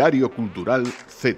Diario 0.00 0.30
Cultural 0.30 0.82
Z. 1.06 1.36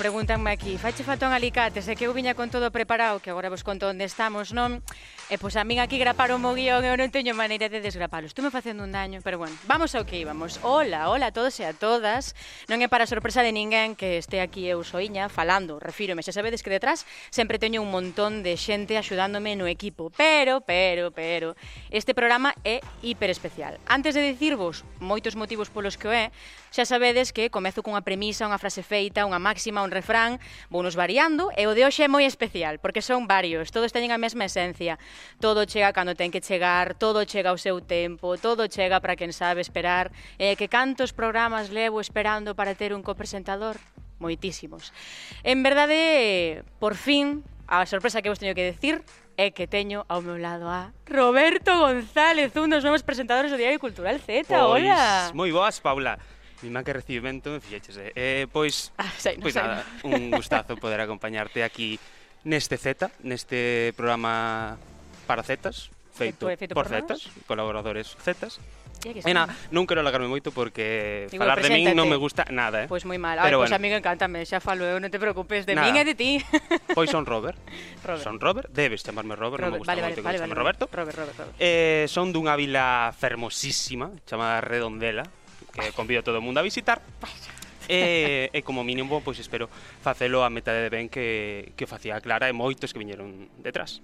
pregúntanme 0.00 0.50
aquí, 0.50 0.78
fache 0.78 1.04
falta 1.04 1.28
un 1.28 1.36
alicate, 1.36 1.84
sei 1.84 1.92
que 1.92 2.08
eu 2.08 2.16
viña 2.16 2.32
con 2.32 2.48
todo 2.48 2.72
preparado, 2.72 3.20
que 3.20 3.28
agora 3.28 3.52
vos 3.52 3.60
conto 3.60 3.84
onde 3.84 4.08
estamos, 4.08 4.48
non? 4.56 4.80
E 5.28 5.36
pois 5.36 5.60
a 5.60 5.62
min 5.68 5.76
aquí 5.76 6.00
grapar 6.00 6.32
un 6.32 6.40
guión, 6.40 6.88
eu 6.88 6.96
non 6.96 7.12
teño 7.12 7.36
maneira 7.36 7.68
de 7.68 7.84
desgrapalo. 7.84 8.24
Estume 8.24 8.48
facendo 8.48 8.80
un 8.80 8.96
daño, 8.96 9.20
pero 9.20 9.36
bueno, 9.36 9.52
vamos 9.68 9.92
ao 9.92 10.08
que 10.08 10.16
íbamos. 10.16 10.56
Hola, 10.64 11.12
hola 11.12 11.28
a 11.28 11.36
todos 11.36 11.52
e 11.60 11.68
a 11.68 11.76
todas. 11.76 12.32
Non 12.72 12.80
é 12.80 12.88
para 12.88 13.04
sorpresa 13.04 13.44
de 13.44 13.52
ninguén 13.52 13.92
que 13.92 14.16
este 14.16 14.40
aquí 14.40 14.64
eu 14.72 14.80
soiña 14.88 15.28
falando, 15.28 15.76
refírome, 15.76 16.24
xa 16.24 16.32
sabedes 16.32 16.64
que 16.64 16.72
detrás 16.72 17.04
sempre 17.28 17.60
teño 17.60 17.84
un 17.84 17.92
montón 17.92 18.40
de 18.40 18.56
xente 18.56 18.96
axudándome 18.96 19.52
no 19.52 19.68
equipo, 19.68 20.08
pero, 20.16 20.64
pero, 20.64 21.12
pero, 21.12 21.60
este 21.92 22.16
programa 22.16 22.56
é 22.64 22.80
hiper 23.04 23.28
especial. 23.28 23.76
Antes 23.84 24.16
de 24.16 24.24
dicirvos 24.24 24.80
moitos 24.96 25.36
motivos 25.36 25.68
polos 25.68 26.00
que 26.00 26.08
o 26.08 26.12
é, 26.16 26.32
xa 26.72 26.88
sabedes 26.88 27.36
que 27.36 27.52
comezo 27.52 27.84
cunha 27.84 28.00
premisa, 28.00 28.48
unha 28.48 28.56
frase 28.56 28.80
feita, 28.80 29.28
unha 29.28 29.42
máxima, 29.42 29.82
un 29.90 29.92
refrán, 29.92 30.38
vounos 30.70 30.94
variando, 30.94 31.50
e 31.58 31.66
o 31.66 31.74
de 31.74 31.82
hoxe 31.82 32.06
é 32.06 32.08
moi 32.08 32.22
especial, 32.22 32.78
porque 32.78 33.02
son 33.02 33.26
varios, 33.26 33.74
todos 33.74 33.90
teñen 33.90 34.14
a 34.14 34.22
mesma 34.22 34.46
esencia. 34.46 35.02
Todo 35.42 35.66
chega 35.66 35.90
cando 35.90 36.14
ten 36.14 36.30
que 36.30 36.38
chegar, 36.38 36.94
todo 36.94 37.26
chega 37.26 37.50
ao 37.50 37.58
seu 37.58 37.82
tempo, 37.82 38.38
todo 38.38 38.70
chega 38.70 39.02
para 39.02 39.18
quen 39.18 39.34
sabe 39.34 39.58
esperar. 39.58 40.14
Eh, 40.38 40.54
que 40.54 40.70
cantos 40.70 41.10
programas 41.10 41.74
levo 41.74 41.98
esperando 41.98 42.54
para 42.54 42.78
ter 42.78 42.94
un 42.94 43.02
copresentador? 43.02 43.82
Moitísimos. 44.22 44.94
En 45.42 45.66
verdade, 45.66 46.62
por 46.78 46.94
fin, 46.94 47.42
a 47.66 47.82
sorpresa 47.90 48.22
que 48.22 48.30
vos 48.30 48.38
teño 48.38 48.54
que 48.54 48.62
decir 48.62 49.02
é 49.40 49.50
que 49.50 49.64
teño 49.64 50.04
ao 50.06 50.20
meu 50.20 50.36
lado 50.36 50.68
a 50.68 50.92
Roberto 51.08 51.72
González, 51.80 52.52
un 52.54 52.68
dos 52.68 52.84
novos 52.84 53.00
presentadores 53.02 53.48
do 53.50 53.56
Diario 53.56 53.80
Cultural 53.80 54.20
Z. 54.20 54.46
Pois, 54.46 54.84
hola. 54.84 55.32
Moi 55.32 55.50
boas, 55.50 55.80
Paula. 55.80 56.20
Mima 56.62 56.84
que 56.84 56.92
recibimento, 56.92 57.50
me 57.50 57.60
fixeches, 57.60 57.96
eh? 57.96 58.12
eh 58.14 58.46
pois, 58.52 58.92
ah, 59.00 59.08
sei, 59.16 59.40
pois 59.40 59.54
sei. 59.56 59.64
nada, 59.64 59.84
un 60.04 60.30
gustazo 60.30 60.76
poder 60.76 61.00
acompañarte 61.00 61.64
aquí 61.64 61.96
neste 62.44 62.76
Z, 62.76 63.08
neste 63.24 63.92
programa 63.96 64.76
para 65.24 65.40
Zetas, 65.42 65.88
feito, 66.12 66.46
feito 66.52 66.76
por, 66.76 66.84
por 66.84 66.92
Zetas, 66.92 67.32
colaboradores 67.48 68.12
Zetas, 68.20 68.60
E 69.00 69.32
na, 69.32 69.48
non 69.72 69.88
quero 69.88 70.04
alargarme 70.04 70.28
moito 70.28 70.52
porque 70.52 71.24
Digo, 71.32 71.40
falar 71.40 71.64
de 71.64 71.72
min 71.72 71.96
non 71.96 72.04
me 72.12 72.20
gusta 72.20 72.44
nada, 72.52 72.84
eh. 72.84 72.86
Pois 72.86 73.08
moi 73.08 73.16
mal. 73.16 73.40
Pero 73.40 73.64
Ay, 73.64 73.64
bueno. 73.64 73.72
a 73.72 73.80
min 73.80 73.96
encántame, 73.96 74.44
xa 74.44 74.60
falo 74.60 74.84
eu, 74.84 75.00
non 75.00 75.08
te 75.08 75.16
preocupes 75.16 75.64
de 75.64 75.72
nada. 75.72 75.88
min 75.88 75.96
e 75.96 76.04
de 76.04 76.12
ti. 76.12 76.36
Pois 76.92 77.08
son 77.08 77.24
Robert. 77.24 77.56
Robert. 78.04 78.20
Son 78.20 78.36
Robert, 78.36 78.68
debes 78.68 79.00
chamarme 79.00 79.40
Robert, 79.40 79.64
Robert. 79.64 79.72
non 79.72 79.72
me 79.72 79.80
gusta 79.80 79.96
vale, 79.96 80.04
moito 80.04 80.20
vale, 80.20 80.36
que 80.36 80.44
vale, 80.44 80.52
vale, 80.52 80.60
Roberto. 80.60 80.84
Robert, 80.92 81.16
Robert, 81.16 81.36
Robert. 81.40 81.56
Eh, 81.56 82.04
son 82.12 82.28
dunha 82.28 82.52
vila 82.60 83.08
fermosísima 83.16 84.12
chamada 84.28 84.60
Redondela, 84.60 85.24
que 85.72 85.92
convido 85.92 86.20
a 86.20 86.24
todo 86.26 86.38
o 86.38 86.44
mundo 86.44 86.60
a 86.60 86.62
visitar. 86.62 87.00
E, 87.90 88.50
eh, 88.54 88.58
e 88.58 88.62
como 88.62 88.86
mínimo, 88.86 89.18
pois 89.18 89.42
espero 89.42 89.66
facelo 89.98 90.46
a 90.46 90.50
metade 90.52 90.78
de 90.78 90.90
ben 90.94 91.10
que, 91.10 91.74
que 91.74 91.90
facía 91.90 92.22
Clara 92.22 92.46
e 92.46 92.54
moitos 92.54 92.94
que 92.94 93.02
viñeron 93.02 93.50
detrás. 93.58 93.98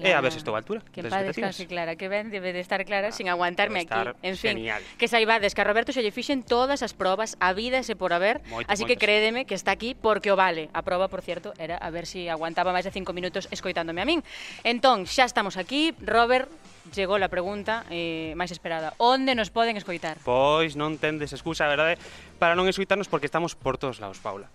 Clara. 0.00 0.08
E 0.08 0.16
a 0.16 0.24
ver 0.24 0.32
se 0.32 0.40
estou 0.40 0.56
a 0.56 0.64
altura. 0.64 0.80
Que 0.88 1.04
en 1.04 1.12
paz 1.12 1.20
descanse 1.20 1.68
Clara, 1.68 2.00
que 2.00 2.08
ben 2.08 2.32
debe 2.32 2.56
de 2.56 2.64
estar 2.64 2.80
Clara 2.88 3.12
ah, 3.12 3.12
sin 3.12 3.28
aguantarme 3.28 3.84
estar 3.84 4.16
aquí. 4.16 4.24
En 4.24 4.40
fin, 4.40 4.56
genial. 4.56 4.80
que 4.96 5.04
saibades 5.04 5.52
que 5.52 5.60
a 5.60 5.68
Roberto 5.68 5.92
xa 5.92 6.00
lle 6.00 6.16
fixen 6.16 6.40
todas 6.40 6.80
as 6.80 6.96
probas 6.96 7.36
a 7.36 7.52
vida 7.52 7.76
ese 7.76 7.92
por 7.92 8.16
haber, 8.16 8.40
moito, 8.48 8.72
así 8.72 8.88
moitos. 8.88 8.88
que 8.88 8.96
crédeme 8.96 9.44
que 9.44 9.52
está 9.52 9.76
aquí 9.76 9.92
porque 9.92 10.32
o 10.32 10.36
vale. 10.40 10.72
A 10.72 10.80
proba, 10.80 11.12
por 11.12 11.20
cierto, 11.20 11.52
era 11.60 11.76
a 11.76 11.92
ver 11.92 12.08
se 12.08 12.24
si 12.24 12.32
aguantaba 12.32 12.72
máis 12.72 12.88
de 12.88 12.92
cinco 12.96 13.12
minutos 13.12 13.52
escoitándome 13.52 14.00
a 14.00 14.08
min. 14.08 14.24
Entón, 14.64 15.04
xa 15.04 15.28
estamos 15.28 15.60
aquí. 15.60 15.92
Robert, 16.00 16.48
chegou 16.92 17.18
a 17.18 17.30
pregunta 17.30 17.86
eh, 17.90 18.34
máis 18.38 18.50
esperada. 18.50 18.94
Onde 19.00 19.34
nos 19.34 19.50
poden 19.50 19.78
escoitar? 19.78 20.18
Pois 20.22 20.74
non 20.78 20.98
tendes 21.00 21.32
excusa, 21.32 21.66
verdade, 21.70 21.98
para 22.38 22.54
non 22.54 22.68
escoitarnos 22.68 23.08
porque 23.10 23.26
estamos 23.26 23.54
por 23.56 23.80
todos 23.80 23.98
lados, 23.98 24.18
Paula. 24.22 24.50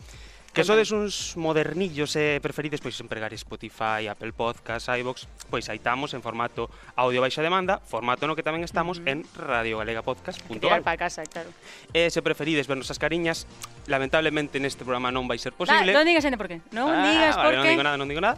Que 0.51 0.65
sodes 0.65 0.91
uns 0.91 1.39
modernillos 1.39 2.19
e 2.19 2.35
eh, 2.35 2.43
preferides 2.43 2.83
pois 2.83 2.99
empregar 2.99 3.31
Spotify, 3.39 4.11
Apple 4.11 4.35
Podcast, 4.35 4.91
iVox, 4.91 5.23
pois 5.47 5.63
aí 5.71 5.79
estamos 5.79 6.11
en 6.11 6.19
formato 6.19 6.67
audio 6.99 7.23
baixa 7.23 7.39
demanda, 7.39 7.79
formato 7.87 8.27
no 8.27 8.35
que 8.35 8.43
tamén 8.43 8.67
estamos 8.67 8.99
uh 8.99 9.07
-huh. 9.07 9.11
en 9.15 9.17
radiogalegapodcast.gal. 9.31 10.83
Para 10.83 10.99
casa, 10.99 11.23
claro. 11.23 11.55
E 11.95 12.11
se 12.11 12.19
preferides 12.19 12.67
vernos 12.67 12.91
as 12.91 12.99
cariñas, 12.99 13.47
lamentablemente 13.87 14.59
neste 14.59 14.83
programa 14.83 15.07
non 15.07 15.23
vai 15.23 15.39
ser 15.39 15.55
posible. 15.55 15.87
Da, 15.87 16.03
non 16.03 16.03
digas 16.03 16.27
ende 16.27 16.35
por 16.35 16.51
qué. 16.51 16.59
Non 16.75 16.91
ah, 16.91 16.99
digas 16.99 17.39
vale, 17.39 17.47
por 17.47 17.53
qué. 17.55 17.71
Non 17.71 17.71
digo 17.71 17.85
nada, 17.87 17.95
non 17.95 18.07
digo 18.11 18.19
nada. 18.19 18.35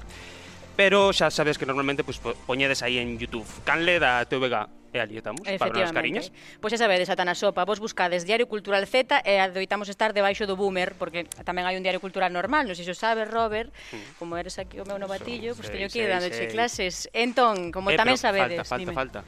Pero 0.76 1.14
xa 1.14 1.30
sabes 1.30 1.58
que 1.58 1.66
normalmente 1.66 2.04
pues, 2.04 2.18
poñedes 2.20 2.82
aí 2.82 2.98
en 2.98 3.22
Youtube 3.22 3.46
Canle 3.66 4.02
da 4.02 4.26
TVG 4.26 4.84
E 4.94 5.02
ali 5.02 5.18
estamos, 5.18 5.42
para 5.42 5.74
os 5.74 5.90
cariñas. 5.90 6.30
Pois 6.62 6.70
xa 6.70 6.86
sabedes, 6.86 7.10
a 7.10 7.18
Tana 7.18 7.34
Sopa, 7.34 7.66
vos 7.66 7.82
buscades 7.82 8.30
Diario 8.30 8.46
Cultural 8.46 8.86
Z 8.86 9.26
e 9.26 9.42
adoitamos 9.42 9.90
estar 9.90 10.14
debaixo 10.14 10.46
do 10.46 10.54
boomer, 10.54 10.94
porque 11.02 11.26
tamén 11.42 11.66
hai 11.66 11.74
un 11.74 11.82
Diario 11.82 11.98
Cultural 11.98 12.30
normal, 12.30 12.70
non 12.70 12.78
sei 12.78 12.86
se 12.86 12.94
o 12.94 12.98
sabes, 12.98 13.26
Robert, 13.26 13.74
hmm. 13.90 14.22
como 14.22 14.38
eres 14.38 14.62
aquí 14.62 14.78
o 14.78 14.86
meu 14.86 15.02
novatillo, 15.02 15.58
pois 15.58 15.74
teño 15.74 15.90
que 15.90 16.06
ir 16.06 16.14
dando 16.14 16.30
sei. 16.30 16.46
clases. 16.46 17.10
Entón, 17.10 17.74
como 17.74 17.90
eh, 17.90 17.98
tamén 17.98 18.22
sabedes... 18.22 18.62
Falta, 18.62 18.70
falta, 18.70 18.82
dime, 18.86 18.94
falta. 18.94 19.20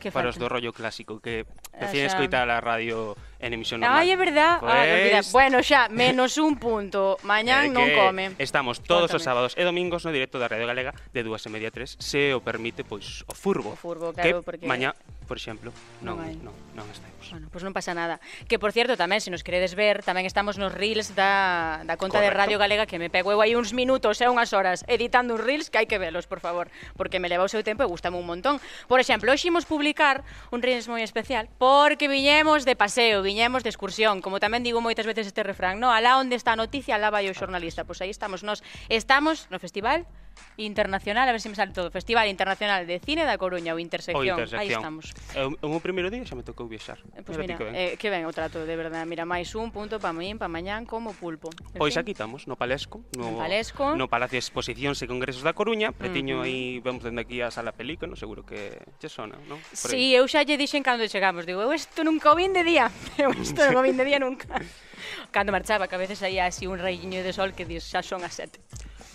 Que 0.00 0.08
para 0.08 0.32
falta? 0.32 0.32
os 0.32 0.36
do 0.40 0.48
rollo 0.48 0.72
clásico, 0.72 1.20
que 1.20 1.44
ah, 1.44 1.84
prefiren 1.84 2.08
escoitar 2.08 2.48
a 2.48 2.56
radio 2.64 3.12
en 3.40 3.52
emisión 3.52 3.80
normal. 3.80 3.98
Ai, 3.98 4.12
é 4.12 4.16
verdad. 4.16 4.60
Ah, 4.62 4.84
pues... 4.84 5.26
Ah. 5.26 5.32
Bueno, 5.32 5.64
xa, 5.64 5.88
menos 5.88 6.36
un 6.36 6.60
punto. 6.60 7.16
Mañán 7.24 7.72
eh, 7.72 7.74
non 7.74 7.88
come. 7.96 8.36
Estamos 8.36 8.84
todos 8.84 9.10
Cuéntame. 9.10 9.16
os 9.16 9.24
sábados 9.24 9.52
e 9.56 9.64
domingos 9.64 10.04
no 10.04 10.12
directo 10.12 10.36
da 10.36 10.46
Radio 10.46 10.68
Galega 10.68 10.92
de 11.12 11.20
2 11.24 11.46
e 11.46 11.50
media 11.50 11.68
a 11.68 11.74
3, 11.74 11.96
se 11.96 12.36
o 12.36 12.44
permite, 12.44 12.84
pois, 12.84 13.24
o 13.24 13.34
furbo. 13.34 13.72
O 13.72 13.80
furbo, 13.80 14.12
claro, 14.12 14.22
que 14.22 14.32
porque... 14.44 14.66
mañá, 14.68 14.92
por 15.24 15.40
exemplo, 15.40 15.72
non, 16.04 16.20
non, 16.20 16.26
hai. 16.26 16.34
non, 16.36 16.54
non 16.76 16.86
estaremos. 16.92 17.20
Bueno, 17.30 17.46
pois 17.46 17.62
pues 17.62 17.64
non 17.64 17.74
pasa 17.76 17.94
nada. 17.94 18.18
Que, 18.50 18.58
por 18.58 18.74
cierto, 18.74 18.98
tamén, 18.98 19.22
se 19.22 19.30
nos 19.30 19.46
queredes 19.46 19.78
ver, 19.78 20.02
tamén 20.02 20.26
estamos 20.26 20.58
nos 20.58 20.74
reels 20.74 21.14
da, 21.14 21.86
da 21.86 21.94
conta 21.94 22.18
Correcto. 22.18 22.34
de 22.34 22.40
Radio 22.42 22.56
Galega, 22.58 22.84
que 22.90 22.98
me 22.98 23.08
pego 23.08 23.30
eu 23.30 23.38
aí 23.38 23.54
uns 23.54 23.70
minutos 23.70 24.18
e 24.18 24.26
eh, 24.26 24.32
unhas 24.32 24.50
horas 24.50 24.82
editando 24.90 25.38
uns 25.38 25.42
reels, 25.42 25.70
que 25.70 25.78
hai 25.78 25.86
que 25.86 26.02
velos, 26.02 26.26
por 26.26 26.42
favor, 26.42 26.66
porque 26.98 27.22
me 27.22 27.30
leva 27.30 27.46
o 27.46 27.50
seu 27.50 27.62
tempo 27.62 27.86
e 27.86 27.88
gustame 27.88 28.18
un 28.18 28.26
montón. 28.26 28.58
Por 28.90 28.98
exemplo, 28.98 29.30
hoxe 29.30 29.46
imos 29.48 29.64
publicar 29.64 30.26
un 30.50 30.60
reels 30.60 30.90
moi 30.90 31.06
especial 31.06 31.46
porque 31.62 32.10
viñemos 32.10 32.66
de 32.66 32.74
paseo, 32.74 33.22
viñemos 33.30 33.62
de 33.62 33.70
excursión, 33.70 34.18
como 34.18 34.42
tamén 34.42 34.66
digo 34.66 34.82
moitas 34.82 35.06
veces 35.06 35.30
este 35.30 35.46
refrán, 35.46 35.78
no? 35.78 35.94
Alá 35.94 36.18
onde 36.18 36.34
está 36.34 36.50
a 36.50 36.58
noticia, 36.58 36.98
alá 36.98 37.14
vai 37.14 37.30
o 37.30 37.38
xornalista. 37.38 37.86
Pois 37.86 38.02
aí 38.02 38.10
estamos 38.10 38.42
nós. 38.42 38.58
Estamos 38.90 39.46
no 39.54 39.62
festival 39.62 40.02
internacional, 40.56 41.28
a 41.28 41.32
ver 41.32 41.40
se 41.40 41.48
me 41.48 41.54
sale 41.54 41.72
todo, 41.72 41.90
Festival 41.90 42.28
Internacional 42.28 42.86
de 42.86 43.00
Cine 43.00 43.24
da 43.24 43.38
Coruña 43.38 43.74
o 43.74 43.78
Intersección. 43.78 44.36
O 44.36 44.40
intersección. 44.40 44.60
Aí 44.60 44.70
estamos. 44.70 45.12
Eu, 45.34 45.56
o 45.60 45.80
o 45.80 45.80
primeiro 45.80 46.12
día 46.12 46.20
xa 46.28 46.36
me 46.36 46.44
tocou 46.44 46.68
viaxar. 46.68 47.00
Eh, 47.16 47.24
pois 47.24 47.36
pues 47.36 47.38
mira, 47.40 47.56
ben. 47.56 47.72
Eh. 47.72 47.94
eh, 47.94 47.96
que 47.96 48.12
ben 48.12 48.28
o 48.28 48.32
trato, 48.32 48.62
de 48.68 48.76
verdade. 48.76 49.08
Mira, 49.08 49.24
máis 49.24 49.56
un 49.56 49.72
punto 49.72 49.96
para 49.96 50.12
min, 50.12 50.36
para 50.36 50.52
mañán 50.52 50.84
como 50.84 51.16
pulpo. 51.16 51.48
En 51.72 51.80
pois 51.80 51.96
fin. 51.96 52.04
aquí 52.04 52.12
estamos, 52.12 52.44
no 52.44 52.60
Palesco, 52.60 53.00
no, 53.16 53.32
no 53.32 53.38
Palesco. 53.40 53.96
no 53.96 54.06
Palacio 54.12 54.36
de 54.36 54.44
Exposicións 54.44 55.00
e 55.00 55.06
Congresos 55.08 55.40
da 55.40 55.56
Coruña, 55.56 55.96
pretiño 55.96 56.40
uh 56.40 56.48
aí, 56.48 56.80
vemos 56.84 57.00
dende 57.04 57.24
aquí 57.24 57.40
a 57.40 57.48
Sala 57.48 57.72
Pelico, 57.72 58.04
no, 58.04 58.16
seguro 58.16 58.44
que 58.44 58.76
che 59.00 59.08
sona, 59.08 59.40
non? 59.48 59.56
Si, 59.72 59.88
sí, 59.88 60.02
eu 60.12 60.28
xa 60.28 60.44
lle 60.44 60.60
dixen 60.60 60.84
cando 60.84 61.08
chegamos, 61.08 61.48
digo, 61.48 61.64
eu 61.64 61.72
isto 61.72 62.04
nunca 62.04 62.32
o 62.32 62.36
vin 62.36 62.52
de 62.52 62.64
día, 62.64 62.92
eu 63.22 63.32
isto 63.32 63.64
non 63.64 63.80
o 63.80 63.82
vin 63.82 63.96
de 63.96 64.04
día 64.04 64.20
nunca. 64.20 64.48
cando 65.30 65.52
marchaba, 65.52 65.88
que 65.88 65.94
a 65.94 65.98
veces 65.98 66.22
aí 66.22 66.38
así 66.38 66.66
un 66.66 66.78
reiño 66.78 67.22
de 67.22 67.32
sol 67.32 67.54
que 67.54 67.64
dis, 67.64 67.84
xa 67.84 68.02
son 68.02 68.24
as 68.24 68.34
sete 68.34 68.60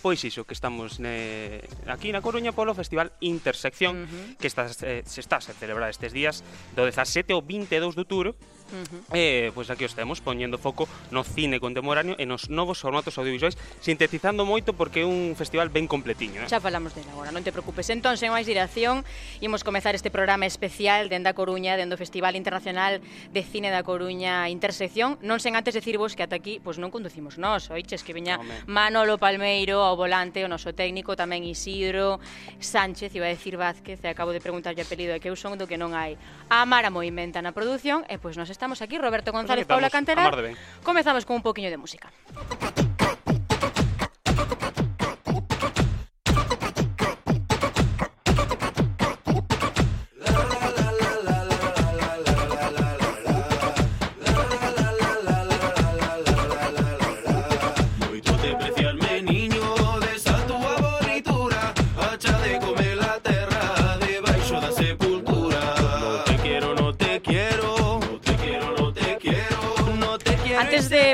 pois 0.06 0.22
iso, 0.24 0.46
que 0.46 0.54
estamos 0.54 1.02
ne, 1.02 1.66
aquí 1.90 2.14
na 2.14 2.22
Coruña 2.22 2.54
polo 2.54 2.78
Festival 2.78 3.18
Intersección, 3.26 4.06
uh 4.06 4.06
-huh. 4.06 4.38
que 4.38 4.46
está, 4.46 4.70
eh, 4.86 5.02
se 5.02 5.18
está 5.18 5.42
a 5.42 5.42
celebrar 5.42 5.90
estes 5.90 6.14
días 6.14 6.46
do 6.78 6.86
17 6.86 7.34
ao 7.34 7.42
22 7.42 7.98
de 7.98 8.02
outubro, 8.06 8.38
Uh 8.66 8.82
-huh. 8.82 9.14
eh, 9.14 9.52
pois 9.54 9.70
aquí 9.70 9.86
os 9.86 9.94
temos 9.94 10.26
poñendo 10.26 10.58
foco 10.58 10.90
no 11.14 11.22
cine 11.22 11.62
contemporáneo 11.62 12.18
e 12.18 12.26
nos 12.26 12.50
novos 12.50 12.82
formatos 12.82 13.14
audiovisuais 13.22 13.54
sintetizando 13.78 14.42
moito 14.42 14.74
porque 14.74 15.06
é 15.06 15.08
un 15.08 15.38
festival 15.38 15.70
ben 15.70 15.86
completiño 15.86 16.42
eh? 16.42 16.50
Xa 16.50 16.58
falamos 16.58 16.98
dela 16.98 17.14
agora, 17.14 17.30
non 17.30 17.46
te 17.46 17.54
preocupes 17.54 17.94
Entón, 17.94 18.18
sen 18.18 18.34
máis 18.34 18.50
dirección, 18.50 19.06
imos 19.38 19.62
comezar 19.62 19.94
este 19.94 20.10
programa 20.10 20.50
especial 20.50 21.14
dende 21.14 21.30
a 21.30 21.38
Coruña 21.38 21.78
dende 21.78 21.94
o 21.94 22.02
Festival 22.02 22.34
Internacional 22.34 23.06
de 23.30 23.42
Cine 23.46 23.70
da 23.70 23.86
Coruña 23.86 24.50
Intersección, 24.50 25.22
non 25.22 25.38
sen 25.38 25.54
antes 25.54 25.78
decirvos 25.78 26.18
que 26.18 26.26
ata 26.26 26.34
aquí 26.34 26.58
pois 26.58 26.82
non 26.82 26.90
conducimos 26.90 27.38
nós, 27.38 27.70
oiches 27.70 28.02
que 28.02 28.18
veña 28.18 28.42
Home. 28.42 28.66
Manolo 28.66 29.22
Palmeiro 29.22 29.86
ao 29.86 29.95
volante 29.96 30.44
o 30.44 30.52
noso 30.52 30.76
técnico, 30.76 31.16
tamén 31.16 31.44
Isidro 31.48 32.20
Sánchez, 32.60 33.12
iba 33.16 33.26
a 33.28 33.34
decir 33.34 33.56
Vázquez, 33.56 34.00
e 34.04 34.08
acabo 34.12 34.36
de 34.36 34.44
preguntarlle 34.44 34.84
apelido, 34.84 35.16
é 35.16 35.20
que 35.20 35.32
eu 35.32 35.36
son 35.40 35.58
do 35.58 35.66
que 35.66 35.80
non 35.80 35.96
hai. 35.96 36.20
A 36.52 36.64
Mara 36.68 36.94
Moimenta 36.94 37.42
na 37.42 37.52
produción, 37.56 38.04
e 38.12 38.20
pois 38.20 38.36
nós 38.36 38.52
estamos 38.52 38.84
aquí, 38.84 39.00
Roberto 39.00 39.32
González, 39.32 39.66
pues 39.66 39.74
Paula 39.74 39.90
Cantera. 39.90 40.28
Comezamos 40.84 41.24
con 41.26 41.40
un 41.40 41.44
poquinho 41.44 41.72
de 41.72 41.80
música. 41.80 42.12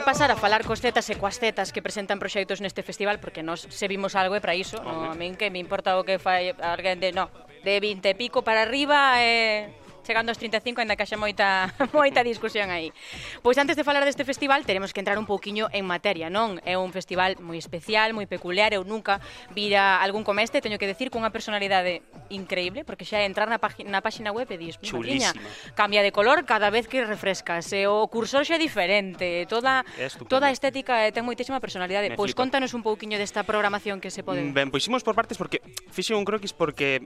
pasar 0.02 0.30
a 0.30 0.38
falar 0.38 0.62
cos 0.68 0.82
tetas 0.82 1.08
e 1.10 1.16
coas 1.18 1.38
tetas 1.38 1.74
que 1.74 1.82
presentan 1.82 2.22
proxectos 2.22 2.62
neste 2.62 2.86
festival, 2.86 3.18
porque 3.18 3.42
nós 3.42 3.66
se 3.66 3.86
vimos 3.90 4.14
algo 4.14 4.38
e 4.38 4.42
para 4.42 4.54
iso, 4.54 4.82
no, 4.82 5.10
a 5.10 5.18
min 5.18 5.34
que 5.34 5.50
me 5.50 5.58
importa 5.58 5.98
o 5.98 6.06
que 6.06 6.22
fai 6.22 6.54
alguén 6.60 7.02
de, 7.02 7.14
no, 7.14 7.30
de 7.66 7.80
20 7.80 8.06
e 8.06 8.14
pico 8.16 8.46
para 8.46 8.64
arriba 8.64 9.18
e... 9.20 9.70
Eh 9.70 9.81
chegando 10.04 10.30
aos 10.30 10.38
35 10.38 10.82
ainda 10.82 10.96
que 10.96 11.04
haxa 11.04 11.18
moita 11.18 11.72
moita 11.94 12.24
discusión 12.24 12.70
aí. 12.70 12.94
Pois 13.42 13.58
antes 13.58 13.78
de 13.78 13.84
falar 13.84 14.04
deste 14.06 14.26
festival 14.26 14.66
teremos 14.66 14.94
que 14.94 15.00
entrar 15.00 15.18
un 15.18 15.26
pouquiño 15.26 15.70
en 15.72 15.86
materia, 15.86 16.30
non? 16.30 16.58
É 16.66 16.78
un 16.78 16.92
festival 16.94 17.38
moi 17.40 17.58
especial, 17.58 18.14
moi 18.14 18.26
peculiar, 18.26 18.74
eu 18.74 18.84
nunca 18.84 19.22
vira 19.54 20.02
algún 20.02 20.26
comeste, 20.26 20.62
teño 20.62 20.78
que 20.82 20.90
decir 20.90 21.10
cunha 21.14 21.30
personalidade 21.30 22.02
increíble, 22.30 22.84
porque 22.84 23.06
xa 23.06 23.22
entrar 23.24 23.48
na, 23.48 23.60
na 23.62 24.00
páxina 24.02 24.32
web 24.32 24.48
e 24.50 24.58
dis, 24.58 24.76
Chulísima. 24.82 25.34
Cambia 25.76 26.02
de 26.02 26.12
color 26.12 26.46
cada 26.46 26.70
vez 26.70 26.88
que 26.88 27.04
refrescas, 27.06 27.70
e 27.74 27.86
o 27.86 28.08
cursor 28.08 28.44
xa 28.48 28.58
é 28.58 28.60
diferente, 28.62 29.46
toda 29.48 29.86
é 29.98 30.08
toda 30.28 30.48
a 30.48 30.52
estética 30.52 31.06
eh, 31.06 31.12
ten 31.14 31.24
moitísima 31.24 31.60
personalidade. 31.60 32.12
Me 32.12 32.18
pois 32.18 32.34
flipa. 32.34 32.44
contanos 32.48 32.74
un 32.74 32.82
pouquiño 32.84 33.18
desta 33.20 33.44
programación 33.44 34.00
que 34.00 34.10
se 34.10 34.24
pode. 34.26 34.42
Mm, 34.42 34.54
ben, 34.54 34.68
pois 34.74 34.84
imos 34.88 35.04
por 35.06 35.16
partes 35.16 35.38
porque 35.38 35.62
fixe 35.92 36.16
un 36.16 36.26
croquis 36.26 36.54
porque 36.54 37.06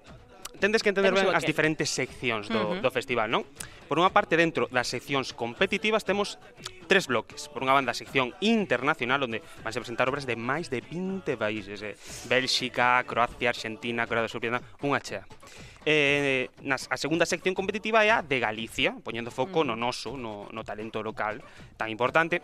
tendes 0.58 0.82
que 0.84 0.90
entender 0.90 1.14
ben 1.14 1.32
as 1.32 1.44
diferentes 1.44 1.90
seccións 1.92 2.48
do, 2.48 2.60
uh 2.60 2.66
-huh. 2.76 2.84
do 2.84 2.90
festival, 2.92 3.30
non? 3.30 3.44
Por 3.86 4.02
unha 4.02 4.10
parte, 4.10 4.34
dentro 4.34 4.66
das 4.74 4.90
seccións 4.90 5.32
competitivas, 5.32 6.02
temos 6.02 6.42
tres 6.90 7.06
bloques. 7.06 7.50
Por 7.54 7.62
unha 7.62 7.78
banda, 7.78 7.94
a 7.94 7.98
sección 7.98 8.34
internacional, 8.42 9.22
onde 9.22 9.46
vanse 9.62 9.82
presentar 9.82 10.10
obras 10.10 10.26
de 10.26 10.34
máis 10.34 10.74
de 10.74 10.82
20 10.82 11.38
países. 11.38 11.82
Eh? 11.86 11.94
Bélxica, 12.26 13.02
Croacia, 13.06 13.54
Argentina, 13.54 14.10
Corea 14.10 14.26
do 14.26 14.32
Sur, 14.32 14.42
unha 14.42 15.02
chea 15.02 15.26
eh, 15.86 16.50
nas, 16.66 16.90
a 16.90 16.98
segunda 16.98 17.30
sección 17.30 17.54
competitiva 17.54 18.02
é 18.04 18.12
a 18.12 18.26
de 18.26 18.42
Galicia, 18.42 18.98
poñendo 19.06 19.30
foco 19.30 19.62
mm. 19.64 19.68
no 19.70 19.76
noso, 19.78 20.18
no, 20.18 20.50
no 20.50 20.62
talento 20.66 21.06
local 21.06 21.46
tan 21.78 21.94
importante, 21.94 22.42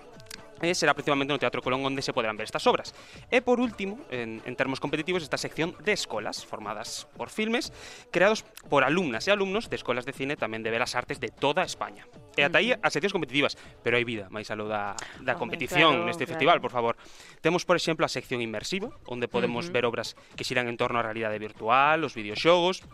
e 0.62 0.78
será 0.78 0.94
principalmente 0.94 1.34
no 1.34 1.42
Teatro 1.42 1.66
Colón 1.66 1.82
onde 1.82 2.06
se 2.06 2.14
poderán 2.14 2.38
ver 2.38 2.46
estas 2.46 2.70
obras. 2.70 2.94
E 3.34 3.42
por 3.42 3.58
último, 3.58 3.98
en, 4.14 4.46
en 4.46 4.54
termos 4.54 4.78
competitivos, 4.78 5.26
esta 5.26 5.42
sección 5.42 5.74
de 5.82 5.94
escolas, 5.98 6.46
formadas 6.46 7.10
por 7.18 7.34
filmes, 7.34 7.74
creados 8.14 8.46
por 8.70 8.86
alumnas 8.86 9.26
e 9.26 9.34
alumnos 9.34 9.74
de 9.74 9.76
escolas 9.82 10.06
de 10.06 10.14
cine 10.14 10.38
tamén 10.38 10.62
de 10.62 10.70
Belas 10.70 10.94
Artes 10.94 11.18
de 11.18 11.34
toda 11.34 11.66
España. 11.66 12.06
E 12.38 12.46
ata 12.46 12.62
aí 12.62 12.72
as 12.78 12.94
seccións 12.94 13.12
competitivas, 13.12 13.58
pero 13.82 13.98
hai 13.98 14.06
vida 14.06 14.30
máis 14.30 14.48
aló 14.54 14.70
da, 14.70 14.94
da 15.20 15.34
Home, 15.36 15.50
competición 15.50 16.06
claro, 16.06 16.08
neste 16.08 16.24
claro. 16.24 16.38
festival, 16.38 16.58
por 16.62 16.72
favor. 16.72 16.94
Temos, 17.42 17.66
por 17.66 17.76
exemplo, 17.76 18.06
a 18.06 18.12
sección 18.12 18.40
inmersiva, 18.40 18.94
onde 19.10 19.28
podemos 19.28 19.68
uh 19.68 19.70
-huh. 19.70 19.76
ver 19.76 19.84
obras 19.90 20.14
que 20.38 20.46
xiran 20.46 20.70
en 20.70 20.78
torno 20.78 21.02
á 21.02 21.04
realidade 21.04 21.42
virtual, 21.42 22.06
os 22.06 22.14
videoxogos, 22.14 22.86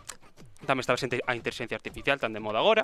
Tamén 0.65 0.81
está 0.81 0.97
presente 0.97 1.21
a 1.21 1.37
inteligencia 1.37 1.77
artificial 1.77 2.17
tan 2.17 2.33
de 2.33 2.41
moda 2.41 2.57
agora. 2.57 2.81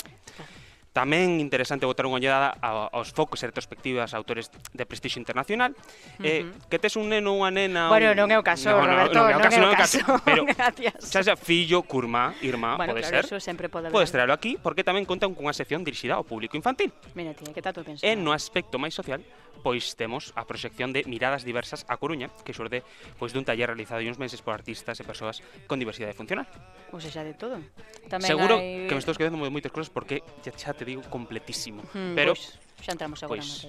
Tamén 0.93 1.41
interesante 1.41 1.89
botar 1.89 2.05
unha 2.05 2.21
ollada 2.21 2.53
aos 2.61 3.09
focos 3.17 3.41
e 3.41 3.49
retrospectivas 3.49 4.13
a 4.13 4.21
autores 4.21 4.53
de 4.77 4.85
prestixio 4.85 5.17
internacional. 5.17 5.73
Eh, 6.21 6.45
uh 6.45 6.53
-huh. 6.53 6.69
Que 6.69 6.77
tes 6.77 6.93
un 6.93 7.09
neno 7.09 7.33
ou 7.33 7.41
unha 7.41 7.49
nena... 7.49 7.89
Bueno, 7.89 8.13
un... 8.13 8.17
non 8.21 8.29
é 8.29 8.37
o 8.37 8.45
caso, 8.45 8.69
no, 8.69 8.85
Roberto, 8.85 9.17
no, 9.17 9.25
é 9.25 9.35
o 9.35 9.41
caso, 9.41 9.57
non 9.57 9.69
é 9.69 9.73
o 9.73 9.79
caso. 9.81 9.97
Non 10.05 10.13
é 10.13 10.13
o 10.13 10.13
caso. 10.13 10.21
Pero, 10.21 10.41
Gracias. 10.53 11.01
Xa 11.09 11.25
xa 11.25 11.33
fillo, 11.33 11.81
curma, 11.81 12.37
irmá, 12.45 12.77
bueno, 12.77 12.93
pode 12.93 13.01
claro, 13.09 13.25
ser. 13.25 13.33
Eso 13.33 13.41
sempre 13.41 13.73
pode 13.73 13.89
Podes 13.89 14.13
traerlo 14.13 14.37
aquí, 14.37 14.61
porque 14.61 14.85
tamén 14.85 15.09
contan 15.09 15.33
cunha 15.33 15.57
sección 15.57 15.81
dirixida 15.81 16.13
ao 16.13 16.23
público 16.23 16.53
infantil. 16.53 16.93
Mira, 17.17 17.33
tía, 17.33 17.49
que 17.49 17.65
tato 17.65 17.81
pensado. 17.81 18.05
E 18.05 18.13
no 18.13 18.29
aspecto 18.29 18.77
máis 18.77 18.93
social, 18.93 19.25
pois 19.63 19.95
temos 19.95 20.35
a 20.35 20.43
proxección 20.43 20.91
de 20.91 21.07
Miradas 21.07 21.47
Diversas 21.47 21.87
a 21.87 21.95
Coruña, 21.97 22.29
que 22.43 22.51
xurde 22.51 22.83
pois 23.15 23.31
dun 23.31 23.47
taller 23.47 23.71
realizado 23.71 24.03
uns 24.03 24.19
meses 24.19 24.43
por 24.43 24.53
artistas 24.53 24.99
e 24.99 25.07
persoas 25.07 25.39
con 25.65 25.79
diversidade 25.79 26.13
funcional. 26.13 26.45
Pois 26.91 27.01
ou 27.01 27.09
seja, 27.09 27.23
de 27.23 27.33
todo. 27.33 27.57
Tamén 28.11 28.27
Seguro 28.27 28.59
hai... 28.59 28.85
que 28.85 28.93
me 28.93 29.01
estou 29.01 29.15
esquecendo 29.15 29.39
de 29.39 29.49
moitas 29.49 29.71
cousas 29.71 29.89
porque 29.89 30.21
xa, 30.43 30.51
xa 30.53 30.71
te 30.75 30.82
digo, 30.85 31.01
completísimo. 31.09 31.83
Pero. 32.15 32.33
Pues, 32.33 32.57
ya 32.85 32.91
entramos 32.91 33.19
pues, 33.27 33.67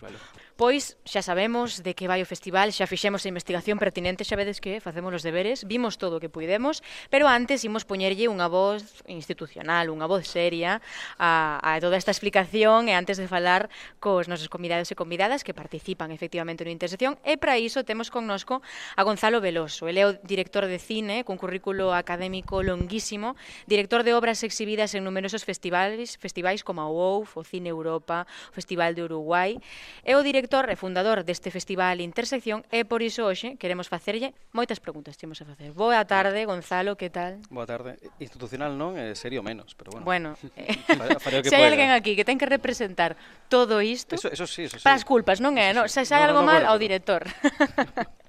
vale. 0.00 0.16
Pois 0.54 0.94
xa 1.02 1.18
sabemos 1.18 1.82
de 1.82 1.98
que 1.98 2.06
vai 2.06 2.22
o 2.22 2.30
festival, 2.30 2.70
xa 2.70 2.86
fixemos 2.86 3.26
a 3.26 3.30
investigación 3.34 3.74
pertinente, 3.74 4.22
xa 4.22 4.38
vedes 4.38 4.62
que 4.62 4.78
facemos 4.78 5.10
os 5.10 5.26
deberes, 5.26 5.66
vimos 5.66 5.98
todo 5.98 6.16
o 6.16 6.22
que 6.22 6.30
puidemos, 6.30 6.78
pero 7.10 7.26
antes 7.26 7.66
imos 7.66 7.82
poñerlle 7.82 8.30
unha 8.30 8.46
voz 8.46 9.02
institucional, 9.10 9.90
unha 9.90 10.06
voz 10.06 10.30
seria 10.30 10.78
a, 11.18 11.58
a 11.58 11.82
toda 11.82 11.98
esta 11.98 12.14
explicación 12.14 12.86
e 12.86 12.94
antes 12.94 13.18
de 13.18 13.26
falar 13.26 13.66
cos 13.98 14.30
nosos 14.30 14.46
convidados 14.46 14.86
e 14.86 14.94
convidadas 14.94 15.42
que 15.42 15.50
participan 15.50 16.14
efectivamente 16.14 16.62
no 16.62 16.70
Intersección. 16.70 17.18
E 17.26 17.34
para 17.34 17.58
iso 17.58 17.82
temos 17.82 18.14
connosco 18.14 18.62
a 18.94 19.02
Gonzalo 19.02 19.42
Veloso, 19.42 19.90
ele 19.90 20.00
é 20.02 20.06
o 20.06 20.14
director 20.22 20.70
de 20.70 20.78
cine 20.78 21.26
cun 21.26 21.34
currículo 21.34 21.90
académico 21.90 22.62
longuísimo, 22.62 23.34
director 23.66 24.06
de 24.06 24.14
obras 24.14 24.46
exhibidas 24.46 24.94
en 24.94 25.02
numerosos 25.02 25.42
festivais, 25.42 26.14
festivais 26.14 26.62
como 26.62 26.78
a 26.78 26.86
OUF, 26.86 27.34
o 27.34 27.42
Cine 27.42 27.74
Europa, 27.74 28.22
o 28.22 28.54
Festival 28.54 28.94
de 28.94 29.02
Uruguai, 29.02 29.58
é 30.06 30.14
o 30.14 30.22
director 30.22 30.43
director 30.44 30.68
e 30.68 30.76
fundador 30.76 31.24
deste 31.24 31.48
festival 31.48 32.04
Intersección 32.04 32.68
e 32.68 32.84
por 32.84 33.00
iso 33.00 33.24
hoxe 33.24 33.56
queremos 33.56 33.88
facerlle 33.88 34.36
moitas 34.52 34.76
preguntas 34.76 35.16
que 35.16 35.24
a 35.24 35.32
facer. 35.48 35.72
Boa 35.72 36.04
tarde, 36.04 36.44
Gonzalo, 36.44 37.00
que 37.00 37.08
tal? 37.08 37.40
Boa 37.48 37.64
tarde. 37.64 37.96
Institucional 38.20 38.76
non, 38.76 39.00
é 39.00 39.16
serio 39.16 39.40
menos, 39.40 39.72
pero 39.72 39.96
bueno. 39.96 40.04
Bueno, 40.04 40.28
eh, 40.60 40.76
se 41.48 41.56
hai 41.56 41.64
alguén 41.64 41.96
aquí 41.96 42.12
que 42.12 42.28
ten 42.28 42.36
que 42.36 42.44
representar 42.44 43.16
todo 43.48 43.80
isto, 43.80 44.20
eso, 44.20 44.28
eso 44.28 44.44
sí, 44.44 44.68
eso 44.68 44.76
sí. 44.76 44.84
para 44.84 45.00
as 45.00 45.08
culpas, 45.08 45.40
non 45.40 45.56
é? 45.56 45.72
No, 45.72 45.88
se 45.88 46.04
sai 46.04 46.20
no, 46.20 46.28
no, 46.28 46.28
algo 46.28 46.40
no, 46.44 46.46
no, 46.46 46.50
mal, 46.52 46.62
bueno, 46.68 46.76
ao 46.76 46.76
director. 46.76 47.24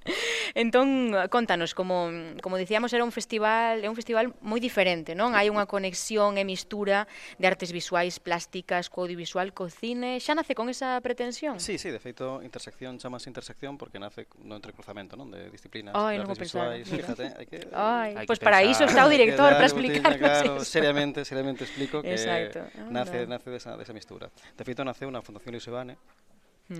entón, 0.53 1.13
contanos, 1.29 1.73
como, 1.73 2.09
como 2.41 2.57
dicíamos, 2.57 2.93
era 2.93 3.03
un 3.03 3.11
festival, 3.11 3.83
é 3.83 3.89
un 3.89 3.97
festival 3.97 4.33
moi 4.41 4.61
diferente, 4.61 5.17
non? 5.17 5.33
Hai 5.33 5.49
unha 5.49 5.65
conexión 5.65 6.37
e 6.37 6.43
mistura 6.45 7.09
de 7.41 7.45
artes 7.49 7.73
visuais, 7.73 8.21
plásticas, 8.21 8.87
co 8.87 9.03
audiovisual, 9.03 9.51
co 9.51 9.67
cine. 9.67 10.21
Xa 10.21 10.37
nace 10.37 10.53
con 10.53 10.69
esa 10.69 11.01
pretensión? 11.01 11.59
Sí, 11.59 11.77
sí, 11.81 11.89
de 11.89 11.99
feito, 11.99 12.39
intersección, 12.45 12.97
chamase 13.01 13.27
intersección 13.29 13.77
porque 13.77 13.97
nace 13.97 14.29
no 14.45 14.55
entrecruzamento, 14.55 15.17
non? 15.17 15.33
De 15.33 15.49
disciplinas, 15.49 15.93
Ay, 15.97 16.21
de 16.21 16.23
artes 16.23 16.39
visuais, 16.39 16.85
fíjate, 16.85 17.33
hai 17.35 17.45
que... 17.49 17.59
Ai, 17.73 18.13
hai 18.13 18.25
pues 18.29 18.39
para 18.39 18.61
iso 18.61 18.85
está 18.85 19.03
o 19.05 19.11
director, 19.11 19.51
para 19.57 19.67
explicarnos 19.67 20.17
claro, 20.21 20.61
eso. 20.61 20.65
Seriamente, 20.65 21.25
seriamente 21.25 21.65
explico 21.65 22.01
que 22.01 22.13
Exacto. 22.13 22.63
Ah, 22.77 22.89
nace, 22.89 23.27
nace 23.27 23.49
desa, 23.49 23.77
desa 23.77 23.93
mistura. 23.93 24.29
De 24.57 24.63
feito, 24.63 24.85
nace 24.85 25.03
unha 25.05 25.21
fundación 25.21 25.51
Luis 25.51 25.65
Evane, 25.67 25.97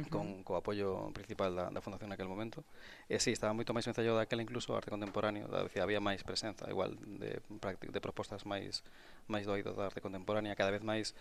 Con, 0.09 0.41
co 0.41 0.57
apoio 0.57 1.13
principal 1.13 1.53
da, 1.53 1.69
da 1.69 1.77
Fundación 1.77 2.09
naquel 2.09 2.25
momento. 2.25 2.65
E 3.05 3.21
si, 3.21 3.29
sí, 3.29 3.37
estaba 3.37 3.53
moito 3.53 3.69
máis 3.69 3.85
ensayado 3.85 4.17
daquela 4.17 4.41
incluso 4.41 4.73
arte 4.73 4.89
contemporáneo 4.89 5.45
da, 5.45 5.61
decía, 5.61 5.85
había 5.85 6.01
máis 6.01 6.25
presenza 6.25 6.65
igual 6.73 6.97
de, 7.21 7.37
de 7.37 7.99
propostas 8.01 8.49
máis 8.49 8.81
máis 9.29 9.45
doido 9.45 9.77
da 9.77 9.85
arte 9.85 10.01
contemporánea 10.01 10.57
cada 10.57 10.73
vez 10.73 10.81
máis 10.81 11.13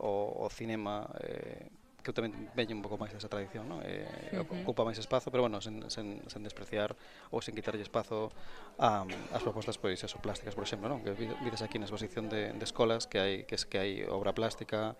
o, 0.00 0.32
o 0.32 0.48
cinema 0.48 1.12
eh, 1.20 1.68
que 2.06 2.14
eu 2.14 2.18
tamén 2.22 2.30
veño 2.54 2.78
un 2.78 2.86
pouco 2.86 2.94
máis 3.02 3.10
desa 3.10 3.26
tradición, 3.26 3.66
non? 3.66 3.82
Eh, 3.82 4.06
uh 4.30 4.46
-huh. 4.46 4.62
ocupa 4.62 4.86
máis 4.86 5.02
espazo, 5.02 5.34
pero 5.34 5.42
bueno, 5.42 5.58
sen, 5.58 5.82
sen, 5.90 6.22
sen 6.30 6.46
despreciar 6.46 6.94
ou 7.34 7.42
sen 7.42 7.58
quitarlle 7.58 7.82
espazo 7.82 8.30
a, 8.78 9.02
as 9.34 9.42
propostas 9.42 9.74
pois 9.74 9.98
eso, 9.98 10.22
plásticas, 10.22 10.54
por 10.54 10.62
exemplo, 10.62 10.86
non? 10.86 11.02
Que 11.02 11.18
vides 11.18 11.66
aquí 11.66 11.82
na 11.82 11.90
exposición 11.90 12.30
de, 12.30 12.54
de 12.54 12.64
escolas 12.64 13.10
que 13.10 13.18
hai 13.18 13.34
que, 13.42 13.58
es, 13.58 13.66
que 13.66 13.82
hai 13.82 14.06
obra 14.06 14.30
plástica, 14.30 14.94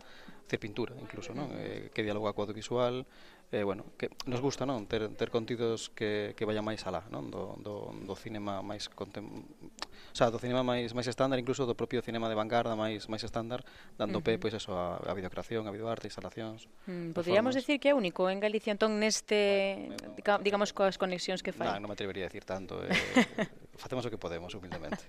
hacer 0.50 0.58
pintura 0.58 0.98
incluso, 0.98 1.30
non? 1.30 1.54
Eh, 1.54 1.94
que 1.94 2.02
dialoga 2.02 2.34
co 2.34 2.42
audiovisual, 2.42 3.06
eh, 3.52 3.62
bueno, 3.62 3.84
que 3.96 4.10
nos 4.26 4.40
gusta 4.40 4.66
non 4.66 4.90
ter, 4.90 5.06
ter 5.14 5.30
contidos 5.30 5.88
que, 5.94 6.34
que 6.34 6.42
vaya 6.42 6.66
máis 6.66 6.82
alá 6.82 7.06
non? 7.14 7.30
Do, 7.30 7.54
do, 7.62 7.94
do 7.94 8.14
cinema 8.18 8.58
máis 8.60 8.90
contem... 8.90 9.22
o 9.22 10.16
sea, 10.16 10.34
do 10.34 10.42
cinema 10.42 10.66
máis 10.66 10.90
máis 10.92 11.06
estándar 11.06 11.38
incluso 11.38 11.62
do 11.62 11.78
propio 11.78 12.02
cinema 12.02 12.26
de 12.26 12.34
vanguarda 12.34 12.74
máis 12.74 13.06
máis 13.06 13.22
estándar 13.22 13.62
dando 13.94 14.18
uh 14.18 14.22
-huh. 14.22 14.36
pé 14.36 14.42
pois 14.42 14.54
eso 14.54 14.74
a, 14.74 14.98
a 14.98 15.14
videocreación, 15.14 15.66
a 15.66 15.72
videoarte, 15.72 16.10
instalacións 16.10 16.66
mm, 16.90 17.14
Podríamos 17.14 17.54
decir 17.54 17.78
que 17.78 17.90
é 17.90 17.94
único 17.94 18.26
en 18.26 18.42
Galicia 18.42 18.74
entón 18.74 18.98
neste, 18.98 19.94
bueno, 19.94 20.18
no, 20.18 20.42
digamos 20.42 20.74
coas 20.74 20.98
conexións 20.98 21.46
que 21.46 21.54
fai 21.54 21.70
Non, 21.70 21.86
non 21.86 21.88
me 21.90 21.96
atrevería 21.96 22.26
a 22.26 22.30
decir 22.30 22.42
tanto 22.42 22.82
eh, 22.82 22.90
facemos 23.82 24.02
o 24.02 24.10
que 24.10 24.18
podemos 24.18 24.50
humildemente 24.58 25.06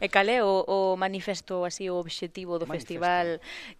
E 0.00 0.10
cal 0.10 0.28
é 0.28 0.42
o, 0.42 0.66
o 0.66 0.78
manifesto 0.98 1.62
así 1.64 1.86
o 1.88 1.96
obxectivo 1.96 2.58
do 2.58 2.66
manifesto. 2.66 2.98
festival 2.98 3.26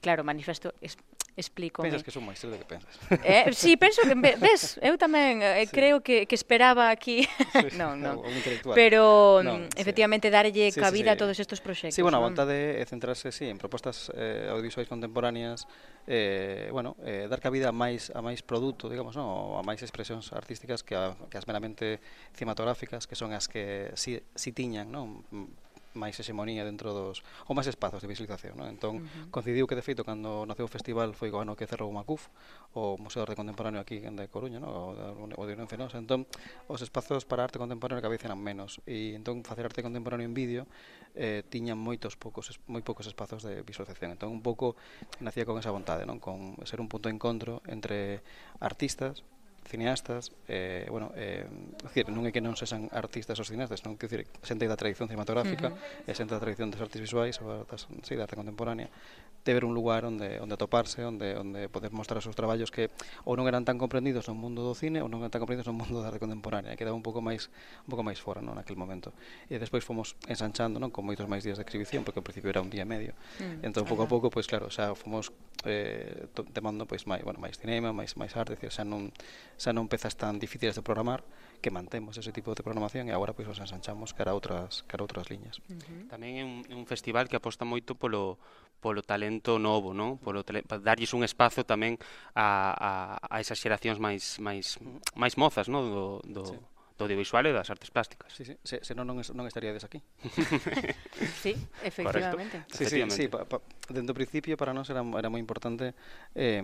claro, 0.00 0.22
manifesto 0.22 0.70
es, 0.80 0.94
explícome. 1.36 1.88
Pensas 1.88 2.04
que 2.04 2.12
son 2.12 2.24
máis 2.28 2.40
de 2.40 2.58
que 2.58 2.68
pensas. 2.68 2.92
Eh, 3.24 3.48
sí, 3.56 3.76
penso 3.84 4.02
que 4.04 4.14
ves, 4.16 4.76
eu 4.84 4.98
tamén 5.00 5.40
eh, 5.40 5.64
sí. 5.64 5.72
creo 5.72 6.04
que 6.04 6.28
que 6.28 6.36
esperaba 6.36 6.92
aquí. 6.92 7.24
Sí, 7.52 7.72
non, 7.76 8.00
non. 8.04 8.20
Pero 8.76 9.40
non, 9.40 9.68
mm, 9.68 9.80
efectivamente 9.80 10.28
sí. 10.28 10.34
darlle 10.34 10.64
sí, 10.68 10.78
cabida 10.78 11.12
sí, 11.12 11.14
sí. 11.14 11.16
a 11.16 11.20
todos 11.20 11.36
estes 11.40 11.60
proxectos. 11.60 11.96
Sí, 11.96 12.04
bueno, 12.04 12.20
non? 12.20 12.24
a 12.24 12.28
vontade 12.28 12.80
é 12.80 12.84
centrarse 12.84 13.32
sí 13.32 13.48
en 13.48 13.56
propostas 13.56 14.12
eh, 14.12 14.48
audiovisuais 14.52 14.88
contemporáneas 14.88 15.64
eh, 16.06 16.68
bueno, 16.72 16.96
eh, 17.04 17.26
dar 17.30 17.40
cabida 17.40 17.70
a 17.70 17.74
máis 17.74 18.10
a 18.10 18.20
máis 18.20 18.42
produto, 18.42 18.90
digamos, 18.90 19.14
non, 19.14 19.56
a 19.56 19.62
máis 19.62 19.80
expresións 19.80 20.34
artísticas 20.34 20.82
que, 20.82 20.98
a, 20.98 21.14
que 21.30 21.38
as 21.38 21.46
meramente 21.46 22.02
cinematográficas, 22.34 23.06
que 23.06 23.14
son 23.14 23.30
as 23.32 23.46
que 23.46 23.94
si, 23.94 24.18
si 24.34 24.50
tiñan, 24.50 24.90
non, 24.90 25.22
máis 25.94 26.16
hexemonía 26.16 26.64
dentro 26.64 26.92
dos 26.92 27.20
ou 27.46 27.52
máis 27.56 27.68
espazos 27.68 28.00
de 28.00 28.08
visualización, 28.08 28.56
non? 28.56 28.68
Entón, 28.68 28.94
uh 28.98 29.04
-huh. 29.04 29.30
coincidiu 29.34 29.68
que 29.68 29.76
de 29.76 29.84
feito 29.84 30.02
cando 30.02 30.44
naceu 30.48 30.66
o 30.66 30.72
festival 30.72 31.12
foi 31.12 31.28
o 31.32 31.38
ano 31.38 31.56
que 31.56 31.68
cerrou 31.68 31.90
o 31.90 31.94
MACUF, 31.94 32.28
o 32.72 32.96
Museo 32.96 33.22
de 33.22 33.32
Arte 33.32 33.36
Contemporáneo 33.36 33.80
aquí 33.80 34.00
en 34.00 34.16
de 34.16 34.28
Coruña, 34.28 34.58
non? 34.60 34.72
O, 34.72 34.84
o 35.28 35.42
de 35.44 35.52
Unión 35.52 35.68
Fenosa. 35.68 36.00
Entón, 36.00 36.24
os 36.68 36.80
espazos 36.80 37.24
para 37.28 37.44
arte 37.44 37.60
contemporáneo 37.60 38.00
cada 38.00 38.12
vez 38.12 38.22
eran 38.24 38.40
menos 38.40 38.80
e 38.88 39.12
entón 39.16 39.44
facer 39.44 39.64
arte 39.68 39.84
contemporáneo 39.84 40.24
en 40.24 40.34
vídeo 40.34 40.62
eh, 41.14 41.44
tiñan 41.48 41.76
moitos 41.76 42.16
poucos 42.16 42.48
moi 42.68 42.80
poucos 42.80 43.04
espazos 43.04 43.44
de 43.44 43.60
visualización. 43.62 44.16
Entón, 44.16 44.32
un 44.32 44.40
pouco 44.40 44.76
nacía 45.20 45.44
con 45.44 45.60
esa 45.60 45.72
vontade, 45.72 46.08
non? 46.08 46.18
Con 46.18 46.56
ser 46.64 46.80
un 46.80 46.88
punto 46.88 47.08
de 47.08 47.14
encontro 47.16 47.60
entre 47.68 48.24
artistas 48.60 49.24
cineastas 49.66 50.32
eh, 50.48 50.86
bueno, 50.90 51.12
eh, 51.16 51.46
decir, 51.82 52.08
non 52.10 52.26
é 52.26 52.30
que 52.34 52.42
non 52.42 52.58
sexan 52.58 52.90
artistas 52.92 53.38
os 53.38 53.48
cineastas, 53.48 53.82
non 53.86 53.96
que 53.96 54.10
decir, 54.10 54.26
xente 54.42 54.66
da 54.66 54.76
tradición 54.76 55.06
cinematográfica 55.08 55.70
uh 55.70 55.74
-huh. 55.74 56.08
e 56.08 56.12
xente 56.12 56.34
da 56.34 56.42
tradición 56.42 56.70
das 56.70 56.82
artes 56.82 57.00
visuais 57.00 57.38
ou 57.40 57.64
das, 57.64 57.86
sí, 58.04 58.14
da 58.18 58.26
arte 58.26 58.36
contemporánea 58.36 58.90
teber 59.42 59.64
un 59.64 59.74
lugar 59.74 60.04
onde 60.04 60.38
onde 60.38 60.54
atoparse, 60.54 61.04
onde 61.04 61.34
onde 61.34 61.68
poder 61.68 61.90
mostrar 61.90 62.18
os 62.18 62.24
seus 62.24 62.38
traballos 62.38 62.70
que 62.70 62.90
ou 63.26 63.34
non 63.34 63.50
eran 63.50 63.66
tan 63.66 63.76
comprendidos 63.78 64.30
no 64.30 64.34
mundo 64.38 64.62
do 64.62 64.74
cine 64.74 65.02
ou 65.02 65.10
non 65.10 65.22
eran 65.22 65.34
tan 65.34 65.42
comprendidos 65.42 65.66
no 65.66 65.74
mundo 65.74 65.98
da 65.98 66.14
arte 66.14 66.22
contemporánea, 66.22 66.78
quedaba 66.78 66.94
un 66.94 67.02
pouco 67.02 67.18
máis 67.18 67.50
un 67.82 67.90
pouco 67.90 68.06
máis 68.06 68.22
fora, 68.22 68.38
non, 68.38 68.54
naquele 68.54 68.78
momento. 68.78 69.10
E 69.50 69.58
despois 69.58 69.82
fomos 69.82 70.14
ensanchando, 70.30 70.78
non, 70.78 70.94
con 70.94 71.02
moitos 71.02 71.26
máis 71.26 71.42
días 71.42 71.58
de 71.58 71.66
exhibición, 71.66 72.06
porque 72.06 72.22
ao 72.22 72.26
principio 72.26 72.54
era 72.54 72.62
un 72.62 72.70
día 72.70 72.86
e 72.86 72.88
medio. 72.88 73.12
Mm, 73.42 73.66
entón 73.66 73.82
pouco 73.84 74.06
a 74.06 74.08
pouco, 74.08 74.30
pois 74.30 74.46
claro, 74.46 74.70
xa 74.70 74.94
fomos 74.94 75.34
eh, 75.66 76.30
temando 76.54 76.86
pois 76.86 77.06
máis, 77.10 77.26
bueno, 77.26 77.42
máis 77.42 77.58
cinema, 77.58 77.90
máis 77.90 78.14
máis 78.14 78.30
arte, 78.38 78.54
decir, 78.54 78.70
xa 78.70 78.86
non 78.86 79.10
xa 79.56 79.72
non 79.72 79.88
pezas 79.88 80.14
tan 80.14 80.38
difíciles 80.38 80.76
de 80.76 80.82
programar 80.84 81.24
que 81.62 81.70
mantemos 81.70 82.18
ese 82.18 82.34
tipo 82.34 82.52
de 82.54 82.62
programación 82.66 83.06
e 83.08 83.12
agora 83.14 83.32
pois 83.32 83.46
os 83.46 83.58
ensanchamos 83.62 84.12
cara 84.12 84.32
a 84.32 84.36
outras 84.36 84.82
cara 84.90 85.02
a 85.02 85.06
outras 85.06 85.30
liñas. 85.30 85.62
Uh 85.70 85.78
-huh. 85.78 86.10
Tamén 86.10 86.32
é 86.38 86.44
un, 86.44 86.66
un 86.74 86.84
festival 86.84 87.30
que 87.30 87.38
aposta 87.38 87.62
moito 87.64 87.94
polo 87.94 88.36
polo 88.82 89.00
talento 89.06 89.62
novo, 89.62 89.94
non? 89.94 90.18
Polo 90.18 90.42
darlles 90.82 91.14
un 91.14 91.22
espazo 91.22 91.62
tamén 91.62 92.02
a, 92.34 92.74
a, 92.74 92.90
a 93.30 93.36
esas 93.38 93.62
xeracións 93.62 94.02
máis 94.02 94.42
máis 94.42 94.76
máis 95.14 95.38
mozas, 95.38 95.70
non? 95.70 95.86
Do, 95.86 96.04
do, 96.26 96.42
sí 96.44 96.58
do 96.98 97.04
audiovisual 97.04 97.46
e 97.46 97.52
das 97.52 97.68
artes 97.70 97.90
plásticas. 97.90 98.32
Sí, 98.32 98.44
sí, 98.44 98.54
se, 98.62 98.78
se 98.84 98.94
non, 98.94 99.08
non, 99.08 99.18
non 99.18 99.44
estaríades 99.48 99.82
aquí. 99.82 99.98
sí, 101.42 101.56
efectivamente. 101.82 102.64
Sí, 102.70 102.86
sí, 102.86 103.02
sí, 103.10 103.24
pa, 103.26 103.44
pa, 103.44 103.58
dentro 103.90 104.14
do 104.14 104.18
principio 104.18 104.54
para 104.54 104.70
nós 104.76 104.88
era, 104.92 105.02
era 105.18 105.28
moi 105.32 105.42
importante 105.42 105.96
eh, 106.36 106.62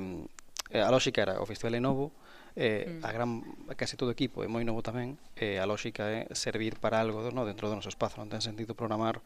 eh, 0.71 0.83
a 0.83 0.91
lógica 0.91 1.23
era 1.23 1.41
o 1.41 1.47
festival 1.47 1.75
é 1.77 1.83
novo, 1.83 2.13
eh, 2.59 3.01
mm. 3.01 3.05
a 3.05 3.11
gran 3.13 3.31
case 3.79 3.95
todo 3.95 4.11
o 4.11 4.15
equipo 4.15 4.43
é 4.43 4.49
moi 4.49 4.67
novo 4.67 4.83
tamén, 4.83 5.17
eh, 5.39 5.63
a 5.63 5.67
lógica 5.67 6.09
é 6.11 6.27
servir 6.35 6.77
para 6.83 6.99
algo 6.99 7.23
no, 7.31 7.47
dentro 7.47 7.71
do 7.71 7.79
noso 7.79 7.89
espazo, 7.93 8.19
non 8.19 8.29
ten 8.29 8.43
sentido 8.43 8.75
programar 8.75 9.23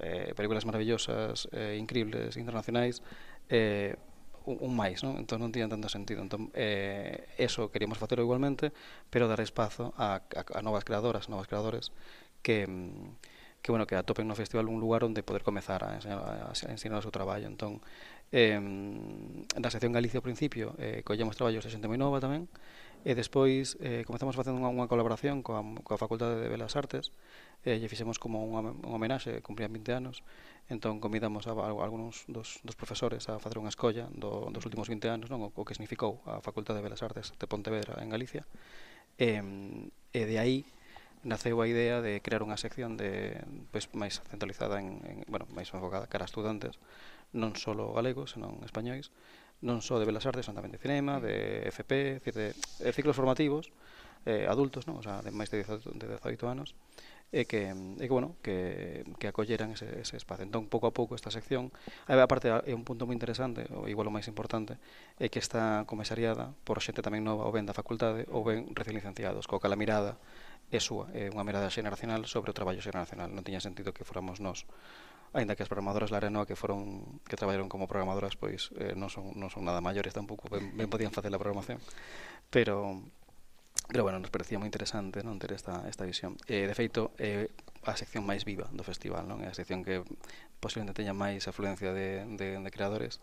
eh, 0.00 0.32
películas 0.32 0.64
maravillosas, 0.64 1.50
eh, 1.52 1.76
increíbles, 1.76 2.40
internacionais, 2.40 3.04
eh, 3.52 3.94
un, 4.48 4.56
un 4.60 4.72
máis, 4.72 5.04
non? 5.04 5.20
Entón 5.20 5.44
non 5.44 5.52
tiña 5.52 5.68
tanto 5.68 5.92
sentido. 5.92 6.24
Entón, 6.24 6.48
eh, 6.56 7.28
eso 7.36 7.68
queríamos 7.68 8.00
facelo 8.00 8.24
igualmente, 8.24 8.72
pero 9.12 9.28
dar 9.28 9.44
espazo 9.44 9.92
a, 10.00 10.24
a, 10.24 10.42
a 10.56 10.60
novas 10.64 10.84
creadoras, 10.88 11.28
novos 11.28 11.46
creadores 11.46 11.92
que 12.40 12.64
que 13.62 13.72
bueno, 13.72 13.86
que 13.86 13.94
atopen 13.94 14.24
no 14.24 14.32
festival 14.32 14.72
un 14.72 14.80
lugar 14.80 15.04
onde 15.04 15.22
poder 15.22 15.44
comezar 15.44 15.84
a 15.84 15.94
enseñar 15.94 16.18
a, 16.24 16.48
a 16.48 16.72
ensinar 16.72 16.96
o 16.96 17.04
seu 17.04 17.12
traballo. 17.12 17.44
Entón, 17.44 17.84
eh, 18.32 18.58
na 18.58 19.70
sección 19.70 19.90
Galicia 19.90 20.22
ao 20.22 20.26
principio 20.26 20.74
eh, 20.78 21.02
collemos 21.02 21.34
traballos 21.34 21.66
de 21.66 21.70
xente 21.70 21.90
moi 21.90 21.98
nova 21.98 22.22
tamén 22.22 22.46
e 23.02 23.16
despois 23.16 23.80
eh, 23.80 24.04
comezamos 24.04 24.36
facendo 24.36 24.60
unha, 24.60 24.70
unha 24.70 24.86
colaboración 24.86 25.40
coa, 25.40 25.64
coa 25.82 25.96
Facultade 25.98 26.36
de 26.36 26.52
Belas 26.52 26.76
Artes 26.76 27.10
eh, 27.66 27.80
lle 27.80 27.88
fixemos 27.88 28.20
como 28.20 28.44
unha, 28.44 28.70
unha 28.70 28.96
homenaxe 28.96 29.40
cumprían 29.42 29.72
20 29.72 29.98
anos 29.98 30.22
entón 30.70 31.02
convidamos 31.02 31.50
a, 31.50 31.56
a, 31.56 31.74
a 31.74 31.82
algúns 31.82 32.28
dos, 32.30 32.62
dos 32.62 32.76
profesores 32.78 33.26
a 33.26 33.40
facer 33.42 33.58
unha 33.58 33.72
escolla 33.72 34.06
do, 34.14 34.52
dos 34.54 34.62
últimos 34.62 34.86
20 34.86 35.10
anos 35.10 35.28
non? 35.32 35.42
O, 35.42 35.48
o 35.50 35.62
que 35.66 35.74
significou 35.74 36.22
a 36.28 36.38
Facultade 36.44 36.78
de 36.78 36.86
Belas 36.86 37.02
Artes 37.02 37.34
de 37.34 37.46
Pontevedra 37.50 37.98
en 37.98 38.12
Galicia. 38.12 38.46
E, 39.18 39.42
e 40.14 40.22
de 40.24 40.36
aí 40.38 40.62
naceu 41.20 41.60
a 41.60 41.68
idea 41.68 42.00
de 42.00 42.24
crear 42.24 42.40
unha 42.40 42.56
sección 42.56 42.96
de 42.96 43.36
pois 43.74 43.92
máis 43.92 44.24
centralizada 44.32 44.80
en, 44.80 45.04
en 45.04 45.16
bueno, 45.28 45.44
máis 45.52 45.68
enfocada 45.68 46.08
cara 46.08 46.24
a 46.24 46.30
estudantes 46.30 46.80
non 47.36 47.54
só 47.54 47.74
galegos, 47.94 48.34
senón 48.34 48.58
españois, 48.66 49.14
non 49.60 49.84
só 49.84 50.00
de 50.00 50.08
Belas 50.08 50.24
Artes, 50.24 50.48
senón 50.48 50.64
tamén 50.64 50.74
de 50.74 50.80
cinema, 50.80 51.20
de 51.20 51.66
FP, 51.68 52.22
decir, 52.22 52.34
de, 52.34 52.48
de 52.56 52.90
ciclos 52.96 53.14
formativos, 53.14 53.70
eh, 54.26 54.48
adultos, 54.48 54.88
non? 54.88 55.00
O 55.00 55.04
sea, 55.04 55.20
de 55.20 55.30
máis 55.32 55.48
de 55.52 55.62
18, 55.62 55.96
de 55.96 56.06
18 56.16 56.48
anos, 56.48 56.74
e 57.30 57.46
que, 57.46 57.70
e 57.70 58.04
que 58.04 58.10
bueno, 58.10 58.34
que, 58.42 59.06
que 59.22 59.30
acolleran 59.30 59.70
ese, 59.70 59.86
ese 60.02 60.18
espazo. 60.18 60.42
Entón, 60.42 60.66
pouco 60.66 60.90
a 60.90 60.92
pouco, 60.92 61.14
esta 61.14 61.30
sección, 61.30 61.70
a 62.10 62.26
parte, 62.26 62.50
é 62.50 62.74
un 62.74 62.82
punto 62.82 63.06
moi 63.06 63.14
interesante, 63.14 63.70
ou 63.70 63.86
igual 63.86 64.10
o 64.10 64.14
máis 64.14 64.26
importante, 64.26 64.76
é 65.22 65.30
que 65.30 65.38
está 65.38 65.86
comisariada 65.86 66.50
por 66.66 66.82
xente 66.82 67.06
tamén 67.06 67.22
nova, 67.22 67.46
ou 67.46 67.54
ben 67.54 67.64
da 67.64 67.76
facultade, 67.76 68.26
ou 68.34 68.42
ben 68.42 68.66
recién 68.74 68.98
licenciados, 68.98 69.46
coa 69.46 69.62
cal 69.62 69.72
mirada 69.78 70.18
é 70.70 70.78
súa, 70.82 71.10
é 71.14 71.30
unha 71.30 71.46
mirada 71.46 71.70
xeneracional 71.70 72.26
sobre 72.26 72.50
o 72.50 72.56
traballo 72.56 72.82
xeneracional. 72.82 73.30
Non 73.30 73.46
tiña 73.46 73.62
sentido 73.62 73.94
que 73.94 74.06
fóramos 74.06 74.38
nós 74.42 74.66
Ainda 75.30 75.54
que 75.54 75.62
as 75.62 75.70
programadoras 75.70 76.10
Larenoa 76.10 76.48
que 76.48 76.58
foron 76.58 77.20
que 77.26 77.38
traballaron 77.38 77.70
como 77.70 77.86
programadoras, 77.86 78.34
pois 78.34 78.74
eh, 78.78 78.98
non 78.98 79.08
son 79.08 79.34
non 79.38 79.50
son 79.50 79.62
nada 79.62 79.78
maiores 79.78 80.14
tampouco, 80.14 80.50
ben, 80.50 80.74
ben 80.74 80.90
podían 80.90 81.14
facer 81.14 81.30
a 81.30 81.38
programación. 81.38 81.78
Pero 82.50 82.98
Pero 83.90 84.04
bueno, 84.04 84.18
nos 84.20 84.30
parecía 84.30 84.58
moi 84.58 84.70
interesante 84.70 85.26
non 85.26 85.42
ter 85.42 85.50
esta, 85.50 85.82
esta 85.90 86.06
visión. 86.06 86.38
Eh, 86.46 86.70
de 86.70 86.74
feito, 86.78 87.10
é 87.18 87.50
eh, 87.50 87.90
a 87.90 87.98
sección 87.98 88.22
máis 88.22 88.46
viva 88.46 88.70
do 88.70 88.86
festival, 88.86 89.26
non? 89.26 89.42
É 89.42 89.50
a 89.50 89.56
sección 89.56 89.82
que 89.82 90.06
posiblemente 90.62 91.02
teña 91.02 91.10
máis 91.10 91.50
afluencia 91.50 91.90
de, 91.90 92.22
de, 92.38 92.62
de 92.62 92.70
creadores 92.70 93.18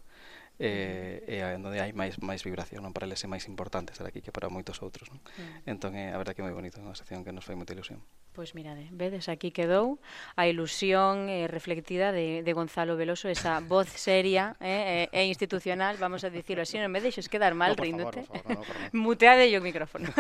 eh, 0.58 1.22
e 1.30 1.42
eh, 1.42 1.56
onde 1.56 1.78
hai 1.78 1.94
máis 1.94 2.18
máis 2.18 2.42
vibración 2.42 2.82
non 2.82 2.94
para 2.94 3.06
eles 3.06 3.22
é 3.22 3.30
máis 3.30 3.46
importante 3.46 3.94
estar 3.94 4.10
aquí 4.10 4.26
que 4.26 4.34
para 4.34 4.50
moitos 4.50 4.82
outros 4.82 5.10
non? 5.14 5.22
Mm. 5.38 5.70
entón 5.70 5.92
é 5.94 6.10
a 6.14 6.18
verdade 6.18 6.38
que 6.38 6.42
é 6.42 6.48
moi 6.48 6.56
bonito 6.58 6.82
unha 6.82 6.98
sección 6.98 7.22
que 7.22 7.30
nos 7.30 7.46
fai 7.46 7.54
moita 7.54 7.78
ilusión 7.78 8.02
Pois 8.38 8.54
mirade, 8.54 8.86
vedes, 8.94 9.34
aquí 9.34 9.50
quedou 9.50 9.98
a 10.38 10.46
ilusión 10.46 11.26
eh, 11.26 11.50
reflectida 11.50 12.14
de, 12.14 12.46
de 12.46 12.54
Gonzalo 12.54 12.94
Veloso, 12.94 13.34
esa 13.34 13.58
voz 13.66 13.90
seria 13.90 14.54
eh, 14.62 15.10
eh, 15.10 15.26
e 15.26 15.26
institucional, 15.26 15.98
vamos 15.98 16.22
a 16.22 16.30
dicirlo 16.30 16.62
así, 16.62 16.78
non 16.78 16.94
me 16.94 17.02
deixes 17.02 17.34
quedar 17.34 17.58
mal 17.58 17.74
no, 17.74 17.82
ríndote. 17.82 18.30
Favor, 18.30 18.62
favor, 18.62 18.62
no, 18.62 18.94
no, 18.94 19.02
Muteade 19.10 19.50
yo 19.50 19.58
o 19.58 19.66
micrófono. 19.66 20.14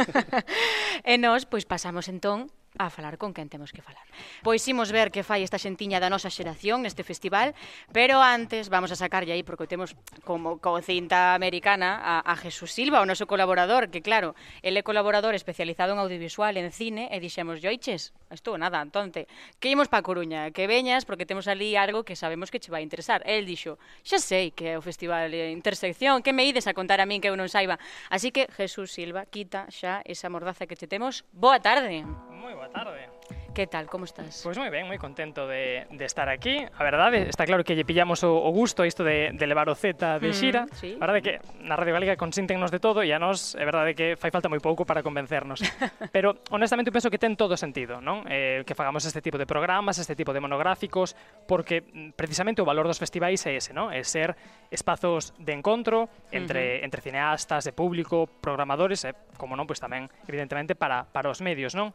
e 1.06 1.14
nós, 1.22 1.46
pois 1.46 1.70
pasamos 1.70 2.10
entón 2.10 2.50
a 2.78 2.90
falar 2.90 3.18
con 3.18 3.34
quen 3.34 3.50
temos 3.50 3.72
que 3.74 3.82
falar. 3.82 4.04
Pois 4.44 4.66
imos 4.68 4.92
ver 4.92 5.12
que 5.12 5.26
fai 5.26 5.44
esta 5.44 5.58
xentiña 5.58 6.00
da 6.00 6.10
nosa 6.10 6.30
xeración 6.30 6.86
neste 6.86 7.04
festival, 7.04 7.58
pero 7.92 8.22
antes 8.22 8.70
vamos 8.70 8.94
a 8.94 8.98
sacarlle 8.98 9.34
aí, 9.34 9.44
porque 9.44 9.68
temos 9.68 9.98
como 10.24 10.58
cocinta 10.62 11.34
americana 11.34 11.98
a, 11.98 12.22
a 12.22 12.36
Jesús 12.38 12.72
Silva, 12.72 13.02
o 13.02 13.10
noso 13.10 13.26
colaborador, 13.26 13.90
que 13.90 14.02
claro, 14.02 14.38
ele 14.62 14.82
é 14.82 14.84
colaborador 14.86 15.34
especializado 15.34 15.94
en 15.94 16.00
audiovisual, 16.00 16.58
en 16.58 16.70
cine, 16.72 17.10
e 17.12 17.18
dixemos, 17.18 17.60
yoiches, 17.60 18.14
estou 18.30 18.58
nada, 18.58 18.82
entonte, 18.82 19.28
que 19.60 19.72
imos 19.72 19.90
pa 19.90 20.06
Coruña, 20.06 20.52
que 20.52 20.68
veñas, 20.68 21.04
porque 21.04 21.26
temos 21.26 21.48
ali 21.48 21.76
algo 21.76 22.04
que 22.06 22.16
sabemos 22.16 22.52
que 22.52 22.60
che 22.60 22.72
vai 22.72 22.84
interesar. 22.84 23.24
El 23.26 23.46
dixo, 23.48 23.80
xa 24.04 24.20
sei 24.20 24.52
que 24.52 24.74
é 24.74 24.76
o 24.78 24.84
festival 24.84 25.32
de 25.32 25.52
intersección, 25.52 26.22
que 26.22 26.36
me 26.36 26.46
ides 26.46 26.68
a 26.68 26.76
contar 26.78 27.02
a 27.02 27.08
min 27.10 27.20
que 27.20 27.30
eu 27.30 27.38
non 27.40 27.50
saiba. 27.50 27.80
Así 28.12 28.30
que, 28.32 28.48
Jesús 28.54 28.94
Silva, 28.94 29.26
quita 29.26 29.66
xa 29.74 30.04
esa 30.06 30.30
mordaza 30.30 30.68
que 30.68 30.78
che 30.78 30.88
temos. 30.88 31.26
Boa 31.34 31.60
tarde. 31.60 32.04
Boa 32.04 32.16
tarde. 32.16 32.27
Moi 32.38 32.54
boa 32.54 32.70
tarde. 32.70 33.10
Que 33.58 33.66
tal, 33.66 33.90
como 33.90 34.06
estás? 34.06 34.46
Pois 34.46 34.54
pues 34.54 34.58
moi 34.62 34.70
ben, 34.70 34.86
moi 34.86 35.02
contento 35.02 35.50
de, 35.50 35.90
de 35.90 36.06
estar 36.06 36.30
aquí. 36.30 36.62
A 36.62 36.84
verdade, 36.86 37.26
está 37.26 37.42
claro 37.50 37.66
que 37.66 37.74
lle 37.74 37.90
pillamos 37.90 38.22
o, 38.22 38.30
o 38.30 38.54
gusto 38.54 38.86
isto 38.86 39.02
de, 39.02 39.34
de 39.34 39.46
levar 39.50 39.66
o 39.66 39.74
Z 39.74 40.22
de 40.22 40.30
mm, 40.30 40.38
xira. 40.38 40.62
Mm, 40.70 40.78
sí. 40.78 40.94
A 40.94 41.02
verdade 41.02 41.26
que 41.26 41.34
na 41.66 41.74
Radio 41.74 41.98
Galega 41.98 42.14
consintennos 42.22 42.70
de 42.70 42.78
todo 42.78 43.02
e 43.02 43.10
a 43.10 43.18
nós 43.18 43.58
é 43.58 43.66
verdade 43.66 43.98
que 43.98 44.14
fai 44.14 44.30
falta 44.30 44.46
moi 44.46 44.62
pouco 44.62 44.86
para 44.86 45.02
convencernos. 45.02 45.66
Pero 46.14 46.38
honestamente 46.54 46.94
penso 46.94 47.10
que 47.10 47.18
ten 47.18 47.34
todo 47.34 47.58
sentido, 47.58 47.98
non? 47.98 48.22
Eh, 48.30 48.62
que 48.62 48.78
fagamos 48.78 49.10
este 49.10 49.26
tipo 49.26 49.42
de 49.42 49.50
programas, 49.50 49.98
este 49.98 50.14
tipo 50.14 50.38
de 50.38 50.40
monográficos, 50.40 51.18
porque 51.50 51.82
mm, 51.82 52.14
precisamente 52.14 52.62
o 52.62 52.66
valor 52.70 52.86
dos 52.86 53.02
festivais 53.02 53.42
é 53.50 53.58
ese, 53.58 53.74
non? 53.74 53.90
É 53.90 54.06
ser 54.06 54.38
espazos 54.70 55.34
de 55.42 55.58
encontro 55.58 56.14
entre, 56.30 56.62
uh 56.62 56.70
-huh. 56.78 56.86
entre 56.86 57.02
cineastas, 57.02 57.66
de 57.66 57.74
público, 57.74 58.30
programadores, 58.30 59.02
e, 59.02 59.10
eh, 59.10 59.34
como 59.42 59.58
non, 59.58 59.66
pois 59.66 59.82
pues 59.82 59.90
tamén, 59.90 60.14
evidentemente, 60.30 60.78
para, 60.78 61.10
para 61.10 61.34
os 61.34 61.42
medios, 61.42 61.74
non? 61.74 61.90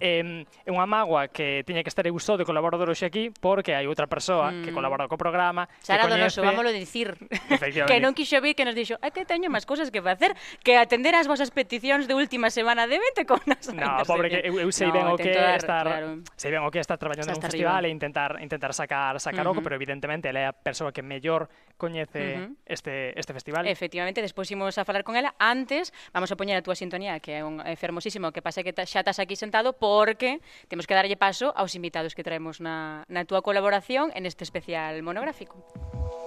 eh, 0.00 0.44
é 0.64 0.70
unha 0.70 0.86
mágoa 0.86 1.28
que 1.28 1.62
tiña 1.64 1.82
que 1.82 1.90
estar 1.90 2.04
eu 2.06 2.16
só 2.20 2.36
de 2.36 2.44
colaborador 2.44 2.90
hoxe 2.90 3.06
aquí 3.06 3.30
porque 3.30 3.74
hai 3.74 3.88
outra 3.88 4.06
persoa 4.06 4.52
mm. 4.52 4.62
que 4.66 4.70
colabora 4.72 5.08
co 5.08 5.16
programa 5.16 5.68
Sara 5.80 6.04
que 6.04 6.12
coñece... 6.12 6.40
Donoso, 6.40 6.46
vámolo 6.46 6.70
dicir 6.72 7.16
que 7.90 7.96
non 8.00 8.12
quixo 8.12 8.38
vir 8.40 8.54
que 8.54 8.64
nos 8.64 8.76
dixo 8.76 8.96
é 9.00 9.08
que 9.10 9.24
teño 9.24 9.48
máis 9.48 9.64
cousas 9.64 9.88
que 9.90 10.00
facer 10.00 10.34
que 10.62 10.76
atender 10.76 11.14
as 11.16 11.26
vosas 11.28 11.50
peticións 11.50 12.06
de 12.06 12.14
última 12.14 12.52
semana 12.52 12.86
de 12.86 12.96
vente 13.00 13.22
con 13.24 13.40
as 13.52 13.68
No, 13.72 14.02
pobre, 14.06 14.28
que 14.30 14.40
eu, 14.44 14.60
eu 14.60 14.70
sei 14.72 14.88
no, 14.88 14.94
ben 14.94 15.06
o 15.08 15.16
que 15.16 15.32
dar, 15.32 15.58
estar 15.58 15.86
claro. 15.86 16.22
sei 16.36 16.50
ben 16.52 16.62
o 16.62 16.70
que 16.70 16.80
estar 16.80 16.96
traballando 16.96 17.32
nun 17.32 17.42
festival 17.42 17.84
arriba. 17.84 17.90
e 17.90 17.96
intentar 17.96 18.30
intentar 18.40 18.72
sacar 18.72 19.18
sacar 19.20 19.44
uh 19.44 19.52
-huh. 19.52 19.58
algo, 19.58 19.60
pero 19.64 19.74
evidentemente 19.76 20.28
ela 20.28 20.40
é 20.40 20.46
a 20.48 20.54
persoa 20.54 20.92
que 20.92 21.02
mellor 21.02 21.48
coñece 21.76 22.36
uh 22.36 22.40
-huh. 22.40 22.56
este, 22.66 23.18
este 23.18 23.32
festival. 23.32 23.68
Efectivamente, 23.68 24.20
despois 24.22 24.50
imos 24.50 24.76
a 24.78 24.84
falar 24.84 25.04
con 25.04 25.16
ela. 25.16 25.34
Antes, 25.38 25.92
vamos 26.12 26.32
a 26.32 26.36
poñer 26.36 26.56
a 26.56 26.62
túa 26.64 26.74
sintonía, 26.74 27.20
que 27.20 27.38
é 27.38 27.42
un 27.44 27.60
é 27.60 27.76
fermosísimo, 27.76 28.32
que 28.32 28.42
pase 28.42 28.64
que 28.64 28.72
xa 28.72 29.00
estás 29.00 29.18
aquí 29.18 29.36
sentado, 29.36 29.76
porque 29.76 30.40
temos 30.68 30.86
que 30.88 30.94
darlle 30.96 31.16
paso 31.16 31.52
aos 31.56 31.74
invitados 31.78 32.16
que 32.16 32.24
traemos 32.24 32.60
na, 32.60 33.04
na 33.08 33.24
túa 33.28 33.40
colaboración 33.40 34.10
en 34.16 34.26
este 34.26 34.42
especial 34.44 35.02
monográfico. 35.04 35.56
Música 35.56 36.25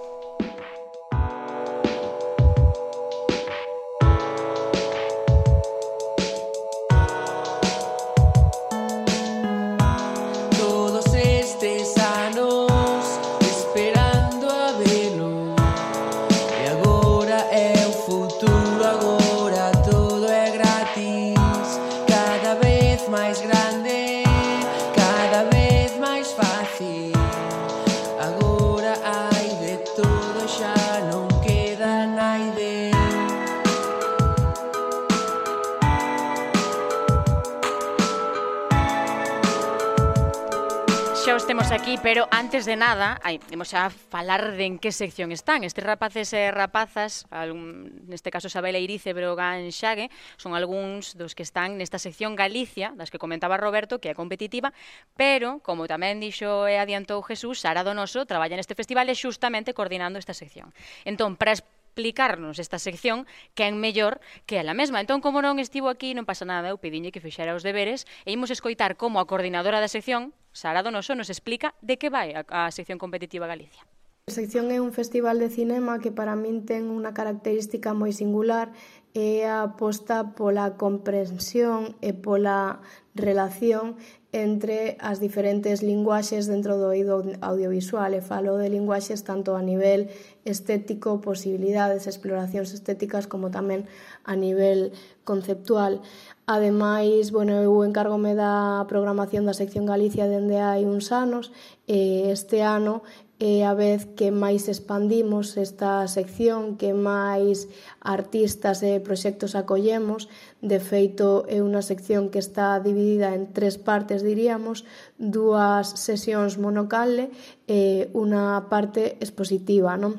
aquí, 41.90 41.98
pero 42.02 42.28
antes 42.30 42.66
de 42.66 42.76
nada, 42.76 43.18
hai, 43.26 43.42
imos 43.50 43.74
a 43.74 43.90
falar 43.90 44.54
de 44.54 44.62
en 44.62 44.78
que 44.78 44.94
sección 44.94 45.34
están. 45.34 45.66
Estes 45.66 45.82
rapaces 45.82 46.30
e 46.30 46.46
rapazas, 46.54 47.26
algún, 47.34 48.06
neste 48.06 48.30
caso 48.30 48.46
Sabela 48.46 48.78
Irice, 48.78 49.10
Brogan 49.10 49.74
Xague, 49.74 50.06
son 50.38 50.54
algúns 50.54 51.18
dos 51.18 51.34
que 51.34 51.42
están 51.42 51.82
nesta 51.82 51.98
sección 51.98 52.38
Galicia, 52.38 52.94
das 52.94 53.10
que 53.10 53.18
comentaba 53.18 53.58
Roberto, 53.58 53.98
que 53.98 54.06
é 54.06 54.14
competitiva, 54.14 54.70
pero, 55.18 55.58
como 55.66 55.90
tamén 55.90 56.22
dixo 56.22 56.70
e 56.70 56.78
adiantou 56.78 57.26
Jesús, 57.26 57.58
Sara 57.58 57.82
Donoso 57.82 58.22
traballa 58.22 58.54
neste 58.54 58.78
festival 58.78 59.10
e 59.10 59.18
xustamente 59.18 59.74
coordinando 59.74 60.22
esta 60.22 60.36
sección. 60.36 60.70
Entón, 61.02 61.34
para 61.34 61.58
explicarnos 61.58 62.62
esta 62.62 62.78
sección 62.78 63.26
que 63.58 63.66
é 63.66 63.70
mellor 63.74 64.22
que 64.46 64.62
ela 64.62 64.78
mesma. 64.78 65.02
Entón, 65.02 65.18
como 65.18 65.42
non 65.42 65.58
estivo 65.58 65.90
aquí, 65.90 66.14
non 66.14 66.22
pasa 66.22 66.46
nada, 66.46 66.70
eu 66.70 66.78
pediñe 66.78 67.10
que 67.10 67.18
fixera 67.18 67.50
os 67.58 67.66
deberes 67.66 68.06
e 68.22 68.30
imos 68.30 68.54
escoitar 68.54 68.94
como 68.94 69.18
a 69.18 69.26
coordinadora 69.26 69.82
da 69.82 69.90
sección, 69.90 70.30
Sara 70.52 70.82
Donoso 70.82 71.14
nos 71.14 71.30
explica 71.30 71.74
de 71.80 71.98
que 71.98 72.10
vai 72.10 72.34
a, 72.34 72.42
a 72.48 72.70
sección 72.70 72.98
competitiva 72.98 73.46
Galicia. 73.46 73.86
A 74.30 74.32
sección 74.32 74.70
é 74.70 74.78
un 74.78 74.92
festival 74.94 75.42
de 75.42 75.50
cinema 75.50 75.98
que 75.98 76.14
para 76.14 76.38
min 76.38 76.62
ten 76.62 76.86
unha 76.86 77.10
característica 77.10 77.98
moi 77.98 78.14
singular 78.14 78.70
é 79.10 79.42
a 79.50 79.66
aposta 79.66 80.38
pola 80.38 80.78
comprensión 80.78 81.98
e 81.98 82.14
pola 82.14 82.78
relación 83.18 83.98
entre 84.30 84.94
as 85.02 85.18
diferentes 85.18 85.82
linguaxes 85.82 86.46
dentro 86.46 86.78
do 86.78 86.94
oído 86.94 87.26
audiovisual 87.42 88.14
e 88.14 88.22
falo 88.22 88.54
de 88.54 88.70
linguaxes 88.70 89.26
tanto 89.26 89.58
a 89.58 89.62
nivel 89.66 90.06
estético, 90.46 91.18
posibilidades, 91.18 92.06
exploracións 92.06 92.70
estéticas 92.70 93.26
como 93.26 93.50
tamén 93.50 93.90
a 94.22 94.38
nivel 94.38 94.94
conceptual. 95.26 96.06
Ademais, 96.50 97.30
bueno, 97.30 97.62
eu 97.62 97.86
encárgome 97.86 98.34
da 98.34 98.82
programación 98.90 99.46
da 99.46 99.54
sección 99.54 99.86
Galicia 99.86 100.26
dende 100.26 100.58
hai 100.58 100.82
uns 100.82 101.14
anos 101.14 101.54
e 101.86 102.26
este 102.26 102.66
ano 102.66 103.06
é 103.38 103.62
a 103.62 103.70
vez 103.70 104.10
que 104.18 104.34
máis 104.34 104.66
expandimos 104.66 105.54
esta 105.54 106.10
sección, 106.10 106.74
que 106.74 106.90
máis 106.90 107.70
artistas 108.02 108.82
e 108.82 108.98
proxectos 108.98 109.54
acollemos. 109.54 110.26
De 110.58 110.82
feito, 110.82 111.46
é 111.46 111.62
unha 111.62 111.86
sección 111.86 112.34
que 112.34 112.42
está 112.42 112.82
dividida 112.82 113.30
en 113.30 113.54
tres 113.54 113.78
partes, 113.78 114.26
diríamos, 114.26 114.82
dúas 115.22 116.02
sesións 116.02 116.58
monocalle 116.58 117.30
e 117.70 118.10
unha 118.10 118.66
parte 118.66 119.22
expositiva, 119.22 119.94
non? 119.94 120.18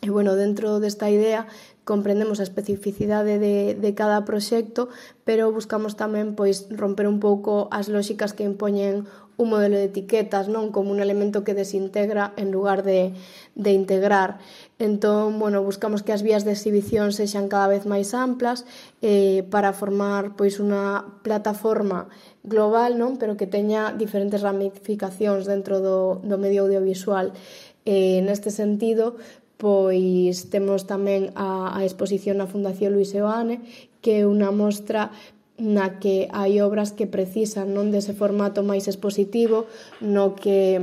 E 0.00 0.08
bueno, 0.08 0.40
dentro 0.40 0.80
desta 0.80 1.12
idea 1.12 1.48
comprendemos 1.84 2.40
a 2.40 2.48
especificidade 2.48 3.38
de, 3.38 3.76
de 3.76 3.90
cada 3.94 4.24
proxecto, 4.24 4.88
pero 5.28 5.52
buscamos 5.52 6.00
tamén 6.00 6.32
pois 6.32 6.68
romper 6.72 7.04
un 7.04 7.20
pouco 7.20 7.68
as 7.68 7.92
lóxicas 7.92 8.32
que 8.32 8.48
impoñen 8.48 9.04
un 9.36 9.50
modelo 9.50 9.76
de 9.76 9.90
etiquetas, 9.90 10.46
non 10.46 10.70
como 10.70 10.94
un 10.94 11.02
elemento 11.02 11.42
que 11.42 11.58
desintegra 11.58 12.32
en 12.38 12.54
lugar 12.54 12.86
de, 12.86 13.12
de 13.58 13.70
integrar. 13.74 14.38
Entón, 14.78 15.38
bueno, 15.42 15.62
buscamos 15.62 16.06
que 16.06 16.14
as 16.14 16.22
vías 16.22 16.46
de 16.46 16.54
exhibición 16.54 17.10
sexan 17.10 17.50
cada 17.50 17.66
vez 17.66 17.82
máis 17.82 18.14
amplas 18.14 18.62
eh, 19.02 19.42
para 19.50 19.74
formar 19.74 20.38
pois 20.38 20.62
unha 20.62 21.18
plataforma 21.26 22.06
global, 22.46 22.94
non, 22.94 23.18
pero 23.18 23.34
que 23.34 23.50
teña 23.50 23.90
diferentes 23.90 24.40
ramificacións 24.40 25.50
dentro 25.50 25.82
do, 25.82 26.22
do 26.22 26.36
medio 26.38 26.64
audiovisual. 26.64 27.34
Eh, 27.84 28.22
neste 28.24 28.48
sentido, 28.48 29.18
Pois 29.56 30.50
temos 30.50 30.84
tamén 30.90 31.30
a, 31.38 31.74
a 31.78 31.80
exposición 31.86 32.42
na 32.42 32.50
Fundación 32.50 32.92
Luis 32.92 33.14
Eoane, 33.14 33.62
que 34.02 34.22
é 34.22 34.28
unha 34.28 34.50
mostra 34.50 35.14
na 35.54 36.02
que 36.02 36.26
hai 36.34 36.58
obras 36.58 36.90
que 36.90 37.06
precisan 37.06 37.70
non 37.70 37.94
dese 37.94 38.10
formato 38.10 38.66
máis 38.66 38.90
expositivo, 38.90 39.70
no 40.02 40.34
que 40.34 40.82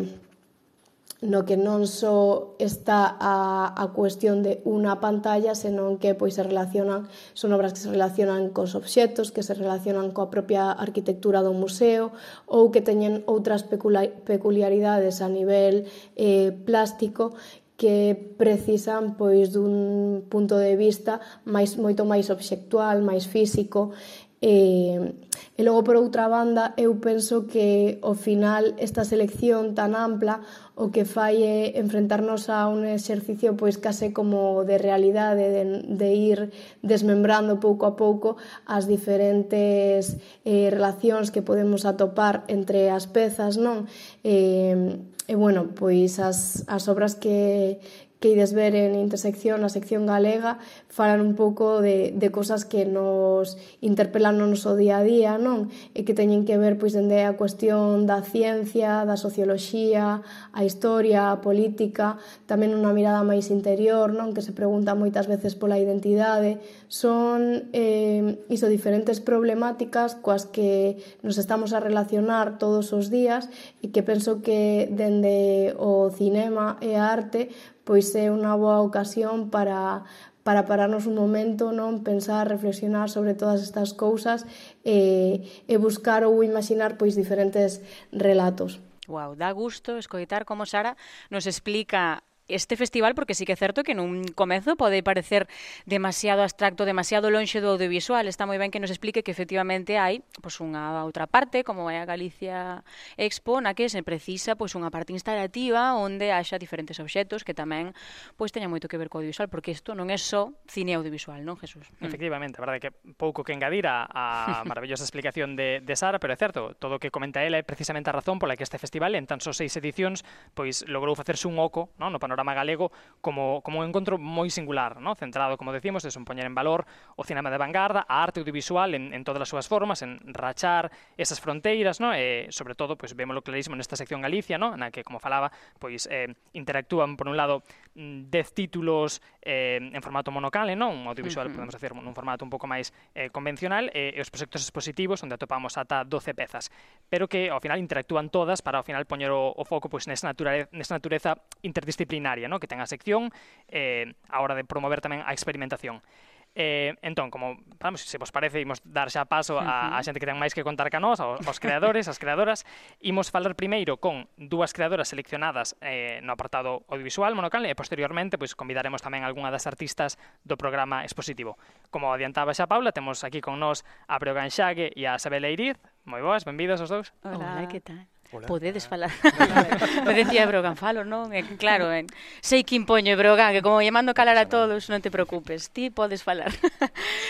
no 1.22 1.46
que 1.46 1.54
non 1.54 1.86
só 1.86 2.58
está 2.58 3.06
a, 3.06 3.70
a 3.78 3.86
cuestión 3.94 4.42
de 4.42 4.58
unha 4.66 4.98
pantalla, 4.98 5.54
senón 5.54 6.02
que 6.02 6.18
pois 6.18 6.34
se 6.34 6.42
relacionan, 6.42 7.06
son 7.38 7.54
obras 7.54 7.78
que 7.78 7.84
se 7.86 7.94
relacionan 7.94 8.50
cos 8.50 8.74
obxectos, 8.74 9.30
que 9.30 9.46
se 9.46 9.54
relacionan 9.54 10.10
coa 10.18 10.34
propia 10.34 10.74
arquitectura 10.74 11.46
do 11.46 11.54
museo 11.54 12.10
ou 12.50 12.74
que 12.74 12.82
teñen 12.82 13.22
outras 13.30 13.62
peculiaridades 13.70 15.22
a 15.22 15.30
nivel 15.30 15.86
eh, 16.18 16.50
plástico 16.66 17.38
que 17.82 18.14
precisan 18.38 19.18
pois 19.18 19.50
dun 19.50 20.22
punto 20.30 20.62
de 20.62 20.78
vista 20.78 21.18
máis 21.50 21.82
moito 21.82 22.06
máis 22.06 22.30
obxectual, 22.30 23.02
máis 23.02 23.26
físico 23.26 23.98
E, 24.42 25.14
e 25.54 25.62
logo 25.62 25.86
por 25.86 26.02
outra 26.02 26.26
banda 26.26 26.74
eu 26.74 26.98
penso 26.98 27.46
que 27.46 28.02
ao 28.02 28.18
final 28.18 28.74
esta 28.82 29.06
selección 29.06 29.78
tan 29.78 29.94
ampla 29.94 30.42
o 30.74 30.90
que 30.90 31.06
fai 31.06 31.46
é 31.46 31.78
enfrentarnos 31.78 32.50
a 32.50 32.66
un 32.66 32.82
exercicio 32.82 33.54
pois 33.54 33.78
case 33.78 34.10
como 34.18 34.66
de 34.66 34.82
realidade 34.82 35.46
de, 35.46 35.64
de 35.94 36.10
ir 36.18 36.40
desmembrando 36.82 37.62
pouco 37.62 37.86
a 37.86 37.94
pouco 37.94 38.42
as 38.66 38.90
diferentes 38.90 40.18
eh, 40.42 40.74
relacións 40.74 41.30
que 41.30 41.46
podemos 41.46 41.86
atopar 41.86 42.42
entre 42.50 42.90
as 42.90 43.06
pezas 43.06 43.62
non? 43.62 43.86
Eh, 44.26 45.06
E, 45.32 45.36
bueno, 45.40 45.72
pois 45.80 46.20
as, 46.20 46.68
as 46.68 46.92
obras 46.92 47.16
que, 47.16 47.80
que 48.20 48.36
ides 48.36 48.52
ver 48.52 48.76
en 48.76 49.00
intersección, 49.00 49.64
a 49.64 49.72
sección 49.72 50.04
galega, 50.04 50.60
falan 50.92 51.24
un 51.24 51.40
pouco 51.40 51.80
de, 51.80 52.12
de 52.12 52.30
cosas 52.36 52.68
que 52.68 52.84
nos 52.84 53.56
interpelan 53.80 54.36
no 54.36 54.44
noso 54.52 54.76
día 54.76 55.00
a 55.00 55.08
día, 55.08 55.40
non? 55.40 55.72
E 55.96 56.04
que 56.04 56.12
teñen 56.12 56.44
que 56.44 56.60
ver, 56.60 56.76
pois, 56.76 56.92
dende 56.92 57.24
a 57.24 57.40
cuestión 57.40 58.04
da 58.04 58.20
ciencia, 58.28 59.08
da 59.08 59.16
socioloxía, 59.16 60.20
a 60.52 60.62
historia, 60.68 61.32
a 61.32 61.40
política, 61.40 62.20
tamén 62.44 62.76
unha 62.76 62.92
mirada 62.92 63.24
máis 63.24 63.48
interior, 63.56 64.12
non? 64.12 64.36
Que 64.36 64.44
se 64.44 64.52
pregunta 64.52 65.00
moitas 65.00 65.32
veces 65.32 65.56
pola 65.56 65.80
identidade, 65.80 66.60
son 66.92 67.72
eh, 67.72 68.44
iso 68.52 68.68
diferentes 68.68 69.24
problemáticas 69.24 70.20
coas 70.20 70.44
que 70.44 71.00
nos 71.24 71.40
estamos 71.40 71.72
a 71.72 71.80
relacionar 71.80 72.60
todos 72.60 72.92
os 72.92 73.08
días 73.08 73.48
e 73.80 73.96
que 73.96 74.04
penso 74.04 74.44
que 74.44 74.92
dende 74.92 75.72
o 75.80 76.12
cinema 76.12 76.76
e 76.84 77.00
a 77.00 77.08
arte 77.08 77.48
pois 77.88 78.12
é 78.20 78.28
unha 78.28 78.60
boa 78.60 78.84
ocasión 78.84 79.48
para, 79.48 80.04
para 80.44 80.68
pararnos 80.68 81.08
un 81.08 81.16
momento, 81.16 81.72
non 81.72 82.04
pensar, 82.04 82.52
reflexionar 82.52 83.08
sobre 83.08 83.40
todas 83.40 83.64
estas 83.64 83.96
cousas 83.96 84.44
e, 84.84 85.48
e 85.72 85.76
buscar 85.80 86.28
ou 86.28 86.44
imaginar 86.44 87.00
pois 87.00 87.16
diferentes 87.16 87.80
relatos. 88.12 88.84
Wow, 89.08 89.40
dá 89.40 89.48
gusto 89.56 89.96
escoitar 89.96 90.44
como 90.44 90.68
Sara 90.68 91.00
nos 91.32 91.48
explica 91.48 92.20
este 92.52 92.76
festival, 92.76 93.16
porque 93.16 93.34
sí 93.34 93.48
que 93.48 93.54
é 93.54 93.60
certo 93.60 93.84
que 93.84 93.96
nun 93.96 94.28
comezo 94.36 94.76
pode 94.76 95.00
parecer 95.02 95.48
demasiado 95.88 96.44
abstracto, 96.44 96.84
demasiado 96.84 97.32
lonxe 97.32 97.64
do 97.64 97.74
audiovisual. 97.74 98.28
Está 98.28 98.44
moi 98.44 98.60
ben 98.60 98.70
que 98.70 98.80
nos 98.84 98.92
explique 98.92 99.24
que 99.24 99.32
efectivamente 99.32 99.96
hai 99.96 100.22
pois, 100.44 100.60
unha 100.60 101.02
outra 101.04 101.26
parte, 101.26 101.64
como 101.64 101.88
é 101.88 102.00
a 102.00 102.06
Galicia 102.06 102.84
Expo, 103.16 103.64
na 103.64 103.72
que 103.72 103.88
se 103.88 104.04
precisa 104.04 104.60
pois, 104.60 104.76
unha 104.76 104.92
parte 104.92 105.16
instalativa 105.16 105.96
onde 105.96 106.36
haxa 106.36 106.60
diferentes 106.60 107.00
obxetos 107.00 107.48
que 107.48 107.56
tamén 107.56 107.96
pois 108.36 108.52
teña 108.52 108.68
moito 108.68 108.92
que 108.92 109.00
ver 109.00 109.08
co 109.08 109.24
audiovisual, 109.24 109.48
porque 109.48 109.72
isto 109.72 109.96
non 109.96 110.12
é 110.12 110.20
só 110.20 110.52
cine 110.68 110.98
audiovisual, 110.98 111.42
non, 111.46 111.56
Jesús? 111.56 111.88
Mm. 112.02 112.12
Efectivamente, 112.12 112.60
a 112.60 112.64
verdade 112.64 112.80
que 112.84 112.92
pouco 113.16 113.46
que 113.46 113.56
engadir 113.56 113.88
a, 113.88 114.04
a 114.10 114.26
maravillosa 114.70 115.06
explicación 115.08 115.56
de, 115.56 115.80
de 115.80 115.96
Sara, 115.96 116.20
pero 116.20 116.34
é 116.34 116.38
certo, 116.38 116.74
todo 116.76 116.98
o 116.98 117.00
que 117.00 117.14
comenta 117.14 117.46
ela 117.46 117.62
é 117.62 117.64
precisamente 117.64 118.10
a 118.10 118.16
razón 118.18 118.42
pola 118.42 118.58
que 118.58 118.66
este 118.66 118.82
festival 118.82 119.14
en 119.14 119.30
tan 119.30 119.38
só 119.40 119.54
seis 119.54 119.78
edicións 119.78 120.26
pois 120.58 120.82
logrou 120.90 121.14
facerse 121.14 121.46
un 121.46 121.62
oco 121.62 121.94
non? 122.02 122.10
no 122.10 122.18
panorama 122.18 122.41
panorama 122.42 122.54
galego 122.54 122.92
como, 123.22 123.62
como 123.62 123.80
un 123.80 123.86
encontro 123.86 124.18
moi 124.18 124.50
singular, 124.50 124.98
no? 124.98 125.14
centrado, 125.14 125.54
como 125.54 125.70
decimos, 125.70 126.02
en 126.02 126.26
poñer 126.26 126.50
en 126.50 126.58
valor 126.58 126.90
o 127.14 127.22
cinema 127.22 127.54
de 127.54 127.62
vanguarda, 127.62 128.02
a 128.10 128.26
arte 128.26 128.42
audiovisual 128.42 128.98
en, 128.98 129.14
en 129.14 129.22
todas 129.22 129.46
as 129.46 129.50
súas 129.50 129.70
formas, 129.70 130.02
en 130.02 130.18
rachar 130.34 130.90
esas 131.22 131.38
fronteiras, 131.38 132.02
no? 132.02 132.18
e, 132.18 132.50
sobre 132.50 132.74
todo, 132.74 132.98
pois, 132.98 133.14
vémolo 133.14 133.46
clarísimo 133.46 133.78
nesta 133.78 133.94
sección 133.94 134.26
Galicia, 134.26 134.58
no? 134.58 134.74
na 134.74 134.90
que, 134.90 135.06
como 135.06 135.22
falaba, 135.22 135.54
pois 135.78 136.10
eh, 136.10 136.34
interactúan, 136.58 137.14
por 137.14 137.30
un 137.30 137.38
lado, 137.38 137.62
mm, 137.94 138.34
dez 138.34 138.58
títulos 138.58 139.22
eh, 139.46 139.78
en 139.78 140.02
formato 140.02 140.34
monocale, 140.34 140.74
no? 140.74 140.90
un 140.90 141.06
audiovisual, 141.06 141.46
uh 141.46 141.50
-huh. 141.54 141.56
podemos 141.62 141.78
decir, 141.78 141.94
nun 141.94 142.18
formato 142.18 142.42
un 142.42 142.50
pouco 142.50 142.66
máis 142.66 142.90
eh, 143.14 143.30
convencional, 143.30 143.94
eh, 143.94 144.18
e 144.18 144.20
os 144.20 144.34
proxectos 144.34 144.66
expositivos, 144.66 145.22
onde 145.22 145.38
atopamos 145.38 145.78
ata 145.78 146.02
12 146.02 146.34
pezas, 146.34 146.74
pero 147.06 147.30
que, 147.30 147.54
ao 147.54 147.62
final, 147.62 147.78
interactúan 147.78 148.34
todas 148.34 148.66
para, 148.66 148.82
ao 148.82 148.86
final, 148.88 149.06
poñer 149.06 149.30
o, 149.30 149.54
o 149.54 149.62
foco 149.62 149.94
pois, 149.94 150.10
nesa, 150.10 150.26
natureza, 150.26 150.66
nesa 150.74 150.98
natureza 150.98 151.38
interdisciplinar 151.62 152.21
veterinaria, 152.22 152.48
¿no? 152.48 152.60
que 152.60 152.68
ten 152.68 152.80
a 152.80 152.86
sección 152.86 153.32
eh, 153.68 154.14
a 154.30 154.42
hora 154.42 154.54
de 154.54 154.64
promover 154.64 155.02
tamén 155.02 155.26
a 155.26 155.34
experimentación. 155.34 156.06
Eh, 156.52 157.00
entón, 157.00 157.32
como, 157.32 157.64
vamos, 157.80 158.04
se 158.04 158.20
vos 158.20 158.28
parece, 158.28 158.60
imos 158.60 158.84
dar 158.84 159.08
xa 159.08 159.24
paso 159.24 159.56
a, 159.56 159.96
a 159.96 160.04
xente 160.04 160.20
que 160.20 160.28
ten 160.28 160.36
máis 160.36 160.52
que 160.52 160.68
contar 160.68 160.92
ca 160.92 161.00
nós, 161.00 161.24
aos, 161.24 161.40
aos 161.48 161.64
creadores, 161.64 162.12
as 162.12 162.20
creadoras. 162.20 162.68
Imos 163.00 163.32
falar 163.32 163.56
primeiro 163.56 164.04
con 164.04 164.28
dúas 164.36 164.76
creadoras 164.76 165.16
seleccionadas 165.16 165.80
eh, 165.80 166.20
no 166.20 166.36
apartado 166.36 166.84
audiovisual 166.92 167.32
monocal 167.40 167.64
e 167.64 167.72
posteriormente 167.72 168.36
pois 168.36 168.52
convidaremos 168.52 169.00
tamén 169.00 169.24
algunha 169.24 169.48
das 169.48 169.64
artistas 169.64 170.20
do 170.44 170.60
programa 170.60 171.08
expositivo. 171.08 171.56
Como 171.88 172.12
adiantaba 172.12 172.52
xa 172.52 172.68
Paula, 172.68 172.92
temos 172.92 173.24
aquí 173.24 173.40
con 173.40 173.56
nós 173.56 173.88
a 174.12 174.20
Breogan 174.20 174.52
Xague 174.52 174.92
e 174.92 175.08
a 175.08 175.16
Sabela 175.24 175.48
Iriz. 175.48 175.80
Moi 176.04 176.20
boas, 176.20 176.44
benvidos 176.44 176.84
os 176.84 176.92
dous. 176.92 177.16
Hola, 177.24 177.64
Hola 177.64 177.72
que 177.72 177.80
tal? 177.80 178.11
Hola. 178.34 178.48
Podedes 178.48 178.86
ah. 178.86 178.90
falar. 178.90 179.12
Me 180.06 180.14
decía 180.14 180.46
Brogan, 180.46 180.78
falo, 180.78 181.04
non? 181.04 181.36
E, 181.36 181.44
claro, 181.60 181.92
en, 181.92 182.08
sei 182.40 182.64
que 182.64 182.80
impoño 182.80 183.20
Brogan, 183.20 183.52
que 183.52 183.60
como 183.60 183.84
lle 183.84 183.92
mando 183.92 184.16
calar 184.16 184.40
a 184.40 184.48
todos, 184.48 184.88
non 184.88 185.04
te 185.04 185.12
preocupes, 185.12 185.68
ti 185.76 185.92
podes 185.92 186.24
falar. 186.24 186.56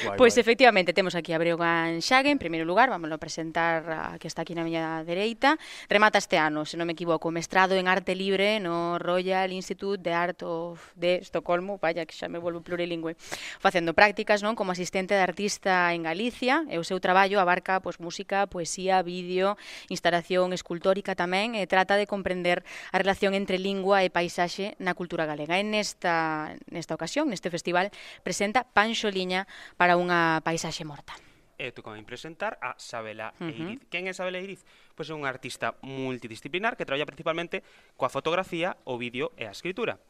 Pois 0.02 0.18
pues, 0.18 0.34
guai. 0.34 0.42
efectivamente, 0.42 0.98
temos 0.98 1.14
aquí 1.14 1.30
a 1.34 1.38
Brogan 1.38 2.02
Xague, 2.02 2.34
en 2.34 2.42
primeiro 2.42 2.66
lugar, 2.66 2.90
vámonos 2.90 3.18
a 3.18 3.22
presentar 3.22 3.86
a 3.86 4.18
que 4.18 4.26
está 4.26 4.42
aquí 4.42 4.58
na 4.58 4.66
miña 4.66 5.06
dereita. 5.06 5.62
Remata 5.90 6.18
este 6.18 6.42
ano, 6.42 6.66
se 6.66 6.74
non 6.74 6.90
me 6.90 6.98
equivoco, 6.98 7.30
mestrado 7.30 7.78
en 7.78 7.86
arte 7.86 8.18
libre 8.18 8.58
no 8.58 8.98
Royal 8.98 9.54
Institute 9.54 10.02
de 10.02 10.14
Art 10.14 10.42
of 10.42 10.82
de 10.98 11.22
Estocolmo, 11.22 11.78
vaya 11.78 12.06
que 12.10 12.18
xa 12.18 12.30
me 12.30 12.42
volvo 12.42 12.66
plurilingüe, 12.66 13.14
facendo 13.62 13.94
prácticas 13.94 14.42
non 14.42 14.58
como 14.58 14.74
asistente 14.74 15.14
de 15.14 15.22
artista 15.22 15.94
en 15.94 16.02
Galicia, 16.02 16.66
e 16.70 16.82
o 16.82 16.86
seu 16.86 16.98
traballo 16.98 17.38
abarca 17.38 17.78
pois, 17.82 18.02
música, 18.02 18.50
poesía, 18.50 19.06
vídeo, 19.06 19.58
instalación, 19.90 20.50
escultura, 20.54 20.91
histórica 20.92 21.16
tamén 21.16 21.56
e 21.56 21.64
trata 21.72 21.96
de 21.96 22.04
comprender 22.04 22.68
a 22.92 23.00
relación 23.00 23.32
entre 23.32 23.56
lingua 23.56 24.04
e 24.04 24.12
paisaxe 24.12 24.76
na 24.84 24.92
cultura 24.92 25.24
galega. 25.24 25.56
En 25.56 25.72
esta, 25.72 26.52
nesta 26.68 26.92
ocasión, 26.92 27.32
neste 27.32 27.48
festival, 27.48 27.96
presenta 28.28 28.68
Panxo 28.68 29.08
Liña 29.08 29.48
para 29.80 29.96
unha 29.96 30.44
paisaxe 30.44 30.84
morta 30.84 31.16
e 31.62 31.70
tocame 31.70 32.02
presentar 32.02 32.58
a 32.58 32.74
Sabela 32.82 33.38
uh 33.38 33.46
-huh. 33.46 33.54
Eiriz. 33.54 33.80
Quen 33.88 34.10
é 34.10 34.14
Sabela 34.18 34.42
Eiriz? 34.42 34.66
Pois 34.98 35.08
é 35.08 35.14
unha 35.14 35.30
artista 35.30 35.78
multidisciplinar 35.86 36.74
que 36.74 36.90
traballa 36.90 37.06
principalmente 37.06 37.62
coa 37.94 38.10
fotografía, 38.10 38.76
o 38.84 38.98
vídeo 38.98 39.30
e 39.38 39.46
a 39.46 39.54
escritura. 39.54 40.02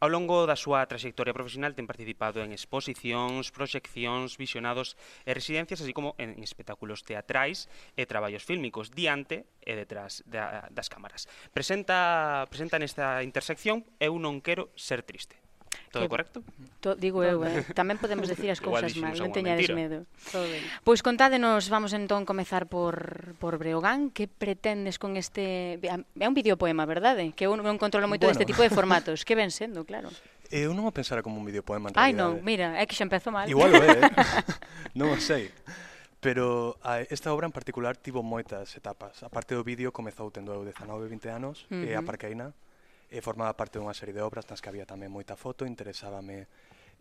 Ao 0.00 0.08
longo 0.08 0.48
da 0.48 0.56
súa 0.56 0.88
trayectoria 0.88 1.36
profesional 1.36 1.76
ten 1.76 1.84
participado 1.84 2.40
en 2.40 2.56
exposicións, 2.56 3.52
proxeccións, 3.52 4.40
visionados 4.40 4.96
e 5.28 5.36
residencias, 5.36 5.84
así 5.84 5.92
como 5.92 6.16
en 6.16 6.40
espectáculos 6.40 7.04
teatrais 7.04 7.68
e 8.00 8.08
traballos 8.08 8.40
fílmicos 8.40 8.88
diante 8.96 9.44
e 9.60 9.76
detrás 9.76 10.24
da, 10.24 10.72
das 10.72 10.88
cámaras. 10.88 11.28
Presenta, 11.52 12.48
presenta 12.48 12.80
nesta 12.80 13.20
intersección 13.20 13.84
Eu 14.00 14.16
non 14.16 14.40
quero 14.40 14.72
ser 14.72 15.04
triste. 15.04 15.36
Todo 15.90 16.06
que, 16.06 16.08
correcto? 16.08 16.42
To, 16.78 16.94
digo 16.94 17.26
eu, 17.26 17.42
eh? 17.42 17.66
tamén 17.74 17.98
podemos 17.98 18.30
decir 18.30 18.46
as 18.46 18.62
cousas 18.64 18.94
mal, 18.94 19.10
non 19.18 19.34
teñades 19.34 19.66
medo. 19.74 20.06
Todo 20.30 20.46
ben. 20.46 20.62
Pois 20.86 21.02
contádenos, 21.02 21.66
vamos 21.66 21.90
entón 21.90 22.22
comezar 22.22 22.70
por, 22.70 23.34
por 23.42 23.58
Breogán, 23.58 24.14
que 24.14 24.30
pretendes 24.30 25.02
con 25.02 25.18
este... 25.18 25.82
É 25.82 26.26
un 26.30 26.36
videopoema, 26.38 26.86
verdade? 26.86 27.34
Que 27.34 27.50
eu 27.50 27.58
non 27.58 27.74
controlo 27.82 28.06
moito 28.06 28.22
bueno. 28.22 28.38
deste 28.38 28.46
tipo 28.46 28.62
de 28.62 28.70
formatos, 28.78 29.26
que 29.26 29.34
ven 29.34 29.50
sendo, 29.50 29.82
claro. 29.82 30.14
Eu 30.46 30.70
non 30.78 30.86
o 30.86 30.94
pensara 30.94 31.26
como 31.26 31.42
un 31.42 31.46
videopoema, 31.46 31.90
en 31.90 31.98
Ai, 31.98 32.14
non, 32.14 32.38
mira, 32.46 32.78
é 32.78 32.86
que 32.86 32.94
xa 32.94 33.02
empezo 33.02 33.34
mal. 33.34 33.50
Igual 33.50 33.74
o 33.74 33.82
é, 33.82 33.98
eh? 33.98 34.10
non 34.98 35.10
o 35.10 35.18
sei. 35.18 35.50
Pero 36.22 36.78
a, 36.86 37.02
esta 37.02 37.34
obra 37.34 37.50
en 37.50 37.54
particular 37.54 37.98
tivo 37.98 38.22
moitas 38.22 38.70
etapas. 38.78 39.26
A 39.26 39.30
parte 39.32 39.58
do 39.58 39.66
vídeo 39.66 39.90
comezou 39.90 40.30
tendo 40.30 40.54
eu 40.54 40.62
19, 40.62 41.10
20 41.10 41.34
anos, 41.34 41.66
uh 41.66 41.82
-huh. 41.82 41.86
e 41.86 41.98
a 41.98 42.02
Parqueina, 42.06 42.54
e 43.10 43.18
formaba 43.20 43.58
parte 43.58 43.82
dunha 43.82 43.92
serie 43.92 44.14
de 44.14 44.22
obras 44.22 44.46
nas 44.46 44.62
que 44.62 44.70
había 44.70 44.86
tamén 44.86 45.10
moita 45.10 45.34
foto, 45.34 45.66
interesábame 45.66 46.46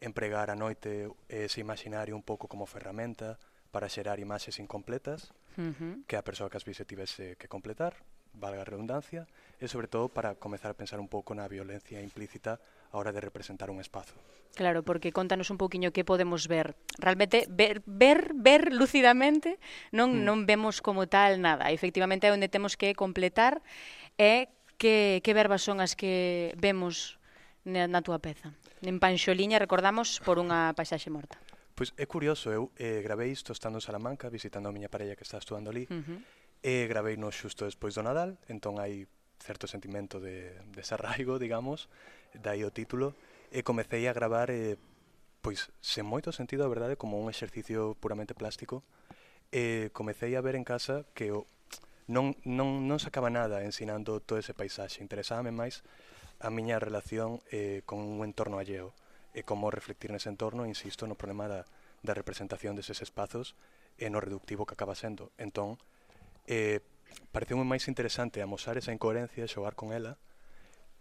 empregar 0.01 0.49
a 0.49 0.57
noite 0.57 1.07
ese 1.29 1.61
imaginario 1.61 2.17
un 2.17 2.25
pouco 2.25 2.49
como 2.49 2.65
ferramenta 2.65 3.37
para 3.69 3.85
xerar 3.85 4.17
imaxes 4.17 4.57
incompletas 4.57 5.29
uh 5.55 5.69
-huh. 5.69 5.93
que 6.09 6.17
a 6.17 6.25
persoa 6.25 6.49
que 6.49 6.57
as 6.57 6.65
vise 6.65 6.83
tivese 6.83 7.37
que 7.37 7.45
completar, 7.45 7.93
valga 8.33 8.65
a 8.65 8.67
redundancia, 8.67 9.29
e 9.59 9.67
sobre 9.67 9.91
todo 9.91 10.07
para 10.07 10.39
comezar 10.39 10.71
a 10.71 10.77
pensar 10.77 10.97
un 10.97 11.11
pouco 11.11 11.35
na 11.35 11.45
violencia 11.45 11.99
implícita 11.99 12.57
a 12.89 12.95
hora 12.97 13.11
de 13.11 13.19
representar 13.19 13.69
un 13.69 13.83
espazo. 13.83 14.15
Claro, 14.55 14.81
porque 14.81 15.11
contanos 15.11 15.51
un 15.51 15.59
pouquiño 15.59 15.91
que 15.91 16.07
podemos 16.07 16.47
ver. 16.47 16.73
Realmente 16.97 17.45
ver 17.51 17.83
ver 17.85 18.33
ver 18.33 18.73
lucidamente 18.73 19.59
non 19.91 20.15
mm. 20.15 20.23
non 20.25 20.37
vemos 20.47 20.81
como 20.81 21.05
tal 21.05 21.43
nada. 21.43 21.69
Efectivamente 21.69 22.25
é 22.25 22.33
onde 22.33 22.49
temos 22.49 22.79
que 22.79 22.95
completar 22.95 23.61
é 24.17 24.49
que, 24.79 25.19
que 25.21 25.35
verbas 25.35 25.61
son 25.61 25.83
as 25.83 25.93
que 25.93 26.55
vemos 26.57 27.19
na, 27.67 27.85
na 27.85 27.99
túa 28.01 28.23
peza? 28.23 28.55
En 28.81 28.97
Panxoliña 28.97 29.59
recordamos 29.59 30.23
por 30.23 30.39
unha 30.39 30.71
paisaxe 30.73 31.11
morta. 31.11 31.35
Pois 31.75 31.91
é 31.99 32.07
curioso, 32.07 32.49
eu 32.49 32.71
eh, 32.79 33.03
gravei 33.03 33.29
isto 33.29 33.51
estando 33.51 33.77
en 33.77 33.85
Salamanca, 33.85 34.31
visitando 34.31 34.71
a 34.71 34.75
miña 34.75 34.89
parella 34.89 35.19
que 35.19 35.27
está 35.27 35.37
estudando 35.37 35.69
ali, 35.69 35.85
uh 35.91 36.01
-huh. 36.01 36.19
e 36.63 36.87
gravei 36.87 37.19
no 37.19 37.29
xusto 37.29 37.67
despois 37.67 37.93
do 37.93 38.03
Nadal, 38.03 38.39
entón 38.47 38.79
hai 38.79 39.05
certo 39.39 39.67
sentimento 39.67 40.19
de 40.19 40.59
desarraigo, 40.75 41.39
digamos, 41.39 41.87
dai 42.35 42.63
o 42.63 42.71
título, 42.71 43.15
e 43.51 43.63
comecei 43.63 44.07
a 44.07 44.15
gravar 44.15 44.51
eh, 44.51 44.79
pois 45.39 45.71
sen 45.79 46.03
moito 46.03 46.31
sentido, 46.35 46.67
a 46.67 46.71
verdade, 46.71 46.99
como 46.99 47.19
un 47.19 47.31
exercicio 47.31 47.95
puramente 47.99 48.35
plástico, 48.35 48.83
e 49.51 49.89
comecei 49.95 50.35
a 50.35 50.43
ver 50.43 50.55
en 50.59 50.67
casa 50.67 51.07
que 51.15 51.31
o, 51.31 51.47
non, 52.09 52.33
non, 52.43 52.89
non 52.89 52.97
sacaba 52.97 53.29
nada 53.29 53.61
ensinando 53.61 54.17
todo 54.19 54.41
ese 54.41 54.57
paisaxe. 54.57 55.05
Interesábame 55.05 55.53
máis 55.53 55.85
a 56.41 56.49
miña 56.49 56.81
relación 56.81 57.37
eh, 57.53 57.85
con 57.85 58.01
un 58.01 58.25
entorno 58.25 58.57
alleo 58.57 58.97
e 59.37 59.45
como 59.45 59.69
reflectir 59.69 60.09
nese 60.09 60.33
entorno, 60.33 60.65
insisto, 60.65 61.05
no 61.05 61.13
problema 61.13 61.45
da, 61.45 61.61
da 62.01 62.17
representación 62.17 62.73
deses 62.73 63.05
espazos 63.05 63.53
e 64.01 64.09
no 64.09 64.17
reductivo 64.17 64.65
que 64.65 64.73
acaba 64.73 64.97
sendo. 64.97 65.29
Entón, 65.37 65.77
eh, 66.49 66.81
pareceu 67.29 67.61
moi 67.61 67.69
máis 67.69 67.85
interesante 67.85 68.41
amosar 68.41 68.81
esa 68.81 68.89
incoherencia 68.89 69.45
e 69.45 69.51
xogar 69.51 69.77
con 69.77 69.93
ela 69.93 70.17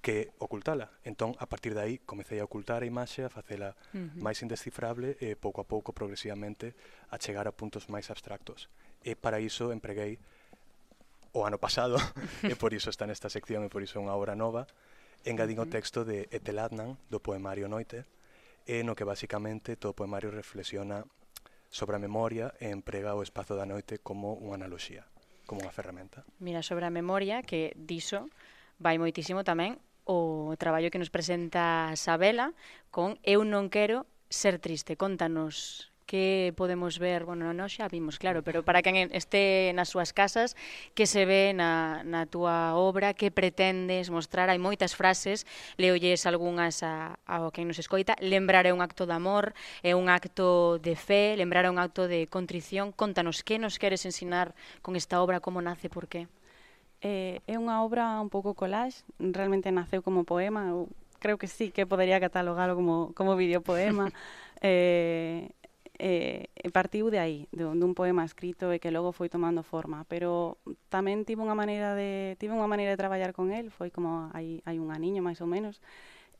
que 0.05 0.31
ocultala. 0.39 0.93
Entón, 1.09 1.35
a 1.41 1.49
partir 1.49 1.73
de 1.75 1.83
aí, 1.83 1.95
comecei 2.05 2.39
a 2.39 2.47
ocultar 2.47 2.85
a 2.85 2.91
imaxe, 2.91 3.25
a 3.25 3.33
facela 3.33 3.75
uh 3.97 3.99
-huh. 3.99 4.21
máis 4.21 4.45
indescifrable 4.45 5.17
e 5.19 5.35
pouco 5.41 5.65
a 5.65 5.67
pouco, 5.67 5.97
progresivamente, 5.97 6.77
a 7.09 7.17
chegar 7.17 7.49
a 7.49 7.57
puntos 7.57 7.89
máis 7.89 8.13
abstractos. 8.13 8.69
E 9.01 9.17
para 9.17 9.41
iso 9.41 9.73
empreguei 9.73 10.21
o 11.39 11.47
ano 11.47 11.63
pasado, 11.63 11.97
e 12.43 12.59
por 12.59 12.75
iso 12.75 12.91
está 12.91 13.07
nesta 13.07 13.31
sección 13.31 13.63
e 13.63 13.71
por 13.71 13.81
iso 13.87 13.99
é 13.99 14.03
unha 14.03 14.15
obra 14.19 14.35
nova, 14.35 14.67
engadín 15.23 15.63
o 15.63 15.71
texto 15.71 16.03
de 16.03 16.27
Eteladnan, 16.35 16.99
do 17.07 17.23
poemario 17.23 17.71
Noite, 17.71 18.03
e 18.67 18.83
no 18.83 18.99
que 18.99 19.07
basicamente 19.07 19.79
todo 19.79 19.95
o 19.95 19.99
poemario 19.99 20.35
reflexiona 20.35 21.07
sobre 21.71 21.97
a 21.97 22.03
memoria 22.03 22.53
e 22.61 22.69
emprega 22.69 23.15
o 23.15 23.23
espazo 23.23 23.55
da 23.55 23.69
noite 23.69 24.01
como 24.01 24.37
unha 24.37 24.59
analogía, 24.59 25.07
como 25.47 25.63
unha 25.63 25.73
ferramenta. 25.73 26.25
Mira, 26.41 26.65
sobre 26.65 26.85
a 26.85 26.93
memoria, 26.93 27.45
que 27.45 27.73
diso 27.77 28.29
vai 28.81 28.97
moitísimo 28.97 29.45
tamén 29.45 29.79
o 30.09 30.57
traballo 30.57 30.89
que 30.89 31.01
nos 31.01 31.13
presenta 31.13 31.93
Sabela 31.95 32.57
con 32.89 33.21
Eu 33.21 33.45
non 33.45 33.69
quero 33.69 34.09
ser 34.33 34.57
triste. 34.57 34.97
Contanos 34.97 35.89
que 36.09 36.55
podemos 36.57 36.99
ver, 36.99 37.29
bueno, 37.29 37.53
no 37.53 37.69
xa 37.69 37.87
vimos, 37.87 38.17
claro, 38.17 38.41
pero 38.41 38.65
para 38.65 38.81
quen 38.81 39.13
este 39.13 39.77
nas 39.77 39.93
súas 39.93 40.17
casas, 40.17 40.57
que 40.97 41.05
se 41.05 41.29
ve 41.29 41.53
na, 41.53 42.01
na 42.09 42.25
túa 42.25 42.73
obra, 42.81 43.13
que 43.13 43.29
pretendes 43.29 44.09
mostrar, 44.09 44.49
hai 44.49 44.57
moitas 44.57 44.97
frases, 44.97 45.45
leolles 45.77 46.25
algunhas 46.25 46.81
a, 46.81 47.21
a 47.29 47.53
quen 47.53 47.69
nos 47.69 47.77
escoita, 47.77 48.17
lembrar 48.25 48.65
é 48.65 48.73
un 48.73 48.81
acto 48.81 49.05
de 49.05 49.13
amor, 49.13 49.53
é 49.85 49.93
un 49.93 50.09
acto 50.09 50.81
de 50.81 50.97
fe, 50.97 51.37
lembrar 51.37 51.69
é 51.69 51.71
un 51.71 51.77
acto 51.77 52.09
de 52.09 52.25
contrición, 52.33 52.89
contanos 52.97 53.45
que 53.45 53.61
nos 53.61 53.77
queres 53.77 54.09
ensinar 54.09 54.57
con 54.81 54.97
esta 54.97 55.21
obra, 55.21 55.45
como 55.45 55.61
nace, 55.61 55.93
por 55.93 56.09
qué? 56.09 56.25
Eh, 57.05 57.45
é 57.45 57.61
unha 57.61 57.85
obra 57.85 58.17
un 58.17 58.33
pouco 58.33 58.57
collage, 58.57 59.05
realmente 59.21 59.69
naceu 59.69 60.01
como 60.01 60.25
poema, 60.25 60.73
eu 60.73 60.89
creo 61.21 61.37
que 61.37 61.53
sí 61.53 61.69
que 61.69 61.85
podería 61.85 62.17
catalogalo 62.17 62.73
como, 62.75 63.13
como 63.13 63.37
videopoema. 63.37 64.09
eh, 64.65 65.53
Eh, 65.99 66.47
eh, 66.55 66.71
partiu 66.71 67.11
de 67.11 67.19
aí, 67.19 67.51
de, 67.51 67.67
dun 67.67 67.91
poema 67.91 68.23
escrito 68.23 68.71
e 68.71 68.79
que 68.79 68.95
logo 68.95 69.11
foi 69.11 69.27
tomando 69.27 69.67
forma, 69.67 70.07
pero 70.07 70.55
tamén 70.95 71.27
tive 71.27 71.43
unha 71.43 71.59
maneira 71.59 71.99
de 71.99 72.39
tive 72.39 72.55
unha 72.55 72.71
maneira 72.71 72.95
de 72.95 73.03
traballar 73.03 73.35
con 73.35 73.51
el, 73.51 73.75
foi 73.75 73.91
como 73.91 74.31
hai 74.31 74.63
hai 74.63 74.79
un 74.79 74.95
aniño 74.95 75.27
máis 75.27 75.43
ou 75.43 75.51
menos, 75.51 75.83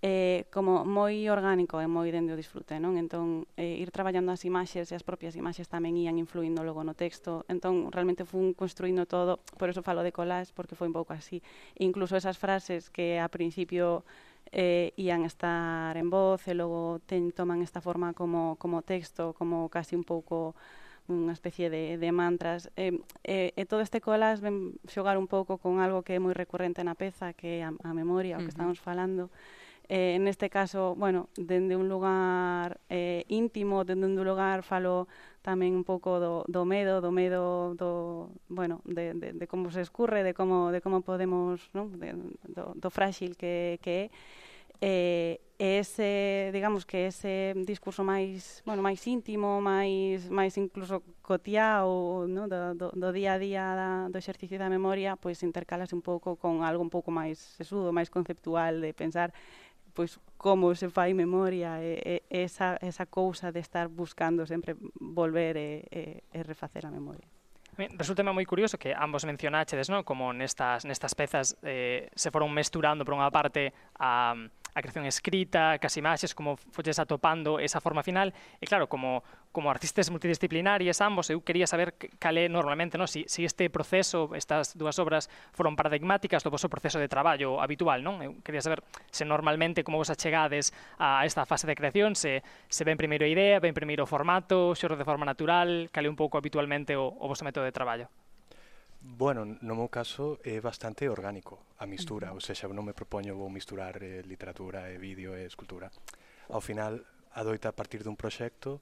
eh, 0.03 0.47
como 0.55 0.87
moi 0.87 1.27
orgánico 1.27 1.83
e 1.83 1.91
moi 1.91 2.07
dende 2.15 2.31
o 2.31 2.39
disfrute, 2.39 2.79
non? 2.79 2.95
Entón, 2.95 3.51
eh, 3.59 3.83
ir 3.83 3.91
traballando 3.91 4.31
as 4.31 4.47
imaxes 4.47 4.91
e 4.91 4.95
as 4.95 5.03
propias 5.03 5.35
imaxes 5.35 5.67
tamén 5.67 5.99
ían 5.99 6.23
influindo 6.23 6.63
logo 6.63 6.87
no 6.87 6.95
texto. 6.95 7.43
Entón, 7.51 7.91
realmente 7.91 8.23
fun 8.23 8.55
construindo 8.55 9.11
todo, 9.11 9.43
por 9.59 9.67
eso 9.67 9.83
falo 9.83 10.07
de 10.07 10.15
collage, 10.15 10.55
porque 10.55 10.79
foi 10.79 10.87
un 10.87 10.95
pouco 10.95 11.19
así. 11.19 11.43
Incluso 11.83 12.15
esas 12.15 12.39
frases 12.39 12.95
que 12.95 13.19
a 13.19 13.27
principio 13.27 14.07
eh, 14.53 14.93
ían 14.97 15.25
estar 15.25 15.97
en 15.97 16.11
voz 16.11 16.47
e 16.49 16.55
logo 16.55 17.01
ten, 17.07 17.33
toman 17.33 17.63
esta 17.63 17.81
forma 17.81 18.13
como, 18.13 18.57
como 18.57 18.83
texto, 18.83 19.33
como 19.35 19.69
casi 19.69 19.97
un 19.97 20.05
pouco 20.05 20.55
unha 21.09 21.33
especie 21.33 21.73
de, 21.73 21.97
de 21.97 22.11
mantras. 22.13 22.69
E, 22.77 23.01
eh, 23.25 23.53
eh, 23.57 23.61
e 23.61 23.63
todo 23.65 23.81
este 23.81 24.05
colas 24.05 24.45
ven 24.45 24.77
xogar 24.85 25.17
un 25.17 25.25
pouco 25.25 25.57
con 25.57 25.81
algo 25.81 26.05
que 26.05 26.17
é 26.17 26.21
moi 26.21 26.37
recurrente 26.37 26.85
na 26.85 26.93
peza, 26.93 27.33
que 27.33 27.61
é 27.61 27.65
a, 27.65 27.73
a 27.73 27.93
memoria, 27.97 28.37
uh 28.37 28.41
-huh. 28.41 28.45
o 28.45 28.47
que 28.47 28.53
estamos 28.53 28.79
falando, 28.79 29.33
eh, 29.89 30.15
en 30.15 30.29
este 30.29 30.51
caso, 30.51 30.95
bueno, 30.95 31.29
dende 31.37 31.77
un 31.77 31.89
lugar 31.89 32.81
eh, 32.89 33.25
íntimo, 33.29 33.85
dende 33.85 34.07
un 34.07 34.17
lugar 34.17 34.63
falo 34.63 35.09
tamén 35.41 35.73
un 35.73 35.85
pouco 35.85 36.21
do, 36.21 36.45
do 36.45 36.69
medo, 36.69 37.01
do 37.01 37.09
medo 37.09 37.73
do, 37.73 38.29
bueno, 38.53 38.85
de, 38.85 39.17
de, 39.17 39.33
de 39.33 39.47
como 39.49 39.73
se 39.73 39.81
escurre, 39.81 40.21
de 40.23 40.37
como 40.37 40.69
de 40.69 40.85
como 40.85 41.01
podemos, 41.01 41.73
non? 41.73 41.97
De, 41.97 42.13
do, 42.53 42.77
do 42.77 42.89
fráxil 42.93 43.33
que 43.37 43.81
que 43.81 44.07
é. 44.07 44.07
Eh, 44.81 45.41
ese, 45.59 46.51
digamos 46.53 46.87
que 46.87 47.09
ese 47.09 47.53
discurso 47.67 48.05
máis, 48.07 48.63
bueno, 48.63 48.79
máis 48.79 49.03
íntimo, 49.11 49.59
máis 49.59 50.31
máis 50.31 50.55
incluso 50.55 51.03
cotiá 51.19 51.83
ou, 51.83 52.31
no, 52.31 52.47
do, 52.47 52.79
do, 52.79 52.87
do 52.95 53.09
día 53.11 53.35
a 53.35 53.43
día 53.43 53.75
da, 53.75 53.91
do 54.07 54.23
exercicio 54.23 54.55
da 54.55 54.71
memoria, 54.71 55.19
pois 55.19 55.43
intercalase 55.43 55.99
un 55.99 56.03
pouco 56.03 56.39
con 56.39 56.63
algo 56.63 56.79
un 56.79 56.95
pouco 56.95 57.11
máis 57.11 57.43
sesudo, 57.59 57.91
máis 57.91 58.07
conceptual 58.07 58.79
de 58.79 58.95
pensar 58.95 59.35
pois 59.99 60.23
como 60.39 60.71
se 60.79 60.87
fai 60.95 61.11
memoria 61.11 61.83
e, 61.83 62.23
e 62.23 62.47
esa, 62.47 62.79
esa 62.79 63.11
cousa 63.11 63.51
de 63.51 63.59
estar 63.59 63.91
buscando 63.91 64.47
sempre 64.47 64.79
volver 64.95 65.59
e, 65.59 65.83
e, 65.91 66.23
e 66.31 66.39
refacer 66.47 66.87
a 66.87 66.95
memoria. 66.95 67.27
Resulta 67.99 68.23
moi 68.23 68.47
curioso 68.47 68.79
que 68.79 68.95
ambos 68.95 69.27
mencionaxedes, 69.27 69.91
non? 69.91 70.07
Como 70.07 70.31
nestas, 70.31 70.87
nestas 70.87 71.19
pezas 71.19 71.59
eh, 71.67 72.07
se 72.15 72.31
foron 72.31 72.55
mesturando 72.55 73.03
por 73.03 73.19
unha 73.19 73.31
parte 73.35 73.75
a, 73.99 74.39
a 74.39 74.79
creación 74.79 75.07
escrita, 75.07 75.83
que 75.83 75.87
as 75.91 75.99
imaxes, 75.99 76.31
como 76.31 76.55
folles 76.55 77.03
atopando 77.03 77.59
esa 77.59 77.83
forma 77.83 78.07
final, 78.07 78.31
e 78.63 78.67
claro, 78.71 78.87
como 78.87 79.27
como 79.59 79.75
artistas 79.75 80.09
multidisciplinarias 80.09 81.03
ambos, 81.03 81.35
eu 81.35 81.43
quería 81.43 81.67
saber 81.67 81.99
cal 82.23 82.39
é 82.39 82.47
normalmente, 82.47 82.95
non? 82.95 83.11
Si, 83.11 83.27
si 83.27 83.43
este 83.43 83.67
proceso, 83.75 84.31
estas 84.39 84.79
dúas 84.79 85.03
obras 85.03 85.27
foron 85.51 85.75
paradigmáticas 85.75 86.47
do 86.47 86.55
vosso 86.55 86.71
proceso 86.71 87.03
de 87.03 87.11
traballo 87.11 87.59
habitual, 87.59 88.07
non? 88.07 88.23
Eu 88.23 88.39
quería 88.47 88.63
saber 88.63 88.87
se 89.11 89.27
normalmente 89.27 89.83
como 89.83 89.99
vos 89.99 90.15
achegades 90.15 90.71
a 91.03 91.27
esta 91.27 91.43
fase 91.43 91.67
de 91.67 91.75
creación, 91.75 92.15
se, 92.15 92.47
se 92.71 92.87
ven 92.87 92.95
primeiro 92.95 93.27
a 93.27 93.31
idea, 93.35 93.59
ven 93.59 93.75
primeiro 93.75 94.07
o 94.07 94.09
formato, 94.09 94.79
xorro 94.79 94.95
de 94.95 95.03
forma 95.03 95.27
natural, 95.27 95.91
cal 95.91 96.07
é 96.07 96.11
un 96.13 96.15
pouco 96.15 96.39
habitualmente 96.39 96.95
o, 96.95 97.11
o 97.19 97.27
vosso 97.27 97.43
método 97.43 97.67
de 97.67 97.75
traballo? 97.75 98.07
Bueno, 99.03 99.43
no 99.43 99.75
meu 99.75 99.91
caso 99.91 100.39
é 100.47 100.63
bastante 100.63 101.11
orgánico 101.11 101.67
a 101.83 101.87
mistura, 101.91 102.31
ou 102.31 102.39
seja, 102.39 102.71
non 102.71 102.87
me 102.87 102.95
propoño 102.95 103.35
vou 103.35 103.51
misturar 103.51 103.99
eh, 104.07 104.23
literatura 104.23 104.87
e 104.95 105.03
vídeo 105.03 105.35
e 105.35 105.43
escultura. 105.43 105.91
Ao 106.47 106.63
final, 106.63 107.03
adoita 107.35 107.67
a 107.67 107.75
partir 107.75 108.07
dun 108.07 108.15
proxecto 108.15 108.79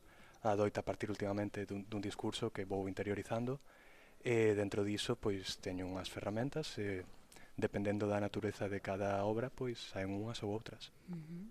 adoita 0.52 0.87
partir 0.87 1.11
últimamente 1.11 1.66
dun, 1.66 1.87
dun 1.88 2.02
discurso 2.02 2.54
que 2.54 2.68
vou 2.68 2.87
interiorizando 2.87 3.59
e 4.22 4.54
dentro 4.54 4.82
diso 4.82 5.16
pois 5.16 5.59
teño 5.62 5.87
unhas 5.87 6.11
ferramentas 6.11 6.78
e 6.78 7.06
dependendo 7.56 8.04
da 8.06 8.20
natureza 8.20 8.68
de 8.68 8.78
cada 8.85 9.24
obra 9.24 9.48
pois 9.48 9.78
saen 9.90 10.12
unhas 10.12 10.42
ou 10.44 10.52
outras. 10.52 10.92
Uh 11.09 11.16
-huh. 11.16 11.44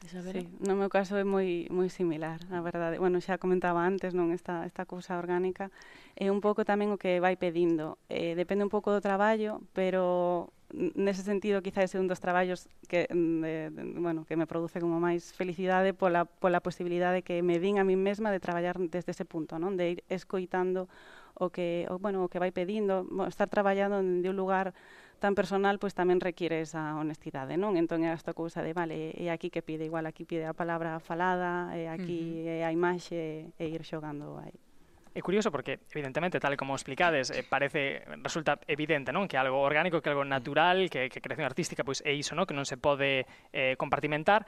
Sí, 0.00 0.48
no 0.66 0.76
meu 0.80 0.88
caso 0.88 1.12
é 1.20 1.24
moi 1.28 1.68
moi 1.68 1.92
similar, 1.92 2.40
a 2.48 2.64
verdade. 2.64 2.96
Bueno, 2.96 3.20
xa 3.20 3.36
comentaba 3.36 3.84
antes, 3.84 4.16
non 4.16 4.32
esta 4.32 4.64
esta 4.64 4.88
cousa 4.88 5.20
orgánica 5.20 5.68
é 6.16 6.32
un 6.32 6.40
pouco 6.40 6.64
tamén 6.64 6.88
o 6.88 6.96
que 6.96 7.20
vai 7.20 7.36
pedindo. 7.36 8.00
Eh, 8.08 8.32
depende 8.32 8.64
un 8.64 8.72
pouco 8.72 8.96
do 8.96 9.04
traballo, 9.04 9.60
pero 9.76 10.48
nese 10.72 11.22
sentido 11.22 11.62
quizá 11.62 11.82
ese 11.82 11.98
un 11.98 12.06
dos 12.06 12.20
traballos 12.20 12.68
que 12.86 13.06
mm, 13.10 13.40
de, 13.42 13.70
de, 13.70 13.82
bueno, 13.98 14.24
que 14.24 14.36
me 14.36 14.46
produce 14.46 14.80
como 14.80 15.02
máis 15.02 15.34
felicidade 15.34 15.94
pola 15.94 16.24
pola 16.26 16.62
posibilidade 16.62 17.22
que 17.26 17.42
me 17.42 17.58
din 17.58 17.78
a 17.78 17.84
min 17.84 17.98
mesma 17.98 18.30
de 18.30 18.38
traballar 18.38 18.78
desde 18.78 19.10
ese 19.10 19.26
punto, 19.26 19.58
non? 19.58 19.74
De 19.74 19.98
ir 19.98 20.00
escoitando 20.06 20.86
o 21.34 21.50
que 21.50 21.86
o, 21.90 21.98
bueno, 21.98 22.22
o 22.22 22.30
que 22.30 22.38
vai 22.38 22.54
pedindo, 22.54 23.02
bueno, 23.08 23.26
estar 23.26 23.48
traballando 23.50 23.98
de 23.98 24.28
un 24.28 24.36
lugar 24.36 24.74
tan 25.20 25.34
personal 25.34 25.76
pois 25.82 25.92
tamén 25.92 26.22
require 26.22 26.62
esa 26.62 26.96
honestidade, 26.96 27.58
non? 27.58 27.76
Entón 27.76 28.06
é 28.06 28.14
esta 28.14 28.32
cousa 28.32 28.64
de, 28.64 28.72
vale, 28.72 29.12
é 29.18 29.28
aquí 29.28 29.50
que 29.50 29.60
pide, 29.60 29.84
igual 29.84 30.06
aquí 30.06 30.24
pide 30.24 30.46
a 30.46 30.56
palabra 30.56 31.02
falada, 31.02 31.74
é 31.76 31.90
aquí 31.90 32.46
uh 32.46 32.46
-huh. 32.46 32.62
é 32.62 32.64
a 32.64 32.70
imaxe, 32.72 33.52
e 33.58 33.64
ir 33.66 33.82
xogando 33.84 34.38
aí. 34.38 34.69
É 35.10 35.20
curioso 35.26 35.50
porque, 35.50 35.82
evidentemente, 35.90 36.38
tal 36.38 36.54
como 36.54 36.78
explicades, 36.78 37.34
eh, 37.34 37.42
parece, 37.42 38.06
resulta 38.22 38.62
evidente 38.70 39.10
non 39.10 39.26
que 39.26 39.34
algo 39.34 39.58
orgánico, 39.58 39.98
que 39.98 40.06
algo 40.06 40.22
natural, 40.22 40.86
que, 40.86 41.10
que 41.10 41.18
creación 41.18 41.50
artística, 41.50 41.82
pois 41.82 41.98
é 42.06 42.14
iso, 42.14 42.38
non? 42.38 42.46
que 42.46 42.54
non 42.54 42.62
se 42.62 42.78
pode 42.78 43.26
eh, 43.50 43.74
compartimentar, 43.74 44.46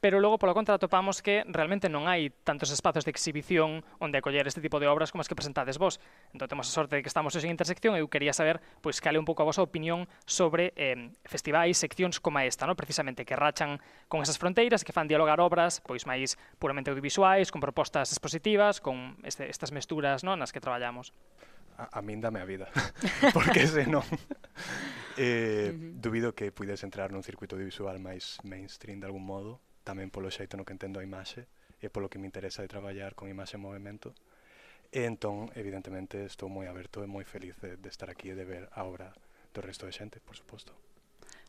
pero 0.00 0.18
logo 0.18 0.38
polo 0.40 0.56
contra 0.56 0.80
topamos 0.80 1.20
que 1.20 1.44
realmente 1.46 1.92
non 1.92 2.08
hai 2.08 2.32
tantos 2.42 2.72
espazos 2.72 3.04
de 3.04 3.12
exhibición 3.12 3.84
onde 4.00 4.16
acoller 4.16 4.48
este 4.48 4.64
tipo 4.64 4.80
de 4.80 4.88
obras 4.88 5.12
como 5.12 5.20
as 5.20 5.28
que 5.28 5.36
presentades 5.36 5.76
vos. 5.76 6.00
Entón 6.32 6.48
temos 6.48 6.66
a 6.66 6.72
sorte 6.72 6.96
de 6.96 7.04
que 7.04 7.12
estamos 7.12 7.36
hoxe 7.36 7.44
en 7.44 7.52
intersección 7.52 7.92
e 7.94 8.00
eu 8.00 8.08
quería 8.08 8.32
saber 8.32 8.64
pois 8.80 8.96
cale 9.04 9.20
un 9.20 9.28
pouco 9.28 9.44
a 9.44 9.48
vosa 9.48 9.60
opinión 9.60 10.08
sobre 10.24 10.72
eh, 10.80 11.12
festivais, 11.28 11.76
seccións 11.76 12.16
como 12.16 12.40
esta, 12.40 12.64
no? 12.64 12.72
precisamente 12.72 13.28
que 13.28 13.36
rachan 13.36 13.76
con 14.08 14.24
esas 14.24 14.40
fronteiras, 14.40 14.82
que 14.82 14.96
fan 14.96 15.04
dialogar 15.04 15.38
obras 15.38 15.84
pois 15.84 16.08
máis 16.08 16.40
puramente 16.56 16.88
audiovisuais, 16.88 17.52
con 17.52 17.60
propostas 17.60 18.08
expositivas, 18.08 18.80
con 18.80 19.20
este, 19.20 19.52
estas 19.52 19.68
mesturas 19.68 20.24
no? 20.24 20.32
nas 20.32 20.48
que 20.48 20.64
traballamos 20.64 21.12
a, 21.76 21.88
a 21.92 22.00
min 22.00 22.20
dame 22.20 22.40
a 22.40 22.48
vida, 22.48 22.68
porque 23.36 23.68
senón 23.68 24.04
eh, 25.20 25.72
uh 25.72 25.76
-huh. 25.76 26.00
dubido 26.00 26.32
que 26.32 26.52
puides 26.52 26.80
entrar 26.88 27.12
nun 27.12 27.20
circuito 27.20 27.56
audiovisual 27.56 28.00
máis 28.00 28.40
mainstream 28.48 29.00
de 29.00 29.08
algún 29.08 29.28
modo 29.28 29.60
tamén 29.90 30.14
polo 30.14 30.30
xeito 30.30 30.54
no 30.54 30.62
que 30.62 30.70
entendo 30.70 31.02
a 31.02 31.06
imaxe 31.10 31.50
e 31.82 31.90
polo 31.90 32.06
que 32.06 32.22
me 32.22 32.30
interesa 32.30 32.62
de 32.62 32.70
traballar 32.70 33.18
con 33.18 33.26
imaxe 33.26 33.58
en 33.58 33.66
movimento. 33.66 34.14
E 34.94 35.02
entón, 35.10 35.50
evidentemente, 35.58 36.22
estou 36.22 36.46
moi 36.46 36.70
aberto 36.70 37.02
e 37.02 37.10
moi 37.10 37.26
feliz 37.26 37.58
de, 37.58 37.74
de 37.74 37.88
estar 37.90 38.06
aquí 38.06 38.30
e 38.30 38.38
de 38.38 38.46
ver 38.46 38.64
a 38.70 38.86
obra 38.86 39.10
do 39.50 39.58
resto 39.58 39.90
de 39.90 39.94
xente, 39.98 40.22
por 40.22 40.38
suposto. 40.38 40.70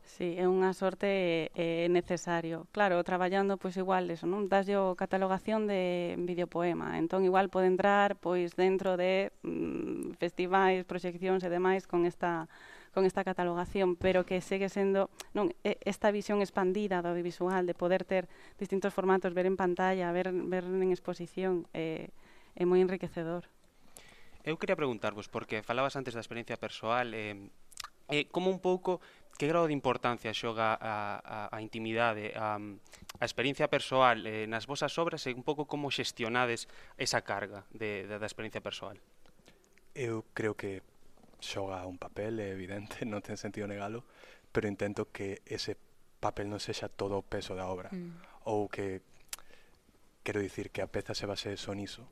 Sí, 0.01 0.35
é 0.35 0.49
unha 0.49 0.73
sorte 0.73 1.53
é 1.53 1.87
necesario. 1.87 2.65
Claro, 2.75 2.99
traballando 3.05 3.61
pois 3.61 3.77
igual 3.77 4.09
eso, 4.09 4.25
non? 4.25 4.49
Daslle 4.49 4.75
o 4.75 4.97
catalogación 4.97 5.69
de 5.69 6.17
videopoema. 6.17 6.97
Entón 6.97 7.23
igual 7.23 7.47
pode 7.53 7.69
entrar 7.69 8.17
pois 8.17 8.57
dentro 8.57 8.97
de 8.97 9.31
mm, 9.45 10.17
festivais, 10.17 10.83
proxeccións 10.89 11.45
e 11.45 11.49
demais 11.53 11.85
con 11.85 12.03
esta 12.09 12.49
con 12.93 13.05
esta 13.05 13.23
catalogación, 13.23 13.95
pero 13.95 14.25
que 14.27 14.43
segue 14.43 14.67
sendo 14.67 15.09
non 15.31 15.55
esta 15.63 16.11
visión 16.11 16.43
expandida 16.43 16.99
do 16.99 17.15
audiovisual 17.15 17.63
de 17.63 17.75
poder 17.75 18.03
ter 18.03 18.27
distintos 18.59 18.91
formatos, 18.91 19.31
ver 19.31 19.47
en 19.47 19.55
pantalla, 19.55 20.11
ver 20.11 20.31
ver 20.31 20.67
en 20.67 20.91
exposición, 20.91 21.65
eh, 21.71 22.11
é 22.55 22.63
moi 22.67 22.83
enriquecedor. 22.83 23.47
Eu 24.43 24.57
quería 24.57 24.75
preguntarvos 24.75 25.29
porque 25.29 25.63
falabas 25.63 25.95
antes 25.95 26.11
da 26.17 26.21
experiencia 26.23 26.59
persoal, 26.59 27.15
eh, 27.15 27.37
eh 28.11 28.27
como 28.27 28.51
un 28.51 28.59
pouco 28.59 28.99
que 29.39 29.47
grado 29.47 29.65
de 29.65 29.73
importancia 29.73 30.35
xoga 30.35 30.75
a, 30.75 31.17
a, 31.23 31.37
a 31.49 31.57
intimidade, 31.63 32.35
a, 32.35 32.59
a 32.59 33.25
experiencia 33.25 33.71
persoal 33.71 34.27
eh, 34.27 34.45
nas 34.45 34.67
vosas 34.67 34.91
obras 34.99 35.25
e 35.25 35.33
un 35.33 35.47
pouco 35.47 35.63
como 35.65 35.89
xestionades 35.89 36.67
esa 36.99 37.23
carga 37.23 37.63
de, 37.71 38.05
de, 38.05 38.19
da 38.19 38.27
experiencia 38.27 38.61
persoal? 38.61 38.99
Eu 39.95 40.27
creo 40.35 40.53
que 40.53 40.83
xoga 41.41 41.83
un 41.89 41.97
papel, 41.97 42.39
é 42.39 42.53
evidente, 42.53 43.03
non 43.09 43.19
ten 43.25 43.35
sentido 43.35 43.67
negalo, 43.67 44.05
pero 44.53 44.69
intento 44.69 45.09
que 45.11 45.41
ese 45.43 45.75
papel 46.21 46.47
non 46.47 46.61
sexa 46.61 46.87
todo 46.87 47.17
o 47.17 47.25
peso 47.25 47.57
da 47.57 47.67
obra. 47.67 47.89
Mm. 47.91 48.45
Ou 48.47 48.69
que, 48.69 49.01
quero 50.23 50.39
dicir, 50.39 50.69
que 50.69 50.85
a 50.85 50.87
peza 50.87 51.17
se 51.17 51.25
base 51.25 51.57
só 51.57 51.73
niso. 51.73 52.07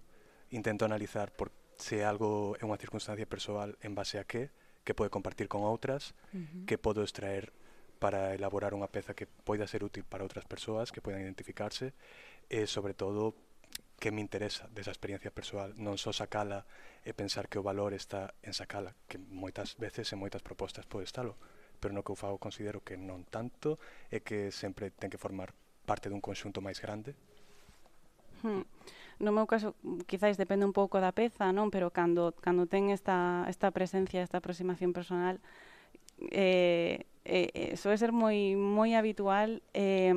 Intento 0.50 0.84
analizar 0.84 1.30
por 1.32 1.54
se 1.78 2.04
algo 2.04 2.60
é 2.60 2.68
unha 2.68 2.82
circunstancia 2.82 3.30
persoal 3.30 3.80
en 3.86 3.96
base 3.96 4.20
a 4.20 4.28
que, 4.28 4.52
que 4.84 4.98
pode 4.98 5.14
compartir 5.14 5.48
con 5.48 5.64
outras, 5.64 6.18
mm 6.34 6.44
-hmm. 6.44 6.64
que 6.68 6.82
podo 6.82 7.06
extraer 7.06 7.54
para 8.02 8.34
elaborar 8.34 8.74
unha 8.74 8.90
peza 8.90 9.14
que 9.14 9.28
poida 9.28 9.70
ser 9.70 9.86
útil 9.86 10.04
para 10.04 10.26
outras 10.26 10.48
persoas 10.50 10.90
que 10.90 11.04
poidan 11.04 11.24
identificarse 11.24 11.94
e, 12.50 12.66
sobre 12.66 12.96
todo, 12.98 13.36
que 14.00 14.10
me 14.16 14.24
interesa 14.24 14.66
desa 14.72 14.96
experiencia 14.96 15.30
persoal 15.30 15.76
non 15.78 16.00
só 16.00 16.16
sacala 16.16 16.66
e 17.04 17.12
pensar 17.14 17.52
que 17.52 17.60
o 17.60 17.66
valor 17.66 17.94
está 17.94 18.34
en 18.42 18.56
sacala 18.56 18.96
que 19.06 19.20
moitas 19.20 19.76
veces 19.76 20.10
e 20.10 20.16
moitas 20.16 20.42
propostas 20.42 20.88
pode 20.88 21.06
estalo 21.06 21.36
pero 21.78 21.94
no 21.94 22.02
que 22.02 22.12
eu 22.12 22.18
fago 22.18 22.42
considero 22.42 22.82
que 22.82 22.98
non 22.98 23.28
tanto 23.28 23.78
e 24.10 24.24
que 24.24 24.50
sempre 24.56 24.90
ten 24.90 25.12
que 25.12 25.22
formar 25.22 25.52
parte 25.84 26.08
dun 26.08 26.24
conxunto 26.24 26.64
máis 26.64 26.80
grande 26.80 27.14
Hmm. 28.40 28.64
No 29.20 29.36
meu 29.36 29.44
caso, 29.44 29.76
quizáis 30.08 30.40
depende 30.40 30.64
un 30.64 30.72
pouco 30.72 31.04
da 31.04 31.12
peza, 31.12 31.52
non? 31.52 31.68
Pero 31.68 31.92
cando, 31.92 32.32
cando 32.40 32.72
ten 32.72 32.88
esta, 32.88 33.44
esta 33.52 33.68
presencia, 33.76 34.24
esta 34.24 34.40
aproximación 34.40 34.96
personal, 34.96 35.44
eh, 36.32 37.04
eh, 37.26 37.52
eh, 37.54 37.76
suele 37.76 38.00
ser 38.00 38.16
moi 38.16 38.56
moi 38.56 38.96
habitual 38.96 39.60
eh, 39.76 40.12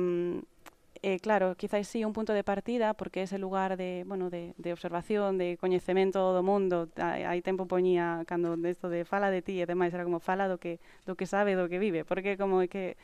eh, 1.03 1.19
claro, 1.19 1.55
quizáis 1.55 1.87
sí 1.87 2.05
un 2.05 2.13
punto 2.13 2.33
de 2.33 2.43
partida 2.43 2.93
porque 2.95 3.23
ese 3.23 3.37
lugar 3.37 3.77
de, 3.77 4.03
bueno, 4.07 4.29
de, 4.29 4.53
de 4.57 4.73
observación, 4.73 5.37
de 5.37 5.57
coñecemento 5.59 6.33
do 6.33 6.43
mundo, 6.43 6.87
aí 6.97 7.41
tempo 7.43 7.67
poñía 7.67 8.23
cando 8.25 8.55
isto 8.67 8.87
de 8.89 9.03
fala 9.05 9.29
de 9.29 9.41
ti 9.43 9.59
e 9.61 9.67
demais 9.67 9.93
era 9.93 10.07
como 10.07 10.23
fala 10.23 10.47
do 10.47 10.57
que 10.57 10.79
do 11.05 11.13
que 11.19 11.27
sabe, 11.27 11.59
do 11.59 11.67
que 11.67 11.77
vive, 11.77 12.07
porque 12.07 12.39
como 12.39 12.63
é 12.63 12.67
que 12.71 12.95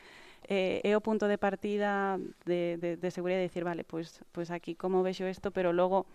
eh, 0.48 0.80
é 0.82 0.96
o 0.96 1.04
punto 1.04 1.28
de 1.28 1.36
partida 1.36 2.16
de, 2.48 2.80
de, 2.80 2.96
de 2.96 3.10
seguridade 3.12 3.44
de 3.44 3.48
decir, 3.52 3.64
vale, 3.68 3.84
pois, 3.84 4.24
pues, 4.32 4.48
pois 4.48 4.48
pues 4.48 4.50
aquí 4.50 4.74
como 4.74 5.04
vexo 5.04 5.28
isto, 5.28 5.52
pero 5.52 5.72
logo 5.72 6.06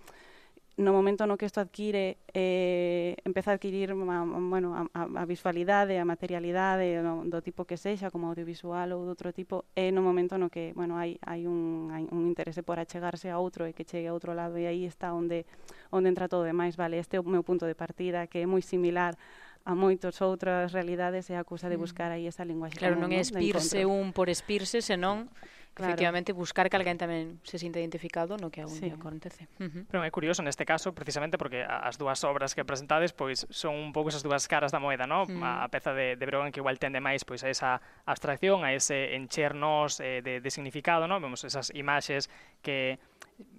no 0.77 0.91
momento 0.91 1.23
no 1.23 1.37
que 1.39 1.47
isto 1.47 1.63
adquire 1.63 2.17
eh, 2.33 3.15
empeza 3.23 3.51
a 3.51 3.53
adquirir 3.55 3.91
a, 3.91 3.95
bueno, 3.95 4.75
a, 4.75 5.03
a 5.03 5.25
visualidade, 5.25 5.97
a 5.97 6.03
materialidade 6.03 6.99
no, 6.99 7.23
do 7.23 7.39
tipo 7.39 7.63
que 7.63 7.79
sexa, 7.79 8.11
como 8.11 8.27
audiovisual 8.27 8.91
ou 8.91 9.07
de 9.07 9.11
outro 9.15 9.31
tipo, 9.31 9.63
é 9.71 9.87
no 9.95 10.03
momento 10.03 10.35
no 10.35 10.51
que 10.51 10.75
bueno, 10.75 10.99
hai, 10.99 11.15
hai, 11.23 11.47
un, 11.47 11.95
hai 11.95 12.03
un 12.11 12.27
interese 12.27 12.59
por 12.59 12.75
achegarse 12.75 13.31
a 13.31 13.39
outro 13.39 13.63
e 13.63 13.71
que 13.71 13.87
chegue 13.87 14.11
a 14.11 14.15
outro 14.15 14.35
lado 14.35 14.59
e 14.59 14.67
aí 14.67 14.83
está 14.83 15.15
onde, 15.15 15.47
onde 15.95 16.11
entra 16.11 16.27
todo 16.27 16.43
demais. 16.43 16.75
Vale, 16.75 16.99
este 16.99 17.15
é 17.15 17.19
o 17.23 17.27
meu 17.27 17.43
punto 17.47 17.63
de 17.63 17.75
partida 17.75 18.27
que 18.27 18.43
é 18.43 18.45
moi 18.45 18.59
similar 18.59 19.15
a 19.65 19.73
moitos 19.73 20.19
outras 20.21 20.75
realidades 20.75 21.31
e 21.31 21.39
a 21.39 21.47
cousa 21.47 21.71
de 21.71 21.79
mm. 21.79 21.81
buscar 21.81 22.11
aí 22.11 22.27
esa 22.27 22.43
linguaxe. 22.43 22.77
Claro, 22.77 22.99
non 22.99 23.15
é 23.15 23.23
espirse 23.23 23.87
un 23.87 24.11
por 24.11 24.27
espirse, 24.27 24.83
senón 24.83 25.31
Claro. 25.75 25.91
Efectivamente, 25.91 26.31
buscar 26.31 26.71
que 26.71 26.79
alguén 26.79 26.95
tamén 26.95 27.35
se 27.43 27.59
sinta 27.59 27.83
identificado 27.83 28.39
no 28.39 28.47
que 28.47 28.63
algún 28.63 28.79
sí. 28.79 28.87
día 28.87 28.95
acontece. 28.95 29.51
Uh 29.59 29.67
-huh. 29.67 29.83
Pero 29.91 30.07
é 30.07 30.09
curioso 30.09 30.39
neste 30.39 30.63
caso, 30.63 30.95
precisamente 30.95 31.35
porque 31.35 31.67
as 31.67 31.99
dúas 31.99 32.23
obras 32.23 32.55
que 32.55 32.63
presentades 32.63 33.11
pois 33.11 33.43
son 33.51 33.75
un 33.75 33.91
pouco 33.91 34.07
esas 34.07 34.23
dúas 34.23 34.47
caras 34.47 34.71
da 34.71 34.79
moeda, 34.79 35.03
no? 35.03 35.27
Mm. 35.27 35.35
Uh 35.35 35.43
-huh. 35.43 35.63
A 35.63 35.67
peza 35.67 35.91
de, 35.91 36.15
de 36.15 36.23
Brogan 36.23 36.55
que 36.55 36.63
igual 36.63 36.79
tende 36.79 37.03
máis 37.03 37.27
pois 37.27 37.43
a 37.43 37.51
esa 37.51 37.83
abstracción, 38.07 38.63
a 38.63 38.71
ese 38.71 39.19
enchernos 39.19 39.99
eh, 39.99 40.23
de, 40.23 40.39
de 40.39 40.49
significado, 40.49 41.11
no? 41.11 41.19
Vemos 41.19 41.43
esas 41.43 41.75
imaxes 41.75 42.31
que 42.63 42.95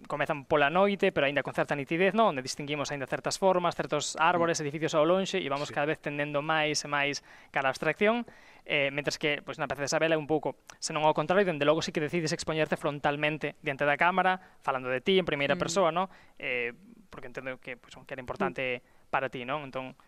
comezan 0.08 0.46
pola 0.46 0.70
noite, 0.70 1.12
pero 1.12 1.26
aínda 1.26 1.42
con 1.42 1.52
certa 1.52 1.74
nitidez, 1.74 2.14
non? 2.14 2.32
onde 2.32 2.40
distinguimos 2.40 2.88
aínda 2.94 3.04
certas 3.10 3.36
formas, 3.36 3.74
certos 3.74 4.16
árbores, 4.16 4.58
mm. 4.58 4.62
edificios 4.64 4.94
ao 4.94 5.04
lonxe, 5.04 5.42
e 5.42 5.48
vamos 5.50 5.68
sí. 5.68 5.74
cada 5.74 5.86
vez 5.90 5.98
tendendo 6.00 6.40
máis 6.40 6.86
e 6.86 6.88
máis 6.88 7.20
cara 7.52 7.68
a 7.68 7.72
abstracción, 7.74 8.24
eh, 8.64 8.88
mentres 8.94 9.18
que 9.20 9.42
pois, 9.44 9.58
na 9.60 9.68
peza 9.68 9.84
de 9.84 9.90
Isabel 9.90 10.14
é 10.14 10.18
un 10.18 10.30
pouco, 10.30 10.56
se 10.80 10.96
non 10.96 11.04
ao 11.04 11.12
contrario, 11.12 11.44
dende 11.44 11.66
logo 11.68 11.84
sí 11.84 11.92
que 11.92 12.00
decides 12.00 12.32
expoñerte 12.32 12.78
frontalmente 12.78 13.58
diante 13.60 13.84
da 13.84 13.98
cámara, 13.98 14.40
falando 14.62 14.88
de 14.88 15.02
ti 15.02 15.18
en 15.20 15.26
primeira 15.28 15.58
mm. 15.58 15.60
persoa, 15.60 15.90
non? 15.92 16.08
Eh, 16.40 16.72
porque 17.10 17.28
entendo 17.28 17.58
que, 17.60 17.76
pois, 17.76 17.92
que 17.92 18.12
era 18.14 18.22
importante 18.22 18.80
mm. 18.80 19.10
para 19.12 19.28
ti, 19.28 19.44
non? 19.44 19.66
Entón, 19.66 19.98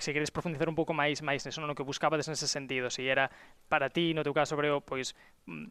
se 0.00 0.12
queres 0.14 0.30
profundizar 0.30 0.68
un 0.68 0.78
pouco 0.78 0.94
máis 0.94 1.20
máis 1.20 1.42
neso, 1.42 1.58
non? 1.58 1.72
O 1.72 1.76
que 1.76 1.84
buscabades 1.84 2.30
nese 2.30 2.46
sentido, 2.46 2.92
se 2.92 3.04
era 3.08 3.32
para 3.66 3.90
ti, 3.90 4.14
no 4.14 4.22
teu 4.22 4.36
caso, 4.36 4.54
breo, 4.54 4.84
pois 4.84 5.18
mm, 5.48 5.66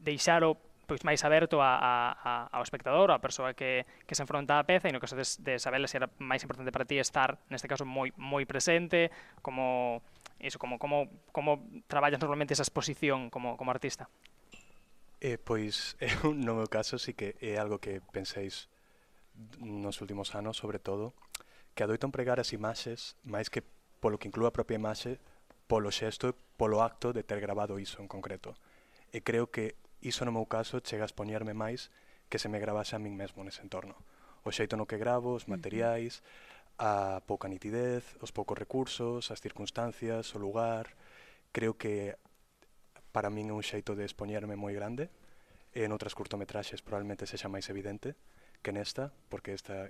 deixar 0.00 0.46
o 0.46 0.56
pois 0.86 1.02
máis 1.02 1.20
aberto 1.26 1.58
a, 1.60 1.74
a, 1.76 1.92
a, 2.22 2.32
ao 2.54 2.62
espectador, 2.62 3.10
a 3.10 3.18
persoa 3.18 3.52
que, 3.52 3.84
que 4.06 4.14
se 4.14 4.22
enfronta 4.22 4.56
á 4.56 4.64
peza 4.64 4.86
e 4.88 4.94
no 4.94 5.02
caso 5.02 5.18
de, 5.18 5.26
de 5.42 5.58
saber 5.58 5.82
se 5.90 5.98
era 5.98 6.08
máis 6.22 6.40
importante 6.46 6.70
para 6.70 6.86
ti 6.86 6.96
estar, 7.02 7.36
neste 7.50 7.66
caso, 7.66 7.82
moi 7.82 8.14
moi 8.16 8.46
presente, 8.46 9.10
como 9.42 10.00
iso, 10.40 10.58
como, 10.58 10.78
como, 10.78 11.10
como 11.32 11.66
traballas 11.90 12.20
normalmente 12.20 12.54
esa 12.54 12.62
exposición 12.62 13.28
como, 13.30 13.56
como 13.58 13.70
artista? 13.70 14.08
Eh, 15.20 15.38
pois, 15.38 15.96
eu, 16.00 16.30
eh, 16.30 16.34
no 16.34 16.54
meu 16.54 16.68
caso, 16.70 16.98
sí 17.02 17.12
que 17.12 17.34
é 17.42 17.58
algo 17.58 17.82
que 17.82 18.00
penseis 18.14 18.68
nos 19.58 20.00
últimos 20.00 20.32
anos, 20.34 20.56
sobre 20.56 20.78
todo, 20.78 21.12
que 21.74 21.84
adoito 21.84 22.06
empregar 22.08 22.40
as 22.40 22.52
imaxes, 22.52 23.16
máis 23.24 23.48
que 23.50 23.64
polo 24.00 24.20
que 24.20 24.28
inclúa 24.28 24.52
a 24.52 24.56
propia 24.56 24.78
imaxe, 24.78 25.20
polo 25.66 25.90
xesto 25.90 26.30
e 26.30 26.36
polo 26.56 26.80
acto 26.80 27.12
de 27.12 27.24
ter 27.24 27.40
grabado 27.40 27.80
iso 27.80 28.00
en 28.00 28.08
concreto. 28.08 28.56
E 29.12 29.20
creo 29.24 29.48
que 29.48 29.76
iso 30.02 30.24
no 30.24 30.34
meu 30.34 30.46
caso 30.46 30.82
chega 30.84 31.04
a 31.04 31.10
expoñerme 31.10 31.54
máis 31.54 31.88
que 32.28 32.38
se 32.38 32.48
me 32.48 32.58
gravase 32.58 32.96
a 32.96 33.02
min 33.02 33.14
mesmo 33.14 33.44
nese 33.46 33.62
entorno. 33.62 33.96
O 34.46 34.50
xeito 34.50 34.74
no 34.74 34.86
que 34.86 34.98
gravo, 34.98 35.34
os 35.34 35.46
materiais, 35.46 36.22
a 36.78 37.22
pouca 37.24 37.48
nitidez, 37.48 38.16
os 38.20 38.30
poucos 38.30 38.58
recursos, 38.58 39.30
as 39.30 39.40
circunstancias, 39.40 40.34
o 40.34 40.38
lugar... 40.38 40.92
Creo 41.56 41.72
que 41.80 42.12
para 43.16 43.32
min 43.32 43.48
é 43.48 43.56
un 43.56 43.64
xeito 43.64 43.96
de 43.96 44.04
expoñerme 44.04 44.60
moi 44.60 44.76
grande, 44.76 45.08
e 45.72 45.84
en 45.84 45.92
outras 45.92 46.12
curtometraxes 46.12 46.84
probablemente 46.84 47.24
sexa 47.24 47.48
máis 47.48 47.72
evidente 47.72 48.12
que 48.60 48.76
nesta, 48.76 49.08
porque 49.32 49.56
esta 49.56 49.88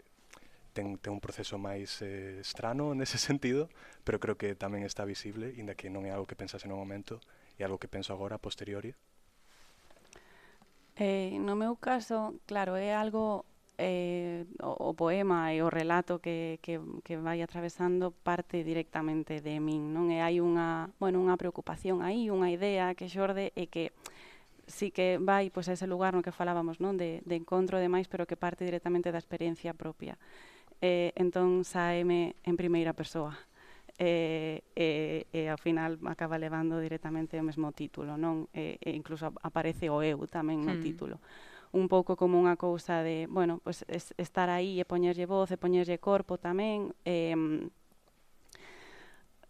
ten, 0.75 0.99
ten 0.99 1.11
un 1.15 1.23
proceso 1.23 1.59
máis 1.59 2.03
eh, 2.07 2.39
estrano 2.39 2.95
nese 2.99 3.19
sentido, 3.19 3.67
pero 4.07 4.23
creo 4.23 4.39
que 4.39 4.55
tamén 4.55 4.87
está 4.87 5.03
visible, 5.03 5.55
inda 5.59 5.75
que 5.75 5.91
non 5.91 6.07
é 6.07 6.15
algo 6.15 6.31
que 6.31 6.39
pensase 6.39 6.71
no 6.71 6.79
momento, 6.79 7.19
e 7.59 7.67
algo 7.67 7.83
que 7.83 7.91
penso 7.91 8.15
agora, 8.15 8.37
a 8.37 8.43
posteriori, 8.43 8.95
Eh, 10.97 11.37
no 11.41 11.57
meu 11.57 11.77
caso, 11.77 12.41
claro, 12.47 12.73
é 12.77 12.95
algo 12.97 13.45
eh, 13.77 14.47
o, 14.63 14.91
o 14.91 14.95
poema 14.97 15.53
e 15.53 15.61
o 15.61 15.69
relato 15.69 16.21
que, 16.25 16.59
que, 16.65 16.81
que 17.05 17.17
vai 17.21 17.43
atravesando 17.43 18.13
parte 18.25 18.65
directamente 18.65 19.45
de 19.45 19.61
min, 19.61 19.93
non? 19.93 20.09
E 20.09 20.25
hai 20.25 20.41
unha, 20.41 20.89
bueno, 20.97 21.21
unha 21.21 21.37
preocupación 21.37 22.01
aí, 22.01 22.33
unha 22.33 22.49
idea 22.49 22.97
que 22.97 23.13
xorde 23.13 23.53
e 23.53 23.69
que 23.69 23.93
sí 24.67 24.91
que 24.91 25.21
vai 25.21 25.53
pois, 25.53 25.69
a 25.69 25.77
ese 25.77 25.87
lugar 25.87 26.17
no 26.17 26.25
que 26.25 26.33
falábamos, 26.33 26.81
non? 26.81 26.97
De, 26.97 27.21
de 27.29 27.37
encontro 27.37 27.77
e 27.77 27.85
demais, 27.85 28.09
pero 28.09 28.25
que 28.25 28.41
parte 28.41 28.65
directamente 28.65 29.13
da 29.13 29.21
experiencia 29.21 29.77
propia. 29.77 30.17
Eh, 30.81 31.13
entón, 31.17 31.65
saeme 31.69 32.41
en 32.45 32.57
primeira 32.57 32.97
persoa 32.97 33.37
e, 33.99 34.63
e, 34.77 35.27
e 35.33 35.49
ao 35.49 35.57
final 35.57 35.97
acaba 36.05 36.37
levando 36.37 36.81
directamente 36.81 37.41
o 37.41 37.45
mesmo 37.45 37.73
título, 37.73 38.17
non? 38.21 38.49
E, 38.53 38.77
e 38.81 38.93
incluso 38.93 39.33
aparece 39.41 39.89
o 39.89 40.05
eu 40.05 40.21
tamén 40.29 40.61
no 40.61 40.77
hmm. 40.77 40.85
título. 40.85 41.17
Un 41.73 41.89
pouco 41.89 42.17
como 42.17 42.37
unha 42.37 42.57
cousa 42.61 43.01
de, 43.01 43.29
bueno, 43.29 43.61
pues 43.65 43.85
es, 43.89 44.13
estar 44.21 44.53
aí 44.53 44.81
e 44.81 44.89
poñerlle 44.89 45.25
voz 45.25 45.49
e 45.53 45.61
poñerlle 45.61 45.97
corpo 45.97 46.37
tamén, 46.37 46.93
eh, 47.09 47.37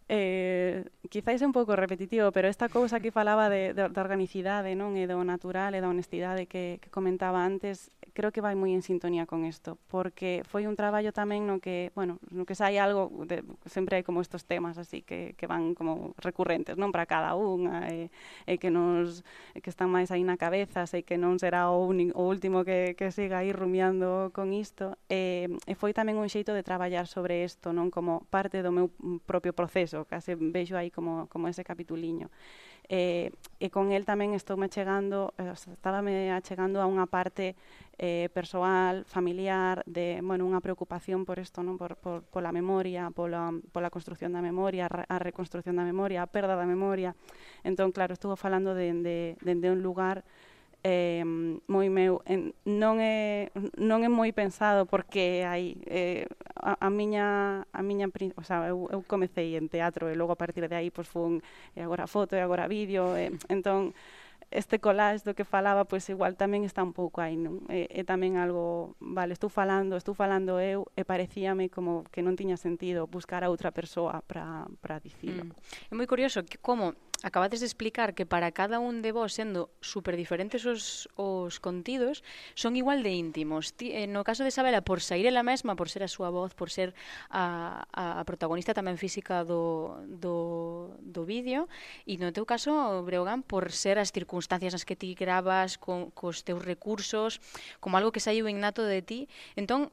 eh, 0.08 0.84
quizáis 1.10 1.42
é 1.42 1.46
un 1.46 1.54
pouco 1.54 1.74
repetitivo, 1.74 2.30
pero 2.30 2.46
esta 2.46 2.68
cousa 2.68 3.00
que 3.00 3.10
falaba 3.10 3.50
de, 3.50 3.74
de, 3.74 3.90
da 3.90 4.00
organicidade 4.02 4.78
non 4.78 4.94
e 4.94 5.06
do 5.10 5.18
natural 5.26 5.74
e 5.74 5.82
da 5.82 5.90
honestidade 5.90 6.46
que, 6.46 6.78
que 6.78 6.90
comentaba 6.90 7.42
antes, 7.42 7.90
creo 8.16 8.32
que 8.32 8.40
vai 8.40 8.54
moi 8.56 8.72
en 8.72 8.80
sintonía 8.80 9.26
con 9.26 9.44
isto, 9.44 9.76
porque 9.90 10.40
foi 10.48 10.64
un 10.64 10.78
traballo 10.78 11.12
tamén 11.12 11.44
no 11.44 11.60
que, 11.60 11.92
bueno, 11.92 12.16
no 12.32 12.48
que 12.48 12.56
sai 12.56 12.80
algo, 12.80 13.12
de, 13.28 13.44
sempre 13.68 14.00
hai 14.00 14.04
como 14.06 14.22
estos 14.22 14.48
temas 14.48 14.78
así 14.78 15.02
que, 15.02 15.36
que 15.36 15.46
van 15.50 15.76
como 15.76 16.16
recurrentes, 16.22 16.78
non 16.78 16.90
para 16.94 17.04
cada 17.04 17.36
unha, 17.36 17.90
e, 17.92 18.08
e 18.48 18.56
que 18.56 18.70
nos 18.70 19.20
que 19.58 19.70
están 19.70 19.92
máis 19.92 20.08
aí 20.14 20.24
na 20.24 20.40
cabeza, 20.40 20.88
sei 20.88 21.04
que 21.04 21.18
non 21.18 21.36
será 21.40 21.68
o, 21.72 21.86
un, 21.86 22.12
o 22.12 22.22
último 22.26 22.64
que, 22.64 22.94
que 22.96 23.12
siga 23.12 23.42
aí 23.42 23.52
rumiando 23.52 24.30
con 24.32 24.54
isto, 24.56 24.96
e, 25.10 25.50
e 25.66 25.72
foi 25.76 25.92
tamén 25.92 26.16
un 26.16 26.30
xeito 26.32 26.56
de 26.56 26.64
traballar 26.64 27.10
sobre 27.10 27.44
isto, 27.44 27.72
non 27.72 27.92
como 27.92 28.24
parte 28.30 28.64
do 28.64 28.72
meu 28.72 28.88
propio 29.28 29.52
proceso, 29.52 29.95
case 30.04 30.36
vexo 30.36 30.76
aí 30.76 30.92
como, 30.92 31.30
como 31.32 31.48
ese 31.48 31.64
capituliño. 31.64 32.28
Eh, 32.88 33.32
e, 33.58 33.66
e 33.66 33.72
con 33.72 33.90
el 33.90 34.06
tamén 34.06 34.36
estou 34.36 34.54
me 34.54 34.70
chegando, 34.70 35.34
estaba 35.40 36.04
me 36.04 36.30
achegando 36.30 36.78
a 36.78 36.86
unha 36.86 37.08
parte 37.08 37.58
eh, 37.98 38.28
persoal, 38.30 39.02
familiar, 39.08 39.82
de, 39.88 40.20
bueno, 40.22 40.46
unha 40.46 40.62
preocupación 40.62 41.24
por 41.26 41.40
isto, 41.40 41.64
non? 41.64 41.80
Por, 41.80 41.96
por, 41.98 42.22
pola 42.28 42.54
memoria, 42.54 43.10
pola, 43.10 43.50
pola 43.74 43.90
construción 43.90 44.36
da 44.36 44.44
memoria, 44.44 44.86
a 44.86 45.16
reconstrucción 45.18 45.74
da 45.74 45.82
memoria, 45.82 46.22
a 46.22 46.30
perda 46.30 46.54
da 46.54 46.68
memoria. 46.68 47.16
Entón, 47.64 47.90
claro, 47.90 48.14
estuvo 48.14 48.36
falando 48.36 48.76
de, 48.76 48.92
de, 49.02 49.16
de, 49.40 49.52
de 49.56 49.68
un 49.72 49.82
lugar 49.82 50.22
eh, 50.86 51.26
moi 51.66 51.90
meu 51.90 52.22
en, 52.30 52.54
non 52.62 53.02
é 53.02 53.50
non 53.74 54.06
é 54.06 54.10
moi 54.10 54.30
pensado 54.30 54.86
porque 54.86 55.42
hai 55.42 55.74
eh, 55.90 56.30
a, 56.54 56.78
a 56.78 56.88
miña 56.94 57.66
a 57.74 57.82
miña, 57.82 58.06
o 58.38 58.44
sea, 58.46 58.70
eu, 58.70 58.86
eu 58.94 59.02
comecei 59.02 59.58
en 59.58 59.66
teatro 59.66 60.06
e 60.06 60.14
logo 60.14 60.30
a 60.30 60.38
partir 60.38 60.62
de 60.70 60.78
aí 60.78 60.94
pois 60.94 61.10
fun 61.10 61.42
e 61.74 61.82
agora 61.82 62.06
foto 62.06 62.38
e 62.38 62.40
agora 62.40 62.70
vídeo 62.70 63.18
e, 63.18 63.34
entón 63.50 63.98
este 64.50 64.78
collage 64.78 65.24
do 65.24 65.34
que 65.34 65.44
falaba, 65.44 65.84
pois 65.84 66.06
igual 66.08 66.38
tamén 66.38 66.62
está 66.62 66.78
un 66.86 66.94
pouco 66.94 67.18
aí, 67.18 67.34
non? 67.34 67.66
E, 67.66 67.90
e 67.90 68.06
tamén 68.06 68.38
algo, 68.38 68.94
vale, 69.02 69.34
estou 69.34 69.50
falando, 69.50 69.98
estou 69.98 70.14
falando 70.14 70.62
eu, 70.62 70.86
e 70.94 71.02
parecíame 71.02 71.66
como 71.66 72.06
que 72.14 72.22
non 72.22 72.38
tiña 72.38 72.54
sentido 72.54 73.10
buscar 73.10 73.42
a 73.42 73.50
outra 73.50 73.74
persoa 73.74 74.22
para 74.22 75.02
dicilo. 75.02 75.50
Mm. 75.50 75.90
É 75.90 75.94
moi 75.98 76.06
curioso 76.06 76.46
que 76.46 76.62
como 76.62 76.94
acabades 77.22 77.60
de 77.60 77.66
explicar 77.66 78.14
que 78.14 78.26
para 78.26 78.52
cada 78.52 78.78
un 78.78 79.00
de 79.00 79.12
vos, 79.12 79.32
sendo 79.32 79.70
super 79.80 80.16
diferentes 80.16 80.66
os, 80.66 81.08
os 81.16 81.60
contidos, 81.60 82.20
son 82.54 82.76
igual 82.76 83.02
de 83.02 83.16
íntimos. 83.16 83.72
Ti, 83.72 83.92
eh, 83.92 84.06
no 84.06 84.24
caso 84.24 84.44
de 84.44 84.52
Isabela, 84.52 84.82
por 84.82 85.00
sair 85.00 85.24
ela 85.24 85.42
mesma, 85.42 85.76
por 85.76 85.88
ser 85.88 86.04
a 86.04 86.12
súa 86.12 86.28
voz, 86.28 86.52
por 86.52 86.68
ser 86.68 86.92
a, 87.30 87.86
a, 87.92 88.20
a 88.20 88.22
protagonista 88.28 88.76
tamén 88.76 89.00
física 89.00 89.44
do, 89.48 89.96
do, 90.06 90.96
do 91.00 91.22
vídeo, 91.24 91.70
e 92.04 92.20
no 92.20 92.32
teu 92.34 92.44
caso, 92.44 92.72
Breogán, 93.06 93.40
por 93.40 93.72
ser 93.72 93.96
as 93.96 94.12
circunstancias 94.12 94.76
nas 94.76 94.84
que 94.84 94.98
ti 94.98 95.16
gravas, 95.16 95.80
con, 95.80 96.12
cos 96.12 96.44
teus 96.44 96.60
recursos, 96.60 97.40
como 97.80 97.96
algo 97.96 98.12
que 98.12 98.20
saiu 98.20 98.44
innato 98.50 98.84
de 98.84 99.00
ti. 99.00 99.20
Entón, 99.56 99.88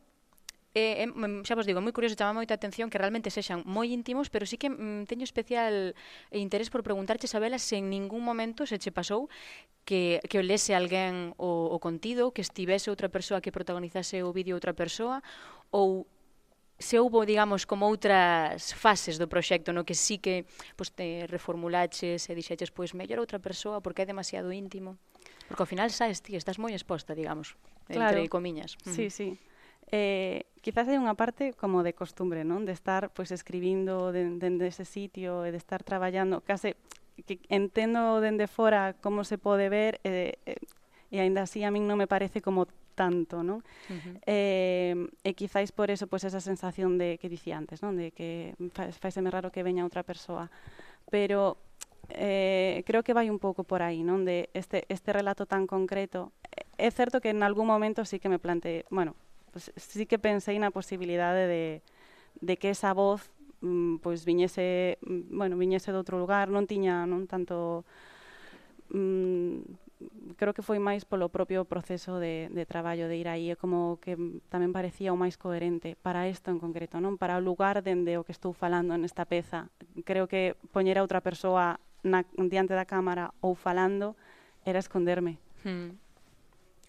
eh, 0.74 1.06
xa 1.46 1.54
vos 1.54 1.70
digo, 1.70 1.82
moi 1.86 1.94
curioso, 1.94 2.18
chama 2.18 2.34
moita 2.34 2.58
atención 2.58 2.90
que 2.90 2.98
realmente 2.98 3.30
sexan 3.30 3.62
moi 3.70 3.94
íntimos, 3.94 4.34
pero 4.34 4.50
sí 4.50 4.58
que 4.58 4.74
mm, 4.74 5.06
teño 5.06 5.26
especial 5.26 5.94
interés 6.34 6.74
por 6.74 6.82
preguntarche, 6.82 7.30
Isabela, 7.30 7.62
se 7.62 7.78
en 7.78 7.94
ningún 7.94 8.26
momento 8.26 8.66
se 8.66 8.82
che 8.82 8.90
pasou 8.90 9.30
que, 9.86 10.18
que 10.26 10.42
lese 10.42 10.74
alguén 10.74 11.38
o, 11.38 11.70
o 11.70 11.78
contido, 11.78 12.34
que 12.34 12.42
estivese 12.42 12.90
outra 12.90 13.14
persoa 13.14 13.44
que 13.44 13.54
protagonizase 13.54 14.26
o 14.26 14.34
vídeo 14.34 14.58
outra 14.58 14.74
persoa, 14.74 15.22
ou 15.70 16.10
se 16.82 17.00
houbo, 17.00 17.26
digamos, 17.26 17.70
como 17.70 17.86
outras 17.86 18.74
fases 18.74 19.22
do 19.22 19.30
proxecto 19.30 19.72
no 19.72 19.86
que 19.86 19.94
sí 19.94 20.18
que 20.18 20.50
pues, 20.76 20.92
te 20.92 21.30
reformulaches 21.30 22.28
e 22.28 22.34
dixeches, 22.34 22.74
pois, 22.74 22.98
mellor 22.98 23.22
outra 23.22 23.38
persoa 23.38 23.80
porque 23.80 24.04
é 24.04 24.08
demasiado 24.10 24.50
íntimo. 24.50 24.98
Porque 25.48 25.64
ao 25.64 25.70
final 25.70 25.94
sabes 25.94 26.20
ti, 26.20 26.34
estás 26.36 26.58
moi 26.58 26.74
exposta, 26.74 27.14
digamos, 27.14 27.56
claro. 27.86 28.18
entre 28.18 28.28
comiñas. 28.28 28.76
Sí, 28.84 29.14
sí. 29.14 29.38
Eh, 29.92 30.46
quizás 30.62 30.88
hai 30.88 30.96
unha 30.96 31.18
parte 31.18 31.52
como 31.58 31.84
de 31.84 31.92
costumbre, 31.92 32.48
non? 32.48 32.64
De 32.64 32.72
estar 32.72 33.12
pois 33.12 33.32
escribindo 33.36 34.16
dende 34.16 34.40
de, 34.40 34.64
de 34.64 34.68
ese 34.72 34.86
sitio 34.88 35.44
e 35.44 35.52
de 35.52 35.60
estar 35.60 35.84
traballando, 35.84 36.40
case 36.46 36.80
que 37.28 37.38
entendo 37.50 38.24
dende 38.24 38.48
fora 38.48 38.96
como 38.98 39.24
se 39.24 39.38
pode 39.38 39.70
ver 39.70 40.02
eh, 40.04 40.34
e 41.14 41.22
aínda 41.22 41.46
así 41.46 41.62
a 41.62 41.70
min 41.70 41.86
non 41.86 42.02
me 42.02 42.10
parece 42.10 42.42
como 42.42 42.66
tanto, 42.96 43.44
non? 43.44 43.62
Uh 43.90 43.98
-huh. 43.98 44.16
eh, 44.26 44.96
e 45.22 45.32
quizáis 45.34 45.70
por 45.74 45.90
eso 45.90 46.10
pois 46.10 46.24
esa 46.26 46.42
sensación 46.42 46.98
de 46.98 47.18
que 47.22 47.30
dicía 47.30 47.58
antes, 47.58 47.82
non? 47.86 47.98
De 47.98 48.10
que 48.10 48.58
faiseme 48.98 49.30
raro 49.30 49.54
que 49.54 49.66
veña 49.66 49.86
outra 49.86 50.02
persoa. 50.02 50.50
Pero 51.10 51.58
eh, 52.10 52.82
creo 52.86 53.04
que 53.04 53.14
vai 53.14 53.30
un 53.30 53.38
pouco 53.38 53.64
por 53.64 53.82
aí, 53.82 54.02
non? 54.02 54.26
De 54.26 54.50
este, 54.54 54.86
este 54.90 55.14
relato 55.14 55.46
tan 55.46 55.68
concreto. 55.68 56.34
É 56.78 56.90
certo 56.90 57.22
que 57.22 57.30
en 57.30 57.44
algún 57.46 57.70
momento 57.70 58.06
sí 58.06 58.18
que 58.18 58.30
me 58.30 58.42
planteé, 58.42 58.86
bueno, 58.90 59.14
pues 59.54 59.72
sí 59.78 60.10
que 60.10 60.18
pensei 60.18 60.58
na 60.58 60.74
posibilidade 60.74 61.46
de, 61.46 61.66
de 62.42 62.54
que 62.58 62.74
esa 62.74 62.92
voz 62.92 63.30
mm, 63.62 64.02
pois 64.02 64.26
viñese, 64.26 64.98
mm, 65.06 65.38
bueno, 65.38 65.56
viñese 65.56 65.94
de 65.94 66.02
outro 66.02 66.18
lugar, 66.18 66.50
non 66.50 66.66
tiña 66.66 67.06
non 67.06 67.30
tanto 67.30 67.86
mm, 68.90 69.62
creo 70.36 70.54
que 70.54 70.66
foi 70.66 70.82
máis 70.82 71.06
polo 71.06 71.30
propio 71.30 71.64
proceso 71.64 72.20
de, 72.20 72.50
de 72.52 72.66
traballo 72.66 73.08
de 73.08 73.16
ir 73.16 73.30
aí 73.30 73.54
é 73.54 73.56
como 73.56 74.02
que 74.02 74.18
tamén 74.50 74.76
parecía 74.76 75.14
o 75.14 75.20
máis 75.20 75.38
coherente 75.38 75.96
para 76.02 76.28
isto 76.28 76.52
en 76.52 76.60
concreto, 76.60 77.00
non 77.00 77.16
para 77.16 77.40
o 77.40 77.46
lugar 77.46 77.86
dende 77.86 78.18
o 78.20 78.26
que 78.26 78.36
estou 78.36 78.52
falando 78.52 78.98
nesta 78.98 79.24
peza. 79.24 79.70
Creo 80.04 80.28
que 80.28 80.58
poñer 80.74 81.00
a 81.00 81.06
outra 81.06 81.24
persoa 81.24 81.80
na, 82.04 82.26
diante 82.36 82.76
da 82.76 82.90
cámara 82.90 83.32
ou 83.40 83.56
falando 83.56 84.18
era 84.66 84.80
esconderme. 84.80 85.40
Hmm. 85.64 85.96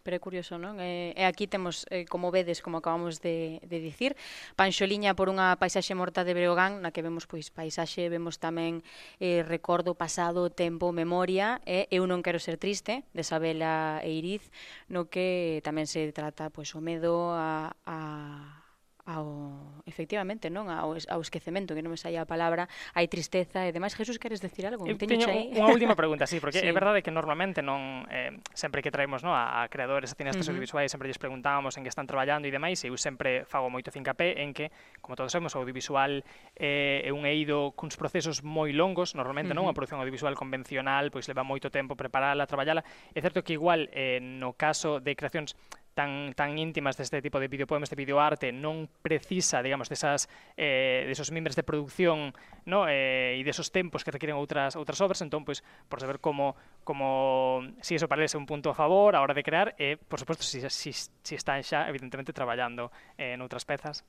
Pero 0.04 0.16
é 0.16 0.20
curioso, 0.20 0.60
non? 0.60 0.76
E, 0.84 1.16
e 1.16 1.24
aquí 1.24 1.48
temos, 1.48 1.88
eh, 1.88 2.04
como 2.04 2.28
vedes, 2.28 2.60
como 2.60 2.76
acabamos 2.84 3.24
de, 3.24 3.64
de 3.64 3.80
dicir, 3.80 4.20
Panxoliña 4.52 5.16
por 5.16 5.32
unha 5.32 5.56
paisaxe 5.56 5.96
morta 5.96 6.28
de 6.28 6.36
Breogán, 6.36 6.84
na 6.84 6.92
que 6.92 7.00
vemos 7.00 7.24
pois 7.24 7.48
paisaxe, 7.48 8.12
vemos 8.12 8.36
tamén 8.36 8.84
eh, 9.16 9.40
recordo, 9.48 9.96
pasado, 9.96 10.52
tempo, 10.52 10.92
memoria, 10.92 11.64
e 11.64 11.88
eh, 11.88 11.96
Eu 11.96 12.04
non 12.04 12.20
quero 12.20 12.36
ser 12.36 12.60
triste, 12.60 13.08
de 13.16 13.24
Sabela 13.24 14.04
e 14.04 14.12
Iriz, 14.12 14.44
no 14.92 15.08
que 15.08 15.64
tamén 15.64 15.88
se 15.88 16.04
trata 16.12 16.52
pois 16.52 16.76
o 16.76 16.84
medo 16.84 17.32
a, 17.32 17.72
a 17.88 18.63
ao 19.04 19.82
efectivamente, 19.84 20.48
non, 20.48 20.72
ao, 20.72 20.96
ao 20.96 21.20
esquecemento, 21.20 21.76
que 21.76 21.84
non 21.84 21.92
me 21.92 22.00
saía 22.00 22.24
a 22.24 22.28
palabra, 22.28 22.72
hai 22.96 23.04
tristeza 23.04 23.68
e 23.68 23.70
demais. 23.70 23.92
Jesús, 23.92 24.16
queres 24.16 24.40
decir 24.40 24.64
algo? 24.64 24.88
Eu 24.88 24.96
teño 24.96 25.28
unha 25.28 25.68
última 25.68 25.92
pregunta, 25.92 26.24
sí, 26.24 26.40
porque 26.40 26.60
sí. 26.64 26.66
é 26.66 26.72
verdade 26.72 27.04
que 27.04 27.12
normalmente 27.12 27.60
non 27.60 28.08
eh, 28.08 28.32
sempre 28.56 28.80
que 28.80 28.88
traemos 28.88 29.20
no, 29.20 29.36
a, 29.36 29.60
a 29.60 29.68
creadores, 29.68 30.08
a 30.12 30.16
cineastas 30.16 30.48
uh 30.48 30.48
-huh. 30.48 30.56
audiovisuais, 30.56 30.88
sempre 30.88 31.12
lles 31.12 31.20
preguntábamos 31.20 31.76
en 31.76 31.84
que 31.84 31.92
están 31.92 32.08
traballando 32.08 32.48
e 32.48 32.52
demais, 32.52 32.80
e 32.80 32.88
eu 32.88 32.96
sempre 32.96 33.44
fago 33.44 33.68
moito 33.68 33.92
fincapé 33.92 34.40
en 34.40 34.56
que, 34.56 34.72
como 35.04 35.20
todos 35.20 35.28
sabemos, 35.28 35.52
o 35.52 35.60
audiovisual 35.60 36.24
eh, 36.56 37.04
é 37.04 37.12
un 37.12 37.28
eido 37.28 37.76
cuns 37.76 38.00
procesos 38.00 38.40
moi 38.40 38.72
longos, 38.72 39.12
normalmente 39.12 39.52
uh 39.52 39.60
-huh. 39.60 39.68
non, 39.68 39.72
a 39.72 39.76
produción 39.76 40.00
audiovisual 40.00 40.32
convencional 40.32 41.12
pois 41.12 41.28
leva 41.28 41.44
moito 41.44 41.68
tempo 41.68 41.92
preparala, 41.92 42.48
traballala. 42.48 42.80
É 43.12 43.20
certo 43.20 43.44
que 43.44 43.52
igual 43.52 43.92
eh, 43.92 44.18
no 44.24 44.56
caso 44.56 44.96
de 45.04 45.12
creacións 45.12 45.52
tan, 45.94 46.34
tan 46.34 46.58
íntimas 46.58 46.98
deste 46.98 47.22
tipo 47.22 47.38
de 47.40 47.48
videopoemas, 47.48 47.88
de 47.88 47.96
videoarte, 47.96 48.50
non 48.50 48.90
precisa, 49.00 49.62
digamos, 49.62 49.88
desas, 49.88 50.26
eh, 50.58 51.06
desos 51.06 51.30
mimbres 51.30 51.54
de 51.54 51.62
producción 51.62 52.34
no? 52.66 52.90
eh, 52.90 53.38
e 53.38 53.42
desos 53.46 53.70
tempos 53.70 54.02
que 54.02 54.10
requieren 54.10 54.36
outras 54.36 54.74
outras 54.74 54.98
obras, 55.00 55.22
entón, 55.22 55.46
pois, 55.46 55.62
por 55.86 56.02
saber 56.02 56.18
como, 56.18 56.58
como 56.82 57.62
si 57.80 57.94
eso 57.94 58.10
parece 58.10 58.36
un 58.36 58.44
punto 58.44 58.68
a 58.68 58.76
favor 58.76 59.14
a 59.14 59.22
hora 59.22 59.32
de 59.32 59.46
crear, 59.46 59.72
e, 59.78 59.94
eh, 59.94 59.96
por 59.96 60.18
suposto, 60.18 60.42
si, 60.42 60.60
si, 60.68 60.90
si 60.92 61.34
están 61.38 61.62
xa, 61.62 61.86
evidentemente, 61.88 62.34
traballando 62.34 62.90
eh, 63.16 63.32
en 63.32 63.40
outras 63.40 63.64
pezas. 63.64 64.02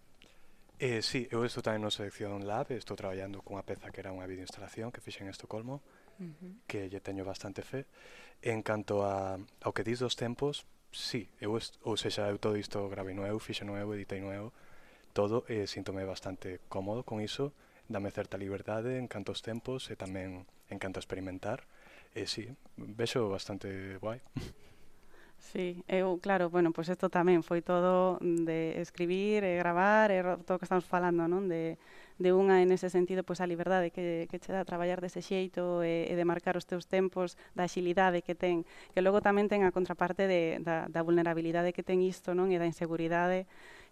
Eh, 0.77 0.99
sí, 1.01 1.23
eu 1.31 1.47
estou 1.47 1.63
tamén 1.63 1.79
no 1.79 1.87
Selección 1.87 2.43
Lab, 2.43 2.67
estou 2.75 2.99
traballando 2.99 3.39
cunha 3.39 3.63
peza 3.63 3.95
que 3.95 4.03
era 4.03 4.11
unha 4.11 4.27
videoinstalación 4.27 4.91
que 4.91 4.99
fixen 4.99 5.23
en 5.23 5.31
Estocolmo, 5.31 5.79
uh 6.19 6.27
-huh. 6.27 6.67
que 6.67 6.91
lle 6.91 6.99
teño 6.99 7.23
bastante 7.23 7.63
fe. 7.63 7.87
En 8.43 8.59
canto 8.59 9.07
a, 9.07 9.39
ao 9.39 9.71
que 9.71 9.87
dis 9.87 10.03
dos 10.03 10.19
tempos, 10.19 10.67
sí, 10.95 11.27
eu, 11.43 11.51
ou 11.51 11.97
seja, 11.99 12.31
eu 12.31 12.39
todo 12.39 12.55
isto 12.55 12.87
gravei 12.87 13.13
novo, 13.13 13.37
fixo 13.43 13.67
eu, 13.67 13.93
editei 13.93 14.23
novo, 14.23 14.55
todo, 15.11 15.43
e 15.51 15.67
síntome 15.67 16.07
bastante 16.07 16.63
cómodo 16.71 17.03
con 17.03 17.19
iso, 17.19 17.51
dame 17.91 18.09
certa 18.09 18.39
liberdade 18.39 18.97
en 18.97 19.11
cantos 19.11 19.43
tempos 19.43 19.91
e 19.91 19.99
tamén 19.99 20.47
en 20.71 20.77
canto 20.79 21.03
experimentar, 21.03 21.67
e 22.15 22.23
sí, 22.25 22.47
vexo 22.79 23.27
bastante 23.27 23.99
guai. 23.99 24.23
Sí, 25.37 25.83
eu, 25.87 26.17
claro, 26.19 26.49
bueno, 26.49 26.73
pois 26.73 26.87
pues 26.89 26.97
isto 26.97 27.11
tamén 27.11 27.45
foi 27.45 27.61
todo 27.61 28.17
de 28.19 28.81
escribir 28.81 29.45
e 29.45 29.59
gravar 29.61 30.09
e 30.09 30.23
todo 30.41 30.57
o 30.57 30.59
que 30.59 30.65
estamos 30.65 30.87
falando, 30.89 31.29
non? 31.29 31.45
De 31.45 31.77
de 32.17 32.31
unha 32.31 32.63
en 32.63 32.71
ese 32.71 32.87
sentido 32.87 33.27
pois 33.27 33.43
a 33.43 33.49
liberdade 33.49 33.91
que, 33.91 34.27
que 34.31 34.39
che 34.39 34.55
dá 34.55 34.63
traballar 34.63 35.03
dese 35.03 35.19
xeito 35.19 35.83
e, 35.83 36.07
e 36.07 36.13
de 36.15 36.23
marcar 36.23 36.55
os 36.55 36.63
teus 36.63 36.87
tempos 36.87 37.35
da 37.51 37.67
axilidade 37.67 38.23
que 38.23 38.35
ten 38.35 38.63
que 38.95 39.03
logo 39.03 39.19
tamén 39.19 39.51
ten 39.51 39.67
a 39.67 39.75
contraparte 39.75 40.23
de, 40.23 40.63
da, 40.63 40.87
da 40.87 41.03
vulnerabilidade 41.03 41.75
que 41.75 41.83
ten 41.83 41.99
isto 41.99 42.31
non 42.31 42.55
e 42.55 42.57
da 42.57 42.67
inseguridade 42.67 43.43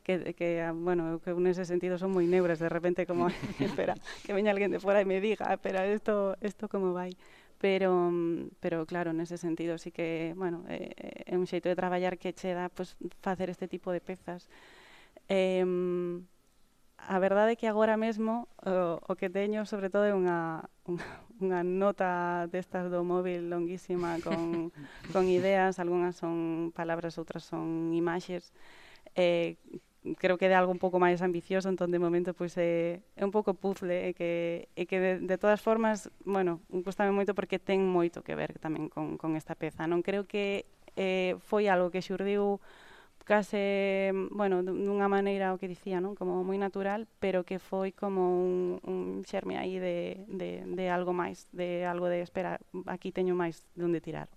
que, 0.04 0.36
que 0.36 0.64
ah, 0.64 0.72
bueno, 0.72 1.20
que 1.24 1.32
nese 1.36 1.68
sentido 1.68 2.00
son 2.00 2.16
moi 2.16 2.24
neuras 2.24 2.64
de 2.64 2.72
repente 2.72 3.04
como 3.04 3.28
espera 3.60 3.96
que 4.24 4.32
veña 4.32 4.56
alguén 4.56 4.72
de 4.72 4.80
fora 4.80 5.04
e 5.04 5.08
me 5.08 5.20
diga 5.20 5.52
ah, 5.52 5.60
espera 5.60 5.84
isto 5.92 6.40
isto 6.40 6.72
como 6.72 6.96
vai 6.96 7.12
pero 7.64 8.12
pero 8.60 8.84
claro, 8.84 9.16
nese 9.16 9.40
sentido 9.40 9.80
sí 9.80 9.92
que, 9.92 10.36
bueno, 10.36 10.68
é, 10.68 11.24
é 11.24 11.36
un 11.40 11.48
xeito 11.48 11.72
de 11.72 11.80
traballar 11.80 12.20
que 12.20 12.36
che 12.36 12.52
dá 12.52 12.68
pues, 12.68 13.00
facer 13.24 13.48
este 13.48 13.72
tipo 13.72 13.96
de 13.96 14.04
pezas. 14.04 14.52
Eh, 15.32 15.64
a 17.08 17.18
verdade 17.20 17.54
é 17.54 17.60
que 17.60 17.68
agora 17.68 17.98
mesmo 17.98 18.48
o, 18.64 19.00
o 19.00 19.14
que 19.16 19.30
teño 19.30 19.66
sobre 19.66 19.90
todo 19.90 20.06
é 20.08 20.14
unha, 20.16 20.64
unha, 20.88 21.08
unha 21.44 21.62
nota 21.64 22.48
destas 22.48 22.88
do 22.88 23.04
móvil 23.04 23.52
longuísima 23.52 24.20
con, 24.24 24.72
con 25.14 25.28
ideas, 25.28 25.80
algunhas 25.80 26.16
son 26.16 26.72
palabras, 26.72 27.20
outras 27.20 27.44
son 27.44 27.92
imaxes. 27.92 28.56
Eh, 29.16 29.60
creo 30.20 30.38
que 30.38 30.48
é 30.48 30.56
algo 30.56 30.72
un 30.72 30.80
pouco 30.80 31.00
máis 31.00 31.24
ambicioso, 31.24 31.72
entón 31.72 31.92
de 31.92 32.00
momento 32.00 32.36
pois 32.36 32.56
é, 32.60 33.00
é 33.16 33.24
un 33.24 33.32
pouco 33.32 33.56
puzzle, 33.56 33.92
é 33.92 34.12
que, 34.12 34.68
é 34.76 34.84
que 34.84 34.98
de, 35.00 35.12
de 35.24 35.38
todas 35.40 35.64
formas, 35.64 36.12
bueno, 36.28 36.60
gustame 36.70 37.16
moito 37.16 37.32
porque 37.32 37.60
ten 37.60 37.84
moito 37.88 38.24
que 38.24 38.36
ver 38.36 38.60
tamén 38.60 38.92
con, 38.92 39.16
con 39.16 39.40
esta 39.40 39.56
peza. 39.56 39.88
Non 39.88 40.04
creo 40.04 40.28
que 40.28 40.68
eh, 40.96 41.40
foi 41.40 41.72
algo 41.72 41.90
que 41.90 42.04
xurdiu 42.04 42.60
case, 43.24 44.12
bueno, 44.32 44.64
dunha 44.64 45.08
maneira 45.08 45.54
o 45.54 45.60
que 45.60 45.72
dicía, 45.72 46.00
non? 46.04 46.14
Como 46.20 46.44
moi 46.44 46.60
natural, 46.60 47.08
pero 47.24 47.48
que 47.48 47.58
foi 47.60 47.90
como 47.96 48.22
un, 48.46 48.80
un 48.84 49.24
xerme 49.26 49.56
aí 49.58 49.80
de, 49.80 50.24
de, 50.28 50.50
de 50.68 50.86
algo 50.92 51.12
máis, 51.16 51.48
de 51.52 51.86
algo 51.88 52.08
de, 52.12 52.22
espera, 52.22 52.60
aquí 52.88 53.10
teño 53.12 53.34
máis 53.36 53.64
de 53.78 53.84
onde 53.88 54.04
tirar. 54.04 54.28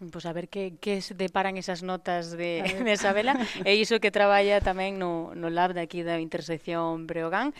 Pois 0.00 0.12
pues 0.12 0.24
a 0.24 0.32
ver 0.32 0.48
que, 0.48 0.72
que 0.80 1.02
se 1.02 1.12
deparan 1.12 1.58
esas 1.58 1.82
notas 1.82 2.30
de, 2.30 2.64
de 2.84 2.92
Isabela 2.92 3.36
e 3.68 3.76
iso 3.76 4.00
que 4.00 4.08
traballa 4.08 4.56
tamén 4.64 4.96
no, 4.96 5.36
no 5.36 5.52
lab 5.52 5.76
de 5.76 5.84
aquí 5.84 6.00
da 6.00 6.16
intersección 6.16 7.04
Breogán. 7.04 7.52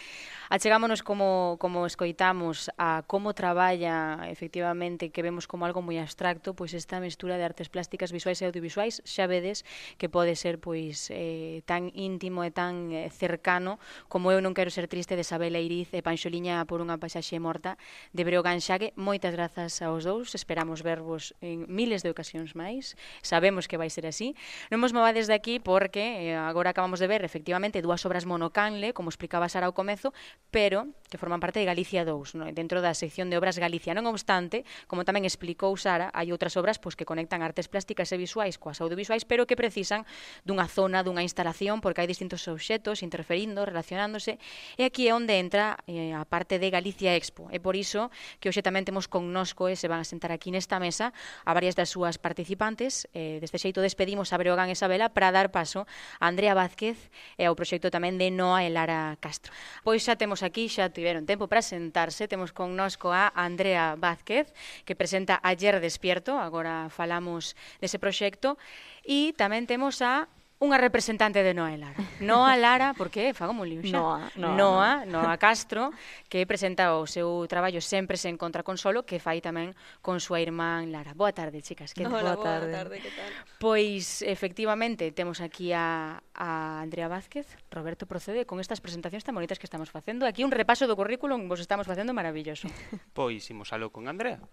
Achegámonos 0.49 1.05
como, 1.05 1.61
como 1.61 1.85
escoitamos 1.85 2.73
a 2.81 3.05
como 3.05 3.37
traballa 3.37 4.25
efectivamente 4.33 5.13
que 5.13 5.21
vemos 5.21 5.45
como 5.45 5.69
algo 5.69 5.85
moi 5.85 6.01
abstracto 6.01 6.57
pois 6.57 6.73
esta 6.73 6.97
mestura 6.97 7.37
de 7.37 7.45
artes 7.45 7.69
plásticas 7.69 8.09
visuais 8.09 8.41
e 8.41 8.49
audiovisuais 8.49 9.05
xa 9.05 9.29
vedes 9.29 9.69
que 10.01 10.09
pode 10.09 10.33
ser 10.33 10.57
pois 10.65 11.13
eh, 11.13 11.61
tan 11.69 11.93
íntimo 11.93 12.41
e 12.41 12.49
tan 12.49 12.89
eh, 12.89 13.13
cercano 13.13 13.77
como 14.09 14.33
eu 14.33 14.41
non 14.41 14.57
quero 14.57 14.73
ser 14.73 14.89
triste 14.89 15.13
de 15.13 15.29
Isabela 15.29 15.61
Iriz 15.61 15.93
e 15.93 16.01
Panxoliña 16.01 16.65
por 16.65 16.81
unha 16.81 16.97
paisaxe 16.97 17.37
morta 17.37 17.77
de 18.17 18.25
Breogán 18.25 18.65
Xague. 18.65 18.97
Moitas 18.97 19.37
grazas 19.37 19.77
aos 19.85 20.09
dous, 20.09 20.33
esperamos 20.33 20.81
vervos 20.81 21.37
en 21.45 21.69
miles 21.69 22.01
de 22.01 22.09
ocasións 22.09 22.30
ocasións 22.31 22.55
máis. 22.55 22.95
Sabemos 23.27 23.67
que 23.67 23.75
vai 23.75 23.91
ser 23.91 24.07
así. 24.07 24.39
Non 24.71 24.79
vos 24.79 24.95
movades 24.95 25.27
de 25.27 25.35
aquí 25.35 25.59
porque 25.59 26.31
eh, 26.31 26.39
agora 26.39 26.71
acabamos 26.71 27.03
de 27.03 27.11
ver 27.11 27.27
efectivamente 27.27 27.83
dúas 27.83 28.07
obras 28.07 28.23
monocanle, 28.23 28.95
como 28.95 29.11
explicaba 29.11 29.51
Sara 29.51 29.67
ao 29.67 29.75
comezo, 29.75 30.15
pero 30.55 30.87
que 31.11 31.19
forman 31.19 31.43
parte 31.43 31.59
de 31.59 31.67
Galicia 31.67 32.07
2, 32.07 32.39
no? 32.39 32.47
dentro 32.55 32.79
da 32.79 32.95
sección 32.95 33.35
de 33.35 33.37
obras 33.37 33.59
Galicia. 33.59 33.99
Non 33.99 34.07
obstante, 34.07 34.63
como 34.87 35.03
tamén 35.03 35.27
explicou 35.27 35.75
Sara, 35.75 36.15
hai 36.15 36.31
outras 36.31 36.55
obras 36.55 36.79
pois, 36.79 36.95
que 36.95 37.03
conectan 37.03 37.43
artes 37.43 37.67
plásticas 37.67 38.15
e 38.15 38.17
visuais 38.17 38.55
coas 38.63 38.79
audiovisuais, 38.79 39.27
pero 39.27 39.51
que 39.51 39.59
precisan 39.59 40.07
dunha 40.47 40.71
zona, 40.71 41.03
dunha 41.03 41.27
instalación, 41.27 41.83
porque 41.83 41.99
hai 41.99 42.09
distintos 42.09 42.47
obxetos 42.47 43.03
interferindo, 43.03 43.67
relacionándose, 43.67 44.39
e 44.79 44.87
aquí 44.87 45.11
é 45.11 45.13
onde 45.13 45.35
entra 45.43 45.83
eh, 45.91 46.15
a 46.15 46.23
parte 46.23 46.63
de 46.63 46.71
Galicia 46.71 47.19
Expo. 47.19 47.51
É 47.51 47.59
por 47.59 47.75
iso 47.75 48.15
que 48.39 48.47
hoxe 48.47 48.63
tamén 48.63 48.87
temos 48.87 49.11
connosco 49.11 49.67
e 49.67 49.75
se 49.75 49.91
van 49.91 49.99
a 49.99 50.07
sentar 50.07 50.31
aquí 50.31 50.55
nesta 50.55 50.79
mesa 50.79 51.11
a 51.43 51.51
varias 51.51 51.75
das 51.75 51.91
súas 51.91 52.20
participantes. 52.21 53.09
Eh, 53.17 53.41
deste 53.41 53.59
xeito 53.59 53.81
despedimos 53.81 54.31
a 54.31 54.39
Breogán 54.39 54.69
e 54.69 54.77
Isabela 54.77 55.11
para 55.11 55.35
dar 55.35 55.51
paso 55.51 55.89
a 56.21 56.29
Andrea 56.29 56.55
Vázquez 56.55 57.11
e 57.41 57.49
ao 57.49 57.57
proxecto 57.57 57.91
tamén 57.91 58.21
de 58.21 58.29
Noa 58.29 58.63
e 58.63 58.71
Lara 58.71 59.19
Castro. 59.19 59.51
Pois 59.83 60.05
xa 60.05 60.15
temos 60.21 60.45
aquí, 60.45 60.69
xa 60.69 60.93
tiveron 60.93 61.25
tempo 61.25 61.49
para 61.49 61.65
sentarse, 61.65 62.29
temos 62.29 62.55
connosco 62.55 63.11
a 63.11 63.33
Andrea 63.33 63.99
Vázquez, 63.99 64.53
que 64.85 64.95
presenta 64.95 65.41
Ayer 65.43 65.81
Despierto, 65.81 66.39
agora 66.39 66.93
falamos 66.93 67.59
dese 67.81 67.99
proxecto, 67.99 68.61
e 69.03 69.33
tamén 69.35 69.67
temos 69.67 70.05
a 70.05 70.29
unha 70.61 70.77
representante 70.77 71.41
de 71.41 71.57
Noa 71.57 71.73
Lara. 71.73 71.97
Noa 72.21 72.53
Lara, 72.53 72.93
porque 72.93 73.33
fago 73.33 73.57
moi 73.57 73.65
liu 73.65 73.81
xa. 73.81 73.97
Noa, 73.97 74.29
Noa, 74.37 74.53
Noa, 74.61 74.91
Noa 75.09 75.35
Castro, 75.41 75.89
que 76.29 76.45
presenta 76.45 77.01
o 77.01 77.09
seu 77.09 77.49
traballo 77.49 77.81
sempre 77.81 78.21
se 78.21 78.29
encontra 78.29 78.61
con 78.61 78.77
solo, 78.77 79.09
que 79.09 79.17
fai 79.17 79.41
tamén 79.41 79.73
con 80.05 80.21
súa 80.21 80.45
irmán 80.45 80.93
Lara. 80.93 81.17
Boa 81.17 81.33
tarde, 81.33 81.65
chicas. 81.65 81.97
Que 81.97 82.05
Hola, 82.05 82.37
boa 82.37 82.45
tarde. 82.45 82.77
Boa 82.77 82.77
tarde, 82.77 82.97
que 83.01 83.09
tal? 83.09 83.33
Pois, 83.57 84.21
efectivamente, 84.21 85.09
temos 85.17 85.41
aquí 85.41 85.73
a, 85.73 86.21
a 86.37 86.85
Andrea 86.85 87.09
Vázquez, 87.09 87.49
Roberto 87.73 88.05
Procede, 88.05 88.45
con 88.45 88.61
estas 88.61 88.85
presentacións 88.85 89.25
tan 89.25 89.33
bonitas 89.33 89.57
que 89.57 89.65
estamos 89.65 89.89
facendo. 89.89 90.29
Aquí 90.29 90.45
un 90.45 90.53
repaso 90.53 90.85
do 90.85 90.93
currículum 90.93 91.49
vos 91.49 91.65
estamos 91.65 91.89
facendo 91.89 92.13
maravilloso. 92.13 92.69
Pois, 93.17 93.49
imos 93.49 93.73
alo 93.73 93.89
con 93.89 94.13
Andrea. 94.13 94.45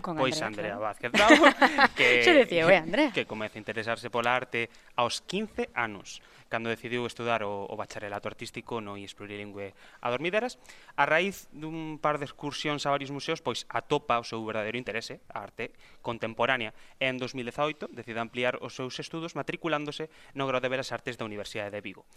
Con 0.00 0.16
pois 0.16 0.40
Andrea, 0.42 0.74
Andrea 0.74 0.78
Vázquez 0.78 1.10
Bravo 1.12 1.44
que, 1.98 2.22
Xo 2.22 2.32
decía, 2.32 2.66
oi, 2.66 2.76
Andrea. 2.76 3.10
que 3.12 3.26
comeza 3.26 3.56
a 3.56 3.62
interesarse 3.62 4.10
pola 4.10 4.34
arte 4.34 4.70
aos 4.96 5.20
15 5.26 5.70
anos 5.74 6.22
cando 6.48 6.72
decidiu 6.72 7.04
estudar 7.04 7.44
o, 7.44 7.68
o 7.68 7.74
bacharelato 7.76 8.26
artístico 8.26 8.80
no 8.80 8.96
IES 8.96 9.14
Plurilingüe 9.14 9.76
a 10.00 10.08
Dormideras. 10.08 10.56
A 10.96 11.04
raíz 11.04 11.46
dun 11.52 12.00
par 12.00 12.16
de 12.16 12.24
excursións 12.24 12.88
a 12.88 12.90
varios 12.90 13.12
museos 13.12 13.44
pois 13.44 13.68
atopa 13.68 14.16
o 14.16 14.24
seu 14.24 14.40
verdadeiro 14.42 14.80
interese 14.80 15.20
a 15.28 15.44
arte 15.44 15.76
contemporánea. 16.00 16.72
E 16.96 17.06
en 17.06 17.20
2018 17.20 17.92
decide 17.92 18.18
ampliar 18.18 18.58
os 18.64 18.74
seus 18.74 18.96
estudos 18.96 19.36
matriculándose 19.36 20.08
no 20.32 20.48
Grau 20.48 20.64
de 20.64 20.72
Belas 20.72 20.90
Artes 20.90 21.20
da 21.20 21.28
Universidade 21.28 21.70
de 21.70 21.84
Vigo. 21.84 22.08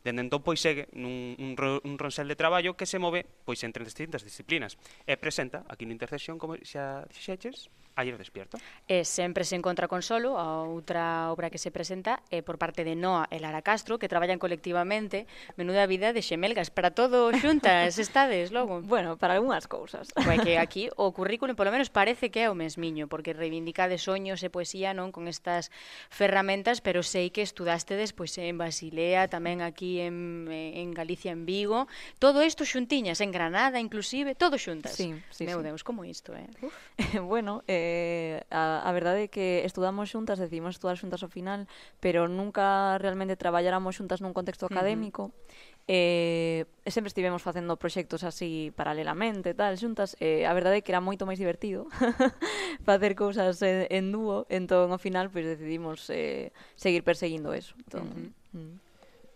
Dende 0.00 0.24
entón, 0.24 0.40
pois, 0.40 0.60
segue 0.60 0.88
nun, 0.96 1.36
un, 1.36 1.52
un 1.58 1.94
ronsel 2.00 2.24
de 2.24 2.36
traballo 2.36 2.72
que 2.72 2.88
se 2.88 2.96
move 2.96 3.28
pois 3.44 3.60
entre 3.64 3.84
distintas 3.84 4.24
disciplinas. 4.24 4.80
E 5.04 5.20
presenta 5.20 5.68
aquí 5.68 5.84
no 5.84 5.92
Intercesión, 5.92 6.40
como 6.40 6.56
xa 6.64 7.04
dixeches, 7.12 7.68
Ayer 8.00 8.16
despierto. 8.16 8.56
E 8.88 9.04
sempre 9.04 9.44
se 9.44 9.60
encontra 9.60 9.84
con 9.84 10.00
Solo, 10.00 10.40
a 10.40 10.64
outra 10.64 11.28
obra 11.28 11.52
que 11.52 11.60
se 11.60 11.68
presenta, 11.68 12.24
é 12.32 12.40
por 12.40 12.56
parte 12.56 12.80
de 12.80 12.96
Noa 12.96 13.28
e 13.28 13.36
Lara 13.36 13.60
Castro, 13.60 14.00
que 14.00 14.08
traballan 14.08 14.40
colectivamente, 14.40 15.28
menuda 15.60 15.84
vida 15.84 16.16
de 16.16 16.24
xemelgas, 16.24 16.72
para 16.72 16.96
todo 16.96 17.28
xuntas 17.36 18.00
estades 18.04 18.56
logo. 18.56 18.80
Bueno, 18.80 19.20
para 19.20 19.36
algunhas 19.36 19.68
cousas. 19.68 20.08
Pois 20.16 20.40
que 20.40 20.56
aquí 20.64 20.88
o 20.96 21.12
currículo, 21.12 21.52
polo 21.52 21.68
menos, 21.68 21.92
parece 21.92 22.32
que 22.32 22.40
é 22.40 22.48
o 22.48 22.56
mesmiño, 22.56 23.04
porque 23.04 23.36
reivindica 23.36 23.84
de 23.84 24.00
soños 24.00 24.40
e 24.40 24.48
poesía 24.48 24.96
non 24.96 25.12
con 25.12 25.28
estas 25.28 25.68
ferramentas, 26.08 26.80
pero 26.80 27.04
sei 27.04 27.28
que 27.28 27.44
estudastedes 27.44 28.16
pois, 28.16 28.32
en 28.40 28.56
Basilea, 28.56 29.28
tamén 29.28 29.60
aquí 29.60 30.00
en, 30.00 30.48
en 30.48 30.96
Galicia, 30.96 31.36
en 31.36 31.44
Vigo, 31.44 31.84
todo 32.16 32.40
isto 32.40 32.64
xuntiñas, 32.64 33.20
en 33.20 33.28
Granada 33.28 33.76
inclusive, 33.76 34.32
todo 34.32 34.56
xuntas. 34.56 34.96
Sí, 34.96 35.12
sí, 35.28 35.44
Meu 35.44 35.60
sí. 35.60 35.68
Deus, 35.68 35.84
como 35.84 36.08
isto, 36.08 36.32
eh? 36.32 36.48
Uf. 36.64 36.72
bueno, 37.28 37.60
eh, 37.68 37.89
Eh, 37.90 38.46
a, 38.50 38.86
a 38.86 38.90
verdade 38.94 39.26
é 39.26 39.28
que 39.28 39.66
estudamos 39.66 40.06
xuntas, 40.06 40.38
decidimos 40.38 40.78
estudar 40.78 40.94
xuntas 40.94 41.26
ao 41.26 41.30
final, 41.30 41.66
pero 41.98 42.30
nunca 42.30 42.94
realmente 43.02 43.34
traballáramos 43.34 43.98
xuntas 43.98 44.22
nun 44.22 44.30
contexto 44.30 44.70
académico. 44.70 45.28
Uh 45.28 45.34
-huh. 45.34 45.68
Eh, 45.90 46.70
sempre 46.86 47.10
estivemos 47.10 47.42
facendo 47.42 47.74
proxectos 47.74 48.22
así 48.22 48.70
paralelamente, 48.78 49.58
tal, 49.58 49.74
xuntas. 49.74 50.14
Eh, 50.22 50.46
a 50.46 50.52
verdade 50.54 50.78
é 50.78 50.82
que 50.86 50.94
era 50.94 51.02
moito 51.02 51.26
máis 51.26 51.42
divertido 51.42 51.90
facer 52.88 53.18
cousas 53.18 53.58
en, 53.66 53.90
en 53.90 54.14
dúo, 54.14 54.46
entón 54.46 54.94
ao 54.94 55.02
final 55.02 55.34
pois 55.34 55.42
pues, 55.42 55.58
decidimos 55.58 56.06
eh, 56.14 56.54
seguir 56.78 57.02
perseguindo 57.02 57.50
eso. 57.50 57.74
Entón, 57.82 58.06
uh 58.06 58.14
-huh. 58.54 58.58
mm. 58.58 58.74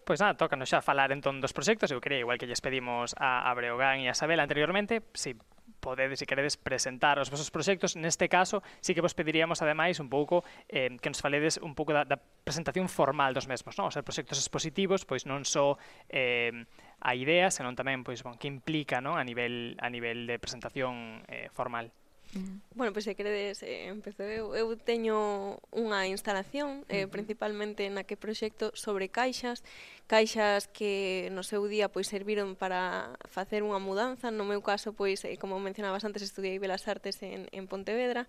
Pois 0.05 0.21
nada, 0.21 0.37
tócanos 0.37 0.69
xa 0.69 0.85
falar 0.85 1.11
entón 1.11 1.41
dos 1.41 1.57
proxectos. 1.57 1.89
Eu 1.91 1.99
quería, 1.99 2.21
igual 2.23 2.37
que 2.37 2.47
lles 2.47 2.61
pedimos 2.61 3.17
a, 3.19 3.49
a 3.49 3.51
Breogán 3.57 4.05
e 4.05 4.13
a 4.13 4.15
Sabela 4.15 4.45
anteriormente, 4.45 5.01
se 5.17 5.33
si 5.33 5.41
podedes, 5.85 6.17
se 6.17 6.25
queredes, 6.25 6.57
presentar 6.57 7.21
os 7.21 7.29
vosos 7.29 7.53
proxectos. 7.53 7.93
Neste 8.01 8.33
caso, 8.33 8.65
sí 8.81 8.97
que 8.97 9.05
vos 9.05 9.13
pediríamos, 9.13 9.61
ademais, 9.61 10.01
un 10.01 10.09
pouco 10.09 10.41
eh, 10.73 10.97
que 10.97 11.13
nos 11.13 11.21
faledes 11.21 11.61
un 11.61 11.77
pouco 11.77 11.93
da, 11.93 12.09
da 12.09 12.17
presentación 12.17 12.89
formal 12.89 13.37
dos 13.37 13.45
mesmos, 13.45 13.77
non? 13.77 13.87
O 13.87 13.93
ser 13.93 14.01
proxectos 14.01 14.41
expositivos, 14.41 15.05
pois 15.05 15.29
non 15.29 15.45
só 15.45 15.77
eh, 16.09 16.65
a 17.05 17.13
idea, 17.13 17.53
senón 17.53 17.77
tamén 17.77 18.01
pois, 18.01 18.25
bon, 18.25 18.41
que 18.41 18.49
implica 18.49 19.05
non? 19.05 19.21
a 19.21 19.25
nivel 19.29 19.77
a 19.77 19.93
nivel 19.93 20.25
de 20.25 20.41
presentación 20.41 21.21
eh, 21.29 21.53
formal. 21.53 21.93
Mm-hmm. 22.35 22.61
Bueno, 22.75 22.93
pois 22.93 23.05
pues, 23.05 23.05
se 23.05 23.15
credes, 23.15 23.63
eh, 23.63 23.87
empezo 23.87 24.25
eu, 24.25 24.57
eu 24.59 24.67
teño 24.75 25.61
unha 25.71 26.11
instalación 26.11 26.83
eh, 26.91 27.07
principalmente 27.07 27.87
na 27.95 28.03
que 28.03 28.19
proxecto 28.19 28.75
sobre 28.75 29.07
caixas 29.07 29.63
caixas 30.07 30.69
que 30.69 31.33
no 31.33 31.41
seu 31.41 31.65
día 31.65 31.89
pois 31.89 32.13
serviron 32.13 32.55
para 32.61 33.17
facer 33.25 33.65
unha 33.65 33.81
mudanza, 33.81 34.29
no 34.29 34.45
meu 34.45 34.61
caso 34.61 34.93
pois 34.93 35.25
eh, 35.25 35.41
como 35.41 35.57
mencionabas 35.57 36.05
antes 36.05 36.21
estudiei 36.21 36.61
Belas 36.61 36.85
Artes 36.85 37.25
en, 37.25 37.49
en 37.49 37.65
Pontevedra. 37.65 38.29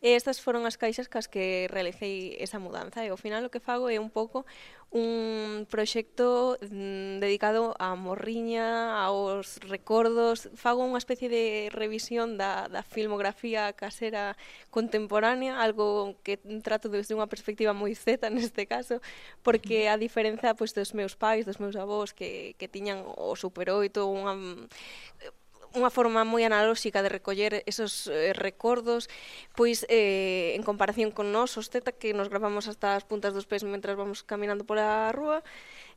E 0.00 0.16
estas 0.16 0.40
foron 0.40 0.64
as 0.64 0.80
caixas 0.80 1.12
cas 1.12 1.28
que 1.28 1.68
realicei 1.68 2.40
esa 2.40 2.56
mudanza. 2.56 3.04
E 3.04 3.12
ao 3.12 3.20
final 3.20 3.44
o 3.44 3.52
que 3.52 3.60
fago 3.60 3.92
é 3.92 4.00
un 4.00 4.08
pouco 4.08 4.48
un 4.90 5.66
proxecto 5.70 6.58
mm, 6.58 7.22
dedicado 7.22 7.78
á 7.78 7.94
morriña, 7.94 8.98
aos 8.98 9.62
recordos, 9.62 10.50
fago 10.58 10.82
unha 10.82 10.98
especie 10.98 11.30
de 11.30 11.70
revisión 11.70 12.34
da, 12.34 12.66
da 12.66 12.82
filmografía 12.82 13.70
casera 13.70 14.34
contemporánea, 14.74 15.62
algo 15.62 16.18
que 16.26 16.42
trato 16.66 16.90
desde 16.90 17.14
unha 17.14 17.30
perspectiva 17.30 17.70
moi 17.70 17.94
zeta 17.94 18.26
neste 18.34 18.66
caso, 18.66 18.98
porque 19.46 19.86
a 19.86 19.94
diferenza 19.94 20.58
pois, 20.58 20.74
dos 20.74 20.90
meus 20.90 21.09
meus 21.10 21.16
pais, 21.16 21.46
dos 21.46 21.58
meus 21.58 21.74
avós 21.74 22.14
que, 22.14 22.54
que 22.58 22.68
tiñan 22.68 23.02
o 23.02 23.34
Super 23.34 23.70
8 23.74 24.06
unha 24.06 24.34
unha 25.70 25.86
forma 25.86 26.26
moi 26.26 26.42
analóxica 26.42 26.98
de 26.98 27.06
recoller 27.06 27.62
esos 27.62 28.10
eh, 28.10 28.34
recordos, 28.34 29.06
pois 29.54 29.86
eh, 29.86 30.58
en 30.58 30.66
comparación 30.66 31.14
con 31.14 31.30
nós, 31.30 31.54
os 31.54 31.70
teta 31.70 31.94
que 31.94 32.10
nos 32.10 32.26
gravamos 32.26 32.66
hasta 32.66 32.98
as 32.98 33.06
puntas 33.06 33.30
dos 33.30 33.46
pés 33.46 33.62
mentras 33.62 33.94
vamos 33.94 34.26
caminando 34.26 34.66
pola 34.66 35.14
rúa, 35.14 35.46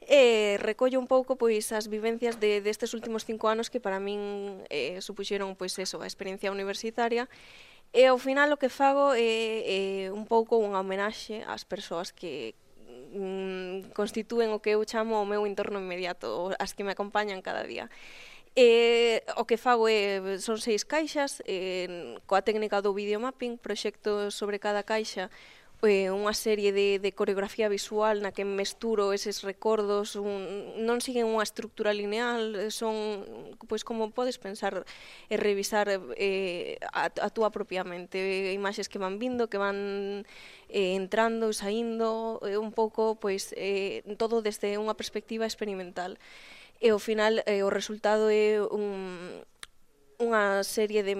eh, 0.05 0.61
recollo 0.61 1.01
un 1.01 1.09
pouco 1.09 1.41
pois 1.41 1.73
as 1.73 1.89
vivencias 1.89 2.37
de 2.37 2.61
destes 2.61 2.93
de 2.93 2.97
últimos 3.01 3.25
cinco 3.25 3.49
anos 3.49 3.73
que 3.73 3.81
para 3.81 3.97
min 3.97 4.61
eh, 4.69 5.01
supuxeron 5.01 5.57
pois 5.57 5.73
eso, 5.81 5.97
a 6.01 6.09
experiencia 6.09 6.53
universitaria, 6.53 7.25
E 7.93 8.09
ao 8.09 8.17
final 8.17 8.49
o 8.49 8.57
que 8.57 8.73
fago 8.73 9.13
é, 9.13 10.09
é 10.09 10.09
un 10.09 10.25
pouco 10.25 10.57
unha 10.57 10.81
homenaxe 10.81 11.45
ás 11.45 11.61
persoas 11.61 12.09
que, 12.09 12.57
mm, 13.13 13.93
constitúen 13.93 14.49
o 14.49 14.59
que 14.59 14.73
eu 14.73 14.81
chamo 14.83 15.21
o 15.21 15.29
meu 15.29 15.45
entorno 15.45 15.77
inmediato, 15.77 16.51
as 16.57 16.73
que 16.73 16.83
me 16.83 16.97
acompañan 16.97 17.45
cada 17.45 17.63
día. 17.63 17.87
E 18.53 19.23
o 19.37 19.45
que 19.45 19.57
fago 19.57 19.89
é, 19.89 20.37
son 20.37 20.61
seis 20.61 20.85
caixas, 20.85 21.41
eh, 21.49 22.17
coa 22.29 22.45
técnica 22.45 22.85
do 22.85 22.93
videomapping, 22.93 23.57
proxecto 23.57 24.29
sobre 24.29 24.61
cada 24.61 24.85
caixa, 24.85 25.33
eh, 25.83 26.07
unha 26.09 26.31
serie 26.31 26.71
de, 26.71 26.97
de 26.97 27.11
coreografía 27.11 27.67
visual 27.67 28.23
na 28.23 28.31
que 28.31 28.47
mesturo 28.47 29.11
eses 29.11 29.43
recordos, 29.43 30.15
un, 30.15 30.79
non 30.79 31.03
siguen 31.03 31.27
unha 31.27 31.43
estructura 31.43 31.91
lineal, 31.91 32.55
eh, 32.55 32.71
son, 32.71 33.27
pois 33.67 33.83
como 33.83 34.15
podes 34.15 34.39
pensar 34.39 34.87
e 35.27 35.35
revisar 35.35 35.91
eh, 36.15 36.79
a, 36.95 37.11
a 37.11 37.29
túa 37.29 37.51
propia 37.51 37.83
mente, 37.83 38.17
imaxes 38.55 38.87
que 38.87 39.01
van 39.01 39.19
vindo, 39.19 39.51
que 39.51 39.59
van 39.59 40.23
eh, 40.71 40.95
entrando 40.95 41.51
e 41.51 41.55
saindo, 41.55 42.39
eh, 42.47 42.55
un 42.55 42.71
pouco, 42.71 43.19
pois, 43.19 43.51
eh, 43.59 44.07
todo 44.15 44.39
desde 44.39 44.79
unha 44.79 44.95
perspectiva 44.95 45.43
experimental. 45.43 46.15
E 46.79 46.91
ao 46.91 46.99
final 46.99 47.43
eh, 47.47 47.63
o 47.63 47.71
resultado 47.71 48.31
é 48.31 48.59
un, 48.59 49.43
unha 50.19 50.61
serie 50.65 51.01
de 51.01 51.15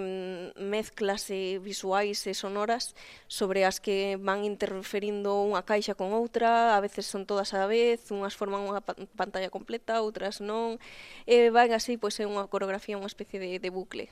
mezclas 0.58 1.30
e 1.30 1.58
visuais 1.58 2.26
e 2.26 2.32
sonoras 2.34 2.94
sobre 3.26 3.64
as 3.64 3.78
que 3.78 4.18
van 4.20 4.42
interferindo 4.46 5.42
unha 5.42 5.62
caixa 5.62 5.98
con 5.98 6.14
outra, 6.14 6.76
a 6.76 6.80
veces 6.82 7.06
son 7.06 7.26
todas 7.26 7.54
á 7.54 7.66
vez, 7.66 8.10
unhas 8.10 8.38
forman 8.38 8.66
unha 8.66 8.82
pantalla 9.18 9.50
completa, 9.50 10.02
outras 10.02 10.38
non, 10.38 10.78
e 11.26 11.50
van 11.50 11.70
así, 11.74 11.98
pois 11.98 12.18
é 12.22 12.24
unha 12.26 12.46
coreografía, 12.50 12.98
unha 13.00 13.10
especie 13.10 13.38
de, 13.42 13.58
de 13.58 13.70
bucle. 13.70 14.10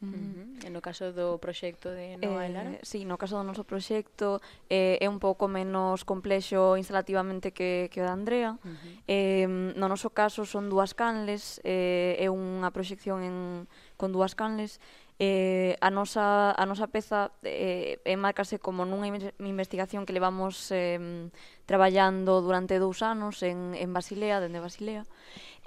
Mm 0.00 0.40
En 0.64 0.70
E 0.70 0.70
no 0.70 0.84
caso 0.84 1.12
do 1.16 1.40
proxecto 1.40 1.88
de 1.90 2.20
Noa 2.20 2.44
eh, 2.44 2.52
Lara? 2.52 2.72
Sí, 2.84 3.08
no 3.08 3.16
caso 3.16 3.40
do 3.40 3.44
noso 3.44 3.64
proxecto 3.64 4.44
eh, 4.68 5.00
é 5.00 5.08
un 5.08 5.16
pouco 5.16 5.48
menos 5.48 6.04
complexo 6.04 6.76
instalativamente 6.76 7.50
que, 7.50 7.88
que 7.88 8.00
o 8.00 8.06
de 8.06 8.12
Andrea. 8.12 8.60
Uh 8.60 8.68
-huh. 8.68 8.92
eh, 9.08 9.48
no 9.48 9.88
noso 9.88 10.12
caso 10.12 10.44
son 10.44 10.68
dúas 10.68 10.92
canles, 10.92 11.60
eh, 11.64 12.20
é 12.20 12.28
unha 12.28 12.68
proxección 12.76 13.24
en, 13.24 13.36
con 13.96 14.12
dúas 14.12 14.36
canles. 14.36 14.78
Eh, 15.20 15.76
a, 15.84 15.92
nosa, 15.92 16.56
a 16.56 16.64
nosa 16.64 16.88
peza 16.88 17.28
eh, 17.44 18.00
enmarcase 18.08 18.56
como 18.56 18.88
nunha 18.88 19.12
investigación 19.36 20.08
que 20.08 20.16
levamos 20.16 20.72
eh, 20.72 20.96
traballando 21.68 22.40
durante 22.40 22.80
dous 22.80 23.04
anos 23.04 23.44
en, 23.44 23.76
en 23.76 23.92
Basilea, 23.92 24.40
dende 24.40 24.64
Basilea, 24.64 25.04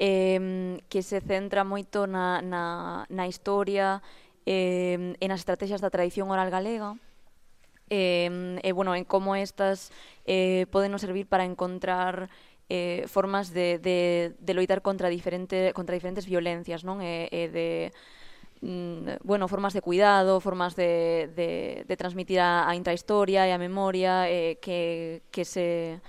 eh, 0.02 0.82
que 0.90 1.06
se 1.06 1.22
centra 1.22 1.62
moito 1.62 2.10
na, 2.10 2.42
na, 2.42 3.06
na 3.14 3.26
historia, 3.30 4.02
eh, 4.46 5.16
en 5.20 5.30
as 5.32 5.42
estrategias 5.42 5.80
da 5.80 5.94
tradición 5.94 6.32
oral 6.32 6.50
galega, 6.52 6.96
eh, 7.90 8.60
e, 8.64 8.70
eh, 8.70 8.72
bueno, 8.72 8.96
en 8.96 9.06
como 9.06 9.36
estas 9.36 9.92
eh, 10.26 10.66
poden 10.72 10.92
nos 10.92 11.02
servir 11.02 11.28
para 11.28 11.46
encontrar 11.46 12.30
eh, 12.70 13.06
formas 13.08 13.54
de, 13.54 13.78
de, 13.78 14.36
de 14.40 14.54
loitar 14.54 14.82
contra, 14.82 15.10
diferente, 15.10 15.74
contra 15.74 15.94
diferentes 15.94 16.26
violencias, 16.26 16.84
non? 16.88 17.04
E, 17.04 17.28
e 17.30 17.52
de 17.52 17.92
mm, 18.64 19.22
bueno, 19.24 19.52
formas 19.52 19.76
de 19.76 19.84
cuidado, 19.84 20.40
formas 20.40 20.76
de, 20.76 21.30
de, 21.36 21.84
de 21.86 21.96
transmitir 21.98 22.40
a, 22.40 22.66
a 22.66 22.74
intrahistoria 22.74 23.46
e 23.46 23.52
a 23.52 23.60
memoria 23.60 24.32
eh, 24.32 24.58
que, 24.64 25.24
que 25.30 25.44
se 25.46 26.00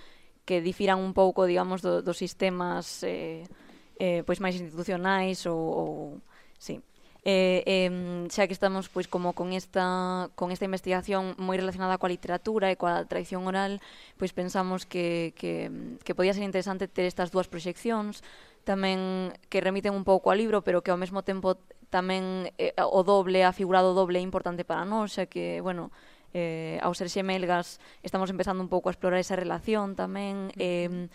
que 0.44 0.60
difiran 0.60 1.00
un 1.00 1.16
pouco, 1.16 1.48
digamos, 1.48 1.80
do, 1.80 2.04
dos 2.04 2.20
sistemas 2.20 3.00
eh, 3.02 3.48
eh, 3.98 4.22
pois 4.28 4.40
máis 4.44 4.56
institucionais 4.56 5.44
ou, 5.48 5.56
ou 5.56 5.90
sí. 6.60 6.80
Eh, 7.24 7.64
eh, 7.64 8.28
xa 8.28 8.44
que 8.44 8.52
estamos 8.52 8.92
pois 8.92 9.08
como 9.08 9.32
con 9.32 9.56
esta 9.56 10.28
con 10.36 10.52
esta 10.52 10.68
investigación 10.68 11.32
moi 11.40 11.56
relacionada 11.56 11.96
coa 11.96 12.12
literatura 12.12 12.68
e 12.68 12.76
coa 12.76 13.08
tradición 13.08 13.48
oral, 13.48 13.80
pois 14.20 14.36
pensamos 14.36 14.84
que, 14.84 15.32
que, 15.32 15.72
que 16.04 16.12
podía 16.12 16.36
ser 16.36 16.44
interesante 16.44 16.84
ter 16.84 17.08
estas 17.08 17.32
dúas 17.32 17.48
proxeccións 17.48 18.20
tamén 18.68 19.32
que 19.48 19.64
remiten 19.64 19.96
un 19.96 20.04
pouco 20.04 20.28
ao 20.28 20.36
libro, 20.36 20.60
pero 20.60 20.84
que 20.84 20.92
ao 20.92 21.00
mesmo 21.00 21.24
tempo 21.24 21.56
tamén 21.88 22.52
eh, 22.60 22.76
o 22.76 23.00
doble, 23.00 23.40
a 23.40 23.56
figura 23.56 23.80
do 23.80 23.96
doble 23.96 24.20
é 24.20 24.24
importante 24.24 24.68
para 24.68 24.84
nós, 24.84 25.16
xa 25.16 25.24
que, 25.24 25.64
bueno, 25.64 25.88
eh, 26.36 26.76
ao 26.84 26.92
ser 26.92 27.08
xemelgas 27.08 27.80
estamos 28.04 28.28
empezando 28.28 28.60
un 28.60 28.68
pouco 28.68 28.90
a 28.90 28.92
explorar 28.92 29.16
esa 29.16 29.38
relación 29.38 29.96
tamén. 29.96 30.52
Eh, 30.60 31.08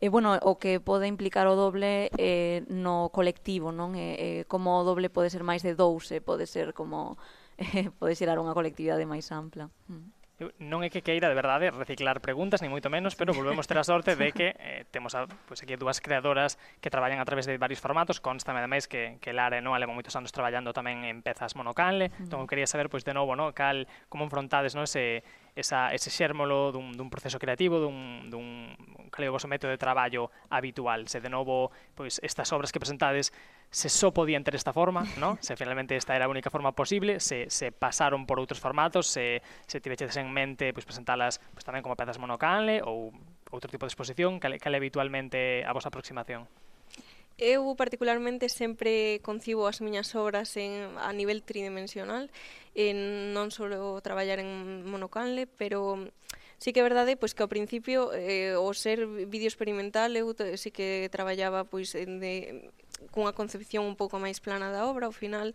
E, 0.00 0.08
bueno, 0.12 0.36
o 0.42 0.60
que 0.60 0.80
pode 0.80 1.06
implicar 1.08 1.46
o 1.48 1.56
doble 1.56 2.10
eh, 2.18 2.64
no 2.68 3.08
colectivo, 3.12 3.72
non? 3.72 3.96
Eh, 3.96 4.16
eh, 4.18 4.42
como 4.44 4.76
o 4.76 4.84
doble 4.84 5.08
pode 5.08 5.32
ser 5.32 5.40
máis 5.40 5.64
de 5.64 5.72
dous, 5.72 6.12
e 6.12 6.20
pode 6.20 6.44
ser 6.44 6.76
como 6.76 7.16
eh, 7.56 7.88
pode 7.96 8.12
xerar 8.16 8.36
unha 8.36 8.52
colectividade 8.52 9.08
máis 9.08 9.28
ampla. 9.32 9.72
Mm. 9.88 10.15
Non 10.36 10.84
é 10.84 10.92
que 10.92 11.00
queira 11.00 11.32
de 11.32 11.36
verdade 11.36 11.72
reciclar 11.72 12.20
preguntas, 12.20 12.60
ni 12.60 12.68
moito 12.68 12.92
menos, 12.92 13.16
pero 13.16 13.32
volvemos 13.32 13.64
ter 13.64 13.80
a 13.80 13.88
sorte 13.88 14.20
de 14.20 14.36
que 14.36 14.52
eh, 14.60 14.84
temos 14.92 15.16
a, 15.16 15.24
pois 15.24 15.56
pues, 15.56 15.58
aquí 15.64 15.80
dúas 15.80 16.04
creadoras 16.04 16.60
que 16.84 16.92
traballan 16.92 17.24
a 17.24 17.24
través 17.24 17.48
de 17.48 17.56
varios 17.56 17.80
formatos, 17.80 18.20
constame 18.20 18.60
ademais 18.60 18.84
que, 18.84 19.16
que 19.24 19.32
Lara 19.32 19.64
non 19.64 19.72
leva 19.80 19.96
moitos 19.96 20.12
anos 20.12 20.36
traballando 20.36 20.76
tamén 20.76 21.08
en 21.08 21.24
pezas 21.24 21.56
monocanle, 21.56 22.12
mm. 22.12 22.28
entón 22.28 22.44
quería 22.44 22.68
saber, 22.68 22.92
pois, 22.92 23.00
de 23.00 23.16
novo, 23.16 23.32
no, 23.32 23.56
cal, 23.56 23.88
como 24.12 24.28
enfrontades 24.28 24.76
no, 24.76 24.84
ese, 24.84 25.24
esa, 25.56 25.96
ese 25.96 26.12
xérmolo 26.12 26.68
dun, 26.68 26.92
dun 26.92 27.08
proceso 27.08 27.40
creativo, 27.40 27.80
dun, 27.80 28.28
dun 28.28 28.76
cal 29.08 29.24
é 29.24 29.32
o 29.32 29.34
vosso 29.40 29.48
método 29.48 29.72
de 29.72 29.80
traballo 29.80 30.28
habitual. 30.52 31.08
Se 31.08 31.24
de 31.24 31.32
novo, 31.32 31.72
pois 31.96 32.20
estas 32.20 32.52
obras 32.52 32.68
que 32.68 32.76
presentades 32.76 33.32
se 33.70 33.88
só 33.88 34.12
podían 34.12 34.44
ter 34.44 34.54
esta 34.54 34.72
forma, 34.72 35.04
no? 35.18 35.38
se 35.40 35.56
finalmente 35.56 35.96
esta 35.96 36.16
era 36.16 36.26
a 36.26 36.28
única 36.28 36.50
forma 36.50 36.72
posible, 36.72 37.20
se, 37.20 37.50
se 37.50 37.72
pasaron 37.72 38.26
por 38.26 38.40
outros 38.40 38.60
formatos, 38.60 39.06
se, 39.06 39.42
se 39.66 39.80
tiveches 39.80 40.16
en 40.16 40.32
mente 40.32 40.72
pues, 40.72 40.86
presentalas 40.86 41.42
pues, 41.52 41.64
tamén 41.66 41.84
como 41.84 41.98
pezas 41.98 42.16
monocanle 42.16 42.80
ou 42.80 43.12
outro 43.50 43.68
tipo 43.70 43.84
de 43.84 43.90
exposición, 43.92 44.40
cal, 44.40 44.56
cal 44.58 44.74
é 44.74 44.78
habitualmente 44.78 45.62
a 45.66 45.72
vosa 45.76 45.92
aproximación? 45.92 46.48
Eu 47.36 47.68
particularmente 47.76 48.48
sempre 48.48 49.20
concibo 49.20 49.68
as 49.68 49.84
miñas 49.84 50.16
obras 50.16 50.56
en, 50.56 50.96
a 50.96 51.12
nivel 51.12 51.44
tridimensional, 51.44 52.32
en, 52.72 53.36
non 53.36 53.52
só 53.52 53.68
traballar 54.00 54.40
en 54.40 54.88
monocanle, 54.88 55.44
pero 55.44 56.00
sí 56.56 56.72
que 56.72 56.80
é 56.80 56.88
verdade 56.88 57.20
pois 57.20 57.36
que 57.36 57.44
ao 57.44 57.52
principio 57.52 58.08
eh, 58.16 58.56
o 58.56 58.72
ser 58.72 59.04
vídeo 59.28 59.48
experimental 59.52 60.16
eu 60.16 60.32
sí 60.56 60.72
que 60.72 61.12
traballaba 61.12 61.68
pois 61.68 61.92
en 61.92 62.16
de 62.24 62.72
cunha 63.12 63.36
concepción 63.36 63.84
un 63.84 63.96
pouco 63.96 64.18
máis 64.18 64.40
plana 64.40 64.72
da 64.72 64.86
obra, 64.88 65.06
ao 65.06 65.14
final 65.14 65.52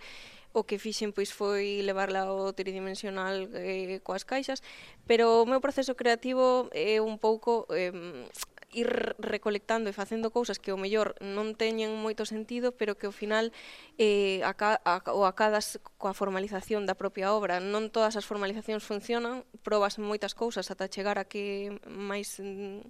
o 0.52 0.68
que 0.68 0.80
fixen 0.80 1.16
pois 1.16 1.32
foi 1.32 1.80
levarla 1.80 2.28
ao 2.28 2.52
tridimensional 2.52 3.48
eh, 3.56 4.04
coas 4.04 4.28
caixas, 4.28 4.60
pero 5.08 5.44
o 5.44 5.48
meu 5.48 5.64
proceso 5.64 5.96
creativo 5.96 6.68
é 6.76 7.00
un 7.00 7.16
pouco 7.16 7.66
eh, 7.72 8.28
ir 8.74 9.16
recolectando 9.20 9.90
e 9.90 9.94
facendo 9.94 10.32
cousas 10.32 10.60
que 10.60 10.72
ao 10.72 10.80
mellor 10.80 11.16
non 11.20 11.56
teñen 11.60 11.92
moito 12.00 12.24
sentido, 12.24 12.72
pero 12.72 12.96
que 12.96 13.08
ao 13.08 13.16
final 13.16 13.52
eh, 14.00 14.40
aca, 14.48 14.80
a, 14.84 15.04
o 15.12 15.28
acadas 15.28 15.80
coa 16.00 16.16
formalización 16.16 16.88
da 16.88 16.96
propia 16.96 17.36
obra. 17.36 17.60
Non 17.60 17.92
todas 17.92 18.16
as 18.16 18.28
formalizacións 18.28 18.84
funcionan, 18.88 19.44
probas 19.64 20.00
moitas 20.00 20.36
cousas 20.36 20.72
ata 20.72 20.88
chegar 20.88 21.20
a 21.20 21.28
que 21.28 21.76
máis 21.88 22.40
mm, 22.40 22.88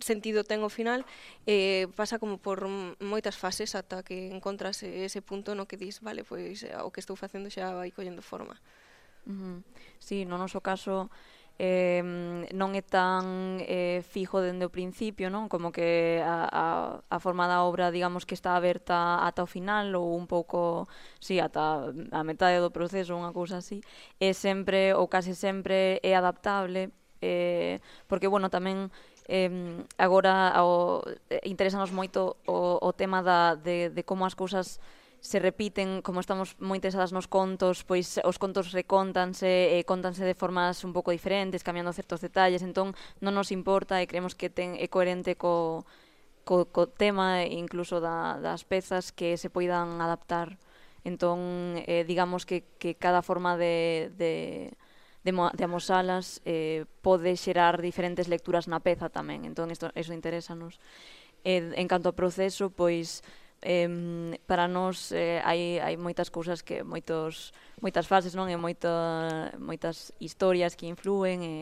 sentido 0.00 0.44
ten 0.44 0.62
o 0.62 0.70
final, 0.70 1.04
eh, 1.46 1.86
pasa 1.94 2.18
como 2.18 2.38
por 2.38 2.66
moitas 3.00 3.36
fases 3.38 3.74
ata 3.74 4.02
que 4.02 4.30
encontras 4.30 4.82
ese 4.82 5.22
punto 5.22 5.54
no 5.54 5.66
que 5.66 5.78
dis, 5.78 6.00
vale, 6.02 6.24
pois 6.24 6.62
eh, 6.66 6.74
o 6.82 6.90
que 6.90 7.00
estou 7.00 7.14
facendo 7.16 7.50
xa 7.50 7.74
vai 7.74 7.90
collendo 7.94 8.22
forma. 8.22 8.58
Uh 9.26 9.32
-huh. 9.32 9.56
Sí, 9.98 10.24
no 10.24 10.36
noso 10.36 10.60
caso 10.60 11.08
eh, 11.58 12.02
non 12.50 12.74
é 12.74 12.82
tan 12.82 13.62
eh, 13.62 14.02
fijo 14.02 14.42
dende 14.42 14.66
o 14.66 14.74
principio, 14.74 15.30
non? 15.30 15.46
Como 15.46 15.70
que 15.70 16.18
a, 16.18 16.50
a, 16.50 16.66
a 16.98 17.18
forma 17.22 17.46
da 17.46 17.62
obra, 17.62 17.94
digamos, 17.94 18.26
que 18.26 18.34
está 18.34 18.58
aberta 18.58 19.22
ata 19.22 19.46
o 19.46 19.50
final 19.50 19.94
ou 19.94 20.18
un 20.18 20.26
pouco, 20.26 20.90
sí, 21.22 21.38
ata 21.38 21.94
a 22.10 22.22
metade 22.26 22.58
do 22.58 22.74
proceso, 22.74 23.14
unha 23.14 23.30
cousa 23.30 23.62
así, 23.62 23.78
é 24.18 24.34
sempre 24.34 24.98
ou 24.98 25.06
case 25.06 25.38
sempre 25.38 26.02
é 26.02 26.18
adaptable 26.18 26.90
eh, 27.22 27.78
porque, 28.10 28.26
bueno, 28.26 28.50
tamén 28.50 28.90
Eh, 29.26 29.50
agora 29.96 30.52
ao, 30.52 31.00
eh, 31.32 31.40
interesanos 31.48 31.90
moito 31.90 32.36
o, 32.44 32.76
o 32.80 32.90
tema 32.92 33.22
da, 33.24 33.56
de, 33.56 33.88
de 33.88 34.02
como 34.04 34.28
as 34.28 34.36
cousas 34.36 34.80
se 35.24 35.40
repiten, 35.40 36.04
como 36.04 36.20
estamos 36.20 36.52
moi 36.60 36.76
interesadas 36.76 37.08
nos 37.08 37.24
contos, 37.24 37.80
pois 37.88 38.20
os 38.20 38.36
contos 38.36 38.76
recóntanse, 38.76 39.48
e 39.72 39.80
eh, 39.80 39.84
contanse 39.88 40.20
de 40.20 40.36
formas 40.36 40.84
un 40.84 40.92
pouco 40.92 41.16
diferentes, 41.16 41.64
cambiando 41.64 41.96
certos 41.96 42.20
detalles, 42.20 42.60
entón 42.60 42.92
non 43.24 43.32
nos 43.32 43.48
importa 43.48 44.04
e 44.04 44.08
creemos 44.10 44.36
que 44.36 44.52
ten, 44.52 44.76
é 44.76 44.84
coherente 44.92 45.32
co, 45.40 45.88
co, 46.44 46.68
co 46.68 46.84
tema 46.92 47.40
incluso 47.48 48.04
da, 48.04 48.36
das 48.36 48.68
pezas 48.68 49.16
que 49.16 49.40
se 49.40 49.48
poidan 49.48 50.04
adaptar. 50.04 50.60
Entón, 51.08 51.80
eh, 51.88 52.04
digamos 52.04 52.44
que, 52.44 52.64
que 52.76 52.92
cada 52.92 53.24
forma 53.24 53.56
de, 53.56 54.12
de, 54.20 54.76
de, 55.24 55.32
de 55.32 55.64
amosalas 55.64 56.40
eh, 56.44 56.84
pode 57.00 57.34
xerar 57.40 57.80
diferentes 57.80 58.28
lecturas 58.28 58.68
na 58.68 58.78
peza 58.84 59.08
tamén, 59.08 59.48
entón 59.48 59.72
isto, 59.72 59.88
iso 59.96 60.12
interésanos. 60.12 60.78
Eh, 61.44 61.72
en 61.74 61.86
canto 61.88 62.12
ao 62.12 62.16
proceso, 62.16 62.68
pois 62.68 63.24
eh, 63.64 64.36
para 64.46 64.68
nós 64.68 65.10
eh, 65.12 65.40
hai, 65.40 65.80
hai 65.80 65.96
moitas 65.96 66.28
cousas 66.28 66.60
que 66.60 66.84
moitos 66.84 67.56
moitas 67.80 68.06
fases 68.06 68.36
non 68.36 68.52
e 68.52 68.56
moito, 68.60 68.88
moitas 69.56 70.12
historias 70.20 70.76
que 70.76 70.86
influen 70.86 71.40
e 71.40 71.54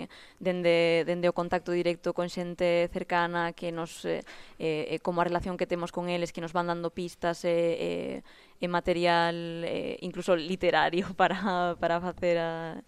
dende, 0.42 1.06
dende 1.06 1.30
o 1.30 1.34
contacto 1.34 1.70
directo 1.70 2.10
con 2.10 2.26
xente 2.26 2.90
cercana 2.90 3.54
que 3.54 3.70
nos 3.70 4.02
eh, 4.04 4.26
eh, 4.58 4.98
como 5.00 5.22
a 5.22 5.26
relación 5.26 5.54
que 5.54 5.70
temos 5.70 5.94
con 5.94 6.10
eles 6.10 6.34
que 6.34 6.42
nos 6.42 6.52
van 6.52 6.66
dando 6.66 6.90
pistas 6.90 7.46
e 7.46 7.54
eh, 7.54 8.16
eh, 8.58 8.68
material 8.70 9.62
eh, 9.66 9.98
incluso 10.02 10.34
literario 10.34 11.14
para, 11.18 11.78
para 11.78 12.02
facer 12.02 12.38
a, 12.38 12.82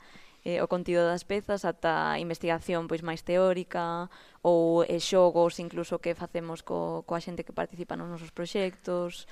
eh, 0.45 0.61
o 0.61 0.69
contido 0.69 1.03
das 1.09 1.25
pezas 1.25 1.65
ata 1.65 2.21
investigación 2.21 2.87
pois 2.87 3.01
máis 3.01 3.25
teórica 3.25 4.13
ou 4.45 4.85
eh, 4.85 5.01
xogos 5.01 5.59
incluso 5.59 5.99
que 5.99 6.13
facemos 6.15 6.61
co, 6.61 7.03
coa 7.09 7.21
xente 7.21 7.45
que 7.45 7.57
participa 7.57 7.97
nos 7.97 8.13
nosos 8.13 8.31
proxectos. 8.31 9.25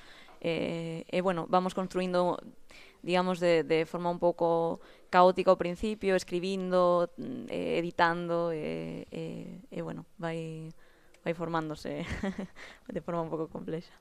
E, 0.43 1.05
eh, 1.07 1.17
e 1.17 1.19
bueno, 1.23 1.45
vamos 1.47 1.71
construindo 1.77 2.41
digamos 3.03 3.39
de, 3.39 3.63
de 3.63 3.85
forma 3.85 4.09
un 4.09 4.17
pouco 4.17 4.79
caótica 5.11 5.51
ao 5.51 5.59
principio, 5.59 6.15
escribindo, 6.15 7.11
mm, 7.19 7.45
eh, 7.51 7.77
editando 7.77 8.49
e, 8.55 8.57
eh, 8.57 9.07
eh, 9.11 9.59
eh, 9.69 9.81
bueno, 9.83 10.07
vai 10.17 10.71
vai 11.23 11.33
formándose 11.33 12.03
de 12.91 13.01
forma 13.01 13.23
un 13.23 13.31
pouco 13.31 13.47
complexa. 13.47 13.95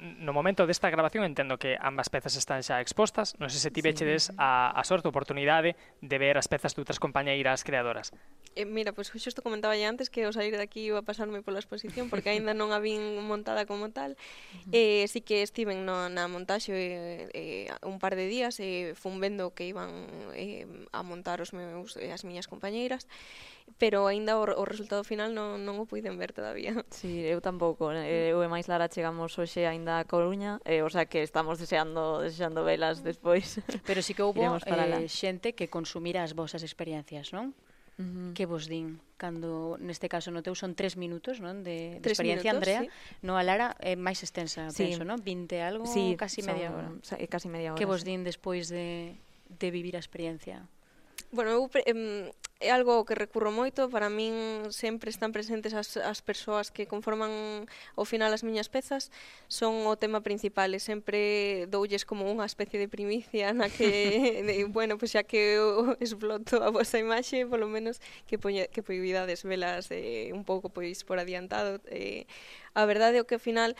No 0.00 0.32
momento 0.32 0.64
desta 0.64 0.88
grabación 0.88 1.28
entendo 1.28 1.60
que 1.60 1.76
ambas 1.76 2.08
pezas 2.08 2.34
están 2.40 2.64
xa 2.64 2.80
expostas, 2.80 3.36
non 3.36 3.52
sei 3.52 3.60
se 3.60 3.70
ti 3.70 3.84
vechedes 3.84 4.32
sí. 4.32 4.36
a, 4.40 4.72
a 4.72 4.82
sorte, 4.88 5.06
a 5.06 5.12
oportunidade 5.12 5.76
de 6.00 6.16
ver 6.16 6.40
as 6.40 6.48
pezas 6.48 6.72
de 6.72 6.80
outras 6.80 6.96
compañeiras 6.96 7.60
creadoras. 7.60 8.16
Eh, 8.56 8.64
mira, 8.64 8.96
pois 8.96 9.12
pues, 9.12 9.20
xusto 9.20 9.44
comentaba 9.44 9.76
ya 9.76 9.92
antes 9.92 10.08
que 10.08 10.24
ao 10.24 10.32
sair 10.32 10.56
daqui 10.56 10.88
iba 10.88 11.00
a 11.00 11.06
pasarme 11.06 11.44
pola 11.44 11.60
exposición 11.60 12.08
porque 12.08 12.32
aínda 12.32 12.56
non 12.56 12.72
a 12.72 12.80
vin 12.80 13.20
montada 13.20 13.68
como 13.68 13.92
tal. 13.92 14.16
Eh, 14.72 15.04
sí 15.12 15.20
que 15.20 15.44
estiven 15.44 15.84
no, 15.84 16.08
na 16.08 16.24
montaxe 16.24 16.72
eh, 16.72 17.28
eh, 17.36 17.68
un 17.84 18.00
par 18.00 18.16
de 18.16 18.24
días 18.24 18.56
e 18.64 18.92
eh, 18.92 18.94
fun 18.96 19.20
vendo 19.20 19.52
que 19.52 19.68
iban 19.68 20.08
eh, 20.32 20.64
a 20.92 21.04
montar 21.04 21.44
os 21.44 21.52
meus 21.52 22.00
eh, 22.00 22.16
as 22.16 22.24
miñas 22.24 22.48
compañeiras 22.48 23.04
pero 23.78 24.06
aínda 24.06 24.38
o, 24.38 24.44
o 24.44 24.64
resultado 24.64 25.02
final 25.04 25.34
non, 25.34 25.62
non 25.66 25.78
o 25.78 25.84
puiden 25.86 26.18
ver 26.18 26.32
todavía. 26.34 26.74
Sí, 26.92 27.24
eu 27.24 27.40
tampouco. 27.42 27.90
Eh, 27.90 28.30
eu 28.30 28.38
e 28.42 28.48
máis 28.48 28.70
Lara 28.70 28.86
chegamos 28.86 29.34
hoxe 29.38 29.66
aínda 29.66 29.98
a 29.98 30.04
Coruña, 30.06 30.62
eh, 30.62 30.82
o 30.82 30.90
sea 30.90 31.06
que 31.06 31.22
estamos 31.22 31.58
deseando 31.58 32.22
deseando 32.22 32.62
velas 32.62 33.00
mm. 33.00 33.04
despois. 33.04 33.58
Pero 33.88 34.00
sí 34.02 34.14
que 34.14 34.22
houve 34.26 34.44
eh, 34.44 35.08
xente 35.08 35.54
que 35.54 35.66
consumira 35.70 36.22
as 36.22 36.34
vosas 36.34 36.62
experiencias, 36.62 37.34
non? 37.34 37.54
Uh 37.98 38.02
-huh. 38.02 38.30
Que 38.32 38.48
vos 38.48 38.66
din 38.66 39.02
cando 39.20 39.78
neste 39.78 40.08
caso 40.10 40.32
no 40.34 40.42
teu 40.42 40.56
son 40.56 40.74
tres 40.74 40.98
minutos, 40.98 41.38
non? 41.38 41.62
De, 41.62 42.02
de 42.02 42.08
experiencia 42.08 42.50
minutos, 42.50 42.70
Andrea, 42.70 42.80
sí. 42.86 43.22
no 43.22 43.38
a 43.38 43.42
Lara 43.44 43.78
é 43.78 43.94
eh, 43.94 43.98
máis 43.98 44.22
extensa, 44.24 44.70
sí. 44.72 44.90
penso, 44.90 45.04
non? 45.04 45.20
20 45.20 45.58
algo, 45.62 45.84
sí, 45.86 46.16
casi 46.18 46.42
son, 46.42 46.54
media 46.54 46.72
hora. 46.72 46.88
Eh, 47.18 47.28
casi 47.28 47.46
media 47.46 47.74
hora. 47.74 47.78
Que 47.78 47.86
vos 47.86 48.02
din 48.02 48.26
despois 48.26 48.66
de 48.72 49.14
de 49.58 49.70
vivir 49.70 49.96
a 49.96 50.00
experiencia? 50.00 50.66
Bueno, 51.30 51.50
eu, 51.50 51.70
eh, 51.74 52.32
é 52.62 52.70
algo 52.70 53.04
que 53.04 53.18
recurro 53.18 53.50
moito, 53.50 53.90
para 53.90 54.06
min 54.06 54.70
sempre 54.70 55.10
están 55.10 55.34
presentes 55.34 55.74
as, 55.74 55.98
as 55.98 56.22
persoas 56.22 56.70
que 56.70 56.86
conforman 56.86 57.66
ao 57.98 58.06
final 58.06 58.30
as 58.30 58.46
miñas 58.46 58.70
pezas, 58.70 59.10
son 59.50 59.90
o 59.90 59.98
tema 59.98 60.22
principal 60.22 60.70
e 60.70 60.78
sempre 60.78 61.66
doulles 61.66 62.06
como 62.06 62.30
unha 62.30 62.46
especie 62.46 62.78
de 62.78 62.86
primicia 62.86 63.50
na 63.50 63.66
que, 63.66 63.90
de, 64.46 64.54
bueno, 64.70 64.94
pois 64.94 65.10
pues 65.10 65.18
xa 65.18 65.26
que 65.26 65.58
eu 65.58 65.98
exploto 65.98 66.62
a 66.62 66.70
vosa 66.70 67.02
imaxe, 67.02 67.42
polo 67.50 67.66
menos 67.66 67.98
que, 68.30 68.38
poñe, 68.38 68.70
que 68.70 68.86
poidades 68.86 69.42
velas 69.42 69.90
eh, 69.90 70.30
un 70.30 70.46
pouco 70.46 70.70
pois 70.70 71.02
por 71.02 71.18
adiantado. 71.18 71.82
Eh, 71.90 72.30
a 72.78 72.86
verdade 72.86 73.18
é 73.18 73.24
que 73.26 73.36
ao 73.36 73.42
final 73.42 73.74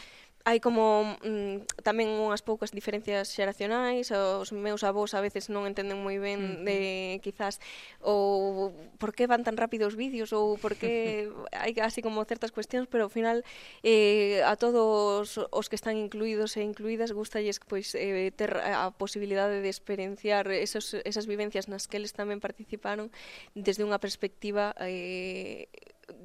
hai 0.45 0.59
como 0.59 1.17
mm, 1.23 1.83
tamén 1.87 2.11
unhas 2.19 2.43
poucas 2.43 2.75
diferencias 2.75 3.31
xeracionais, 3.31 4.11
os 4.11 4.51
meus 4.51 4.83
avós 4.83 5.15
a 5.15 5.23
veces 5.23 5.47
non 5.47 5.71
entenden 5.71 6.03
moi 6.03 6.19
ben 6.19 6.39
mm 6.39 6.53
-hmm. 6.59 6.67
de 6.67 6.79
quizás 7.23 7.63
ou 8.03 8.75
por 8.99 9.15
que 9.15 9.31
van 9.31 9.47
tan 9.47 9.55
rápido 9.55 9.87
os 9.87 9.95
vídeos 9.95 10.35
ou 10.35 10.59
por 10.59 10.75
que 10.75 11.31
hai 11.63 11.73
así 11.79 12.03
como 12.03 12.27
certas 12.27 12.51
cuestións, 12.51 12.91
pero 12.91 13.07
ao 13.07 13.13
final 13.13 13.47
eh, 13.87 14.43
a 14.43 14.59
todos 14.59 15.39
os 15.39 15.67
que 15.71 15.79
están 15.79 15.95
incluídos 15.95 16.59
e 16.59 16.67
incluídas 16.67 17.15
gustalles 17.15 17.63
pois 17.63 17.95
eh, 17.95 18.35
ter 18.35 18.59
a 18.59 18.91
posibilidade 18.91 19.63
de 19.63 19.71
experienciar 19.71 20.51
esos, 20.51 20.99
esas 21.07 21.27
vivencias 21.31 21.71
nas 21.71 21.87
que 21.87 21.97
eles 22.03 22.13
tamén 22.13 22.43
participaron 22.43 23.15
desde 23.55 23.87
unha 23.87 24.03
perspectiva 24.03 24.75
eh, 24.83 25.71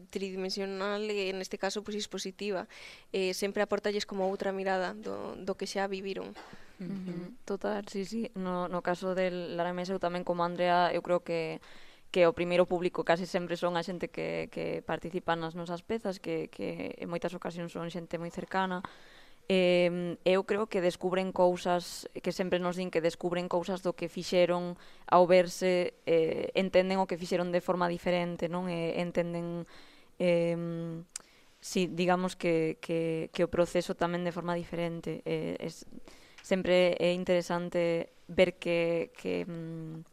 tridimensional, 0.10 1.04
eh, 1.10 1.34
neste 1.34 1.58
caso, 1.58 1.84
pois, 1.84 1.96
expositiva, 1.96 2.68
eh, 3.12 3.34
sempre 3.34 3.64
aportalles 3.64 4.06
como 4.06 4.28
outra 4.28 4.52
mirada 4.52 4.94
do, 4.94 5.36
do 5.40 5.54
que 5.56 5.68
xa 5.68 5.88
viviron. 5.88 6.32
Uh 6.80 6.86
-huh. 6.86 7.34
Total, 7.46 7.84
sí, 7.90 8.06
sí. 8.06 8.30
No, 8.38 8.68
no 8.68 8.86
caso 8.86 9.16
del 9.16 9.58
Lara 9.58 9.74
Mesa, 9.74 9.94
eu 9.94 10.02
tamén 10.02 10.24
como 10.24 10.46
Andrea, 10.46 10.94
eu 10.94 11.02
creo 11.02 11.26
que 11.26 11.60
que 12.12 12.24
o 12.24 12.32
primeiro 12.32 12.66
público 12.66 13.04
case 13.04 13.28
sempre 13.28 13.60
son 13.60 13.76
a 13.76 13.84
xente 13.84 14.08
que, 14.08 14.48
que 14.48 14.80
participa 14.80 15.36
nas 15.36 15.60
nosas 15.60 15.84
pezas, 15.84 16.24
que, 16.24 16.48
que 16.48 16.96
en 16.96 17.12
moitas 17.12 17.36
ocasións 17.36 17.76
son 17.76 17.92
xente 17.92 18.16
moi 18.16 18.32
cercana, 18.32 18.80
eh, 19.48 20.20
eu 20.28 20.44
creo 20.44 20.68
que 20.68 20.84
descubren 20.84 21.32
cousas 21.32 22.12
que 22.20 22.36
sempre 22.36 22.60
nos 22.60 22.76
din 22.76 22.92
que 22.92 23.00
descubren 23.00 23.48
cousas 23.48 23.80
do 23.80 23.96
que 23.96 24.12
fixeron 24.12 24.76
ao 25.08 25.24
verse 25.24 25.96
eh, 26.04 26.52
entenden 26.54 27.00
o 27.00 27.08
que 27.08 27.16
fixeron 27.16 27.56
de 27.56 27.64
forma 27.64 27.88
diferente 27.88 28.52
non? 28.52 28.68
Eh, 28.68 29.00
entenden 29.00 29.64
eh, 30.20 30.56
si 31.60 31.88
digamos 31.88 32.36
que, 32.36 32.78
que, 32.82 33.30
que 33.34 33.44
o 33.44 33.52
proceso 33.52 33.98
tamén 33.98 34.24
de 34.24 34.32
forma 34.32 34.54
diferente. 34.54 35.26
Eh, 35.26 35.58
es, 35.60 35.84
sempre 36.44 36.96
é 36.96 37.12
interesante 37.12 38.14
ver 38.28 38.56
que, 38.56 39.12
que 39.18 39.44
mm, 39.44 40.06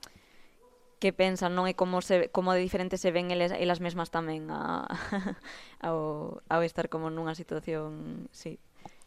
que 0.99 1.13
pensan, 1.13 1.53
non? 1.53 1.69
E 1.69 1.77
como 1.77 2.01
se 2.01 2.33
como 2.33 2.57
de 2.57 2.65
diferente 2.65 2.97
se 2.97 3.13
ven 3.13 3.29
eles, 3.29 3.53
elas 3.53 3.79
mesmas 3.79 4.09
tamén 4.09 4.49
a, 4.49 4.89
ao, 5.85 6.41
ao 6.49 6.61
estar 6.65 6.89
como 6.89 7.13
nunha 7.13 7.37
situación, 7.37 8.25
sí, 8.33 8.57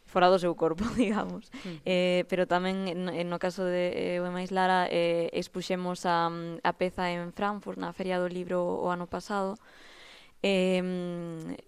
fora 0.08 0.32
do 0.32 0.40
seu 0.40 0.56
corpo, 0.56 0.82
digamos. 0.96 1.52
Mm. 1.62 1.76
Eh, 1.84 2.22
pero 2.26 2.48
tamén, 2.48 2.88
no, 2.96 3.12
no 3.12 3.38
caso 3.38 3.62
de 3.68 4.16
eh, 4.16 4.24
Oe 4.24 4.32
Máis 4.32 4.50
Lara, 4.50 4.88
eh, 4.88 5.28
expuxemos 5.36 6.08
a, 6.08 6.32
a 6.64 6.72
peza 6.74 7.12
en 7.12 7.30
Frankfurt, 7.36 7.76
na 7.76 7.92
Feria 7.92 8.16
do 8.16 8.26
Libro 8.26 8.64
o 8.64 8.88
ano 8.88 9.06
pasado, 9.06 9.60
eh, 10.42 10.82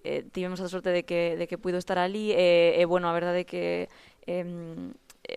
eh, 0.03 0.25
tivemos 0.33 0.59
a 0.65 0.69
sorte 0.73 0.91
de 0.91 1.05
que, 1.05 1.37
de 1.37 1.47
que 1.47 1.61
puido 1.61 1.79
estar 1.79 2.01
ali, 2.01 2.33
eh, 2.33 2.81
e, 2.81 2.81
eh, 2.81 2.83
eh, 2.83 2.87
bueno, 2.89 3.07
a 3.07 3.15
verdade 3.15 3.45
é 3.45 3.47
que 3.47 3.93
eh, 4.27 4.47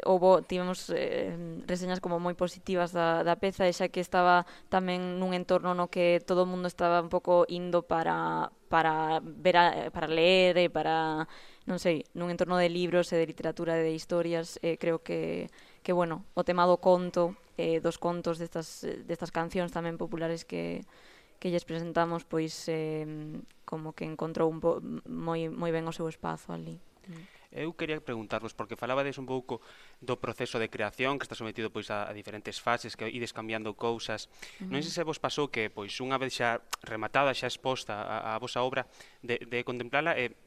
houbo, 0.06 0.42
tivemos 0.42 0.90
eh, 0.90 1.36
reseñas 1.68 2.02
como 2.02 2.18
moi 2.18 2.34
positivas 2.34 2.90
da, 2.92 3.22
da 3.22 3.38
peza, 3.38 3.70
e 3.70 3.74
xa 3.76 3.92
que 3.94 4.02
estaba 4.02 4.48
tamén 4.74 5.22
nun 5.22 5.38
entorno 5.38 5.78
no 5.78 5.92
que 5.92 6.22
todo 6.24 6.44
o 6.44 6.50
mundo 6.50 6.66
estaba 6.66 7.04
un 7.04 7.12
pouco 7.14 7.46
indo 7.50 7.86
para, 7.86 8.50
para, 8.72 9.22
ver 9.22 9.56
a, 9.58 9.66
para 9.94 10.10
ler 10.10 10.58
e 10.58 10.68
para, 10.72 11.28
non 11.70 11.78
sei, 11.78 12.08
nun 12.18 12.34
entorno 12.34 12.58
de 12.58 12.72
libros 12.72 13.14
e 13.14 13.20
de 13.20 13.30
literatura 13.30 13.78
e 13.78 13.86
de 13.86 13.94
historias, 13.94 14.58
eh, 14.66 14.82
creo 14.82 15.06
que, 15.06 15.52
que 15.86 15.94
bueno, 15.94 16.26
o 16.34 16.42
tema 16.42 16.66
do 16.66 16.82
conto, 16.82 17.38
eh, 17.58 17.78
dos 17.80 18.02
contos 18.02 18.42
destas, 18.42 18.82
destas 19.06 19.30
cancións 19.30 19.70
tamén 19.70 20.02
populares 20.02 20.48
que, 20.48 20.82
que 21.44 21.52
lles 21.52 21.68
presentamos 21.68 22.24
pois 22.24 22.56
eh, 22.72 23.06
como 23.68 23.94
que 23.94 24.08
encontrou 24.08 24.48
un 24.48 24.64
po, 24.64 24.80
moi, 25.06 25.52
moi 25.52 25.70
ben 25.76 25.84
o 25.86 25.94
seu 25.94 26.08
espazo 26.08 26.56
ali. 26.56 26.80
Mm. 27.06 27.43
Eu 27.54 27.72
quería 27.78 28.02
preguntarvos, 28.02 28.58
porque 28.58 28.76
falabades 28.76 29.22
un 29.22 29.30
pouco 29.30 29.62
do 30.02 30.18
proceso 30.18 30.58
de 30.58 30.68
creación 30.74 31.22
que 31.22 31.30
está 31.30 31.38
sometido 31.38 31.70
pois 31.70 31.94
a, 31.94 32.10
a 32.10 32.14
diferentes 32.18 32.58
fases, 32.58 32.98
que 32.98 33.06
ides 33.06 33.32
cambiando 33.32 33.78
cousas. 33.78 34.28
Uh 34.60 34.68
-huh. 34.68 34.72
Non 34.74 34.82
sei 34.82 34.92
se 34.92 35.06
vos 35.06 35.22
pasou 35.22 35.54
que 35.54 35.70
pois 35.70 35.94
unha 36.02 36.18
vez 36.18 36.34
xa 36.34 36.60
rematada, 36.82 37.32
xa 37.38 37.46
exposta 37.46 37.94
a, 37.94 38.34
a 38.34 38.42
vosa 38.42 38.66
obra, 38.66 38.90
de, 39.22 39.38
de 39.38 39.62
contemplala 39.62 40.18
e 40.18 40.34
eh, 40.34 40.43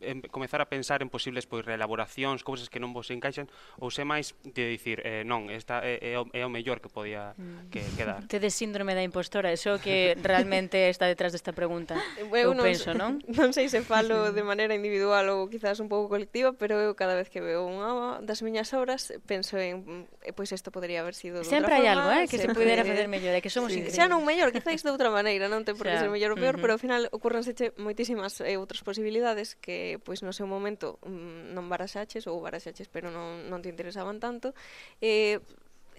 em, 0.00 0.20
comezar 0.28 0.60
a 0.60 0.68
pensar 0.68 1.02
en 1.02 1.08
posibles 1.08 1.46
pois 1.46 1.64
reelaboracións, 1.64 2.44
cousas 2.44 2.68
que 2.68 2.80
non 2.82 2.92
vos 2.92 3.08
encaixan 3.08 3.48
ou 3.80 3.88
se 3.88 4.04
máis 4.04 4.36
de 4.44 4.64
dicir, 4.68 5.00
eh, 5.04 5.24
non, 5.24 5.48
esta 5.48 5.80
é, 5.84 6.00
é, 6.00 6.20
o, 6.20 6.28
é 6.32 6.42
o 6.44 6.50
mellor 6.50 6.80
que 6.80 6.88
podía 6.92 7.32
mm. 7.36 7.72
que 7.72 7.80
quedar. 7.96 8.24
Tedes 8.28 8.54
síndrome 8.54 8.92
da 8.92 9.02
impostora, 9.02 9.52
eso 9.52 9.78
que 9.80 10.16
realmente 10.20 10.88
está 10.88 11.06
detrás 11.06 11.32
desta 11.32 11.52
pregunta. 11.52 11.96
Eu, 12.16 12.32
eu 12.32 12.50
non, 12.56 12.64
penso, 12.64 12.92
non? 12.96 13.20
Non 13.36 13.52
sei 13.52 13.68
se 13.68 13.84
falo 13.84 14.32
de 14.32 14.42
maneira 14.42 14.72
individual 14.72 15.28
ou 15.28 15.46
quizás 15.52 15.78
un 15.78 15.88
pouco 15.88 16.08
colectiva, 16.08 16.56
pero 16.56 16.80
eu 16.80 16.96
cada 16.96 17.14
vez 17.14 17.28
que 17.28 17.44
veo 17.44 17.68
unha 17.68 18.18
das 18.24 18.40
miñas 18.40 18.72
obras 18.72 19.12
penso 19.28 19.60
en 19.60 20.08
eh, 20.24 20.32
pois 20.32 20.50
isto 20.50 20.72
podría 20.72 21.04
haber 21.04 21.12
sido 21.12 21.40
de 21.40 21.44
Sempre 21.44 21.76
hai 21.76 21.86
algo, 21.86 22.08
eh, 22.10 22.24
que 22.24 22.40
se 22.40 22.48
pudera 22.48 22.82
facer 22.82 23.06
mellor, 23.06 23.36
é 23.36 23.40
que 23.44 23.52
somos 23.52 23.70
sí, 23.70 23.84
increíbles. 23.84 24.00
Xa 24.00 24.08
non 24.08 24.24
mellor, 24.24 24.50
quizás 24.50 24.80
de 24.80 24.90
outra 24.90 25.12
maneira, 25.12 25.46
non 25.52 25.62
ten 25.62 25.76
por 25.76 25.86
que 25.86 26.00
ser 26.00 26.08
mellor 26.08 26.34
ou 26.34 26.38
peor, 26.40 26.56
uh 26.56 26.58
-huh. 26.58 26.62
pero 26.64 26.72
ao 26.74 26.80
final 26.80 27.02
ocurrense 27.12 27.52
moitísimas 27.76 28.40
eh, 28.40 28.56
outras 28.56 28.80
posibilidades 28.80 29.54
que 29.60 29.85
eh, 29.86 29.98
pois 30.02 30.26
no 30.26 30.34
seu 30.34 30.50
momento 30.50 30.98
mm, 31.06 31.54
non 31.54 31.70
baraxaches 31.70 32.26
ou 32.26 32.42
baraxaches 32.42 32.90
pero 32.90 33.14
non, 33.14 33.46
non 33.46 33.62
te 33.62 33.70
interesaban 33.70 34.18
tanto 34.18 34.50
eh, 34.98 35.38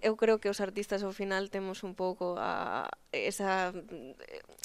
eu 0.01 0.15
creo 0.15 0.39
que 0.39 0.49
os 0.49 0.61
artistas 0.61 1.03
ao 1.03 1.11
final 1.11 1.49
temos 1.49 1.83
un 1.83 1.95
pouco 1.95 2.35
a 2.37 2.89
esa 3.11 3.73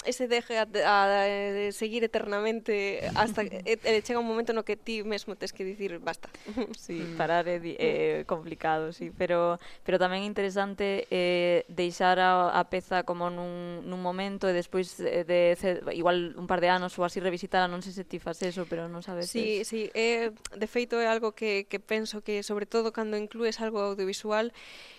ese 0.05 0.27
deje 0.27 0.59
a, 0.59 0.67
a 0.67 1.71
seguir 1.71 2.03
eternamente 2.03 3.07
hasta 3.15 3.43
e, 3.43 3.63
e 3.65 3.79
eh, 3.83 4.01
chega 4.03 4.19
eh, 4.19 4.23
un 4.23 4.27
momento 4.27 4.51
no 4.51 4.67
que 4.67 4.75
ti 4.75 5.03
mesmo 5.03 5.35
tes 5.35 5.55
que 5.55 5.63
dicir 5.63 5.99
basta. 5.99 6.29
Sí, 6.77 6.99
mm. 6.99 7.17
parar 7.17 7.47
é 7.47 7.59
mm. 7.59 7.75
eh, 7.79 8.23
complicado, 8.27 8.91
sí, 8.91 9.11
pero 9.15 9.59
pero 9.87 9.97
tamén 9.97 10.27
interesante 10.27 11.07
eh 11.09 11.63
deixar 11.71 12.19
a, 12.19 12.51
a 12.51 12.61
peza 12.67 13.07
como 13.07 13.31
nun 13.31 13.87
nun 13.87 13.99
momento 14.03 14.51
e 14.51 14.53
despois 14.53 14.99
eh, 14.99 15.23
de, 15.23 15.55
de 15.55 15.95
igual 15.95 16.35
un 16.35 16.47
par 16.47 16.59
de 16.59 16.69
anos 16.69 16.99
ou 16.99 17.07
así 17.07 17.23
revisitar, 17.23 17.65
non 17.71 17.79
sei 17.79 17.95
se 17.95 18.03
ti 18.03 18.19
fas 18.19 18.43
eso, 18.43 18.67
pero 18.67 18.91
non 18.91 19.01
sabes. 19.01 19.31
Sí, 19.31 19.63
sí, 19.63 19.87
eh 19.95 20.35
de 20.51 20.67
feito 20.67 20.99
é 20.99 21.07
algo 21.07 21.31
que 21.31 21.65
que 21.65 21.79
penso 21.79 22.19
que 22.21 22.43
sobre 22.43 22.67
todo 22.67 22.91
cando 22.91 23.15
inclues 23.15 23.63
algo 23.63 23.79
audiovisual 23.79 24.51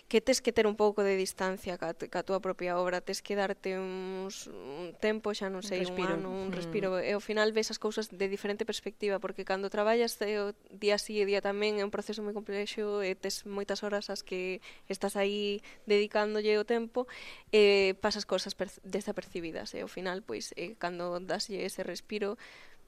que 0.09 0.21
tes 0.21 0.41
que 0.41 0.53
ter 0.53 0.67
un 0.67 0.77
pouco 0.77 1.03
de 1.03 1.17
distancia 1.17 1.79
ca, 1.79 1.95
ca 1.95 2.23
túa 2.23 2.41
propia 2.41 2.77
obra, 2.77 3.01
tes 3.01 3.25
que 3.25 3.35
darte 3.35 3.81
uns, 3.81 4.47
un 4.53 4.93
tempo, 5.01 5.33
xa 5.33 5.49
non 5.49 5.65
sei, 5.65 5.81
un, 5.81 5.89
respiro. 5.89 6.13
un 6.13 6.21
ano, 6.21 6.29
un 6.31 6.49
mm. 6.53 6.57
respiro, 6.57 6.89
mm. 7.01 7.09
e 7.09 7.11
ao 7.17 7.23
final 7.25 7.49
ves 7.57 7.73
as 7.73 7.81
cousas 7.81 8.13
de 8.13 8.27
diferente 8.29 8.69
perspectiva, 8.69 9.17
porque 9.19 9.49
cando 9.49 9.73
traballas 9.73 10.21
eh, 10.21 10.39
o 10.39 10.53
día 10.69 11.01
sí 11.01 11.19
e 11.19 11.25
día 11.25 11.41
tamén 11.41 11.81
é 11.81 11.85
un 11.85 11.93
proceso 11.93 12.21
moi 12.21 12.37
complexo, 12.37 13.01
e 13.01 13.17
tes 13.17 13.49
moitas 13.49 13.81
horas 13.81 14.13
as 14.13 14.21
que 14.21 14.61
estás 14.93 15.17
aí 15.17 15.65
dedicándolle 15.89 16.61
o 16.61 16.69
tempo, 16.69 17.09
e 17.49 17.97
pasas 17.99 18.29
cousas 18.29 18.53
desapercibidas, 18.85 19.73
e 19.73 19.81
ao 19.81 19.91
final, 19.91 20.21
pois, 20.21 20.53
eh, 20.61 20.77
cando 20.77 21.17
daslle 21.25 21.65
ese 21.65 21.81
respiro, 21.81 22.37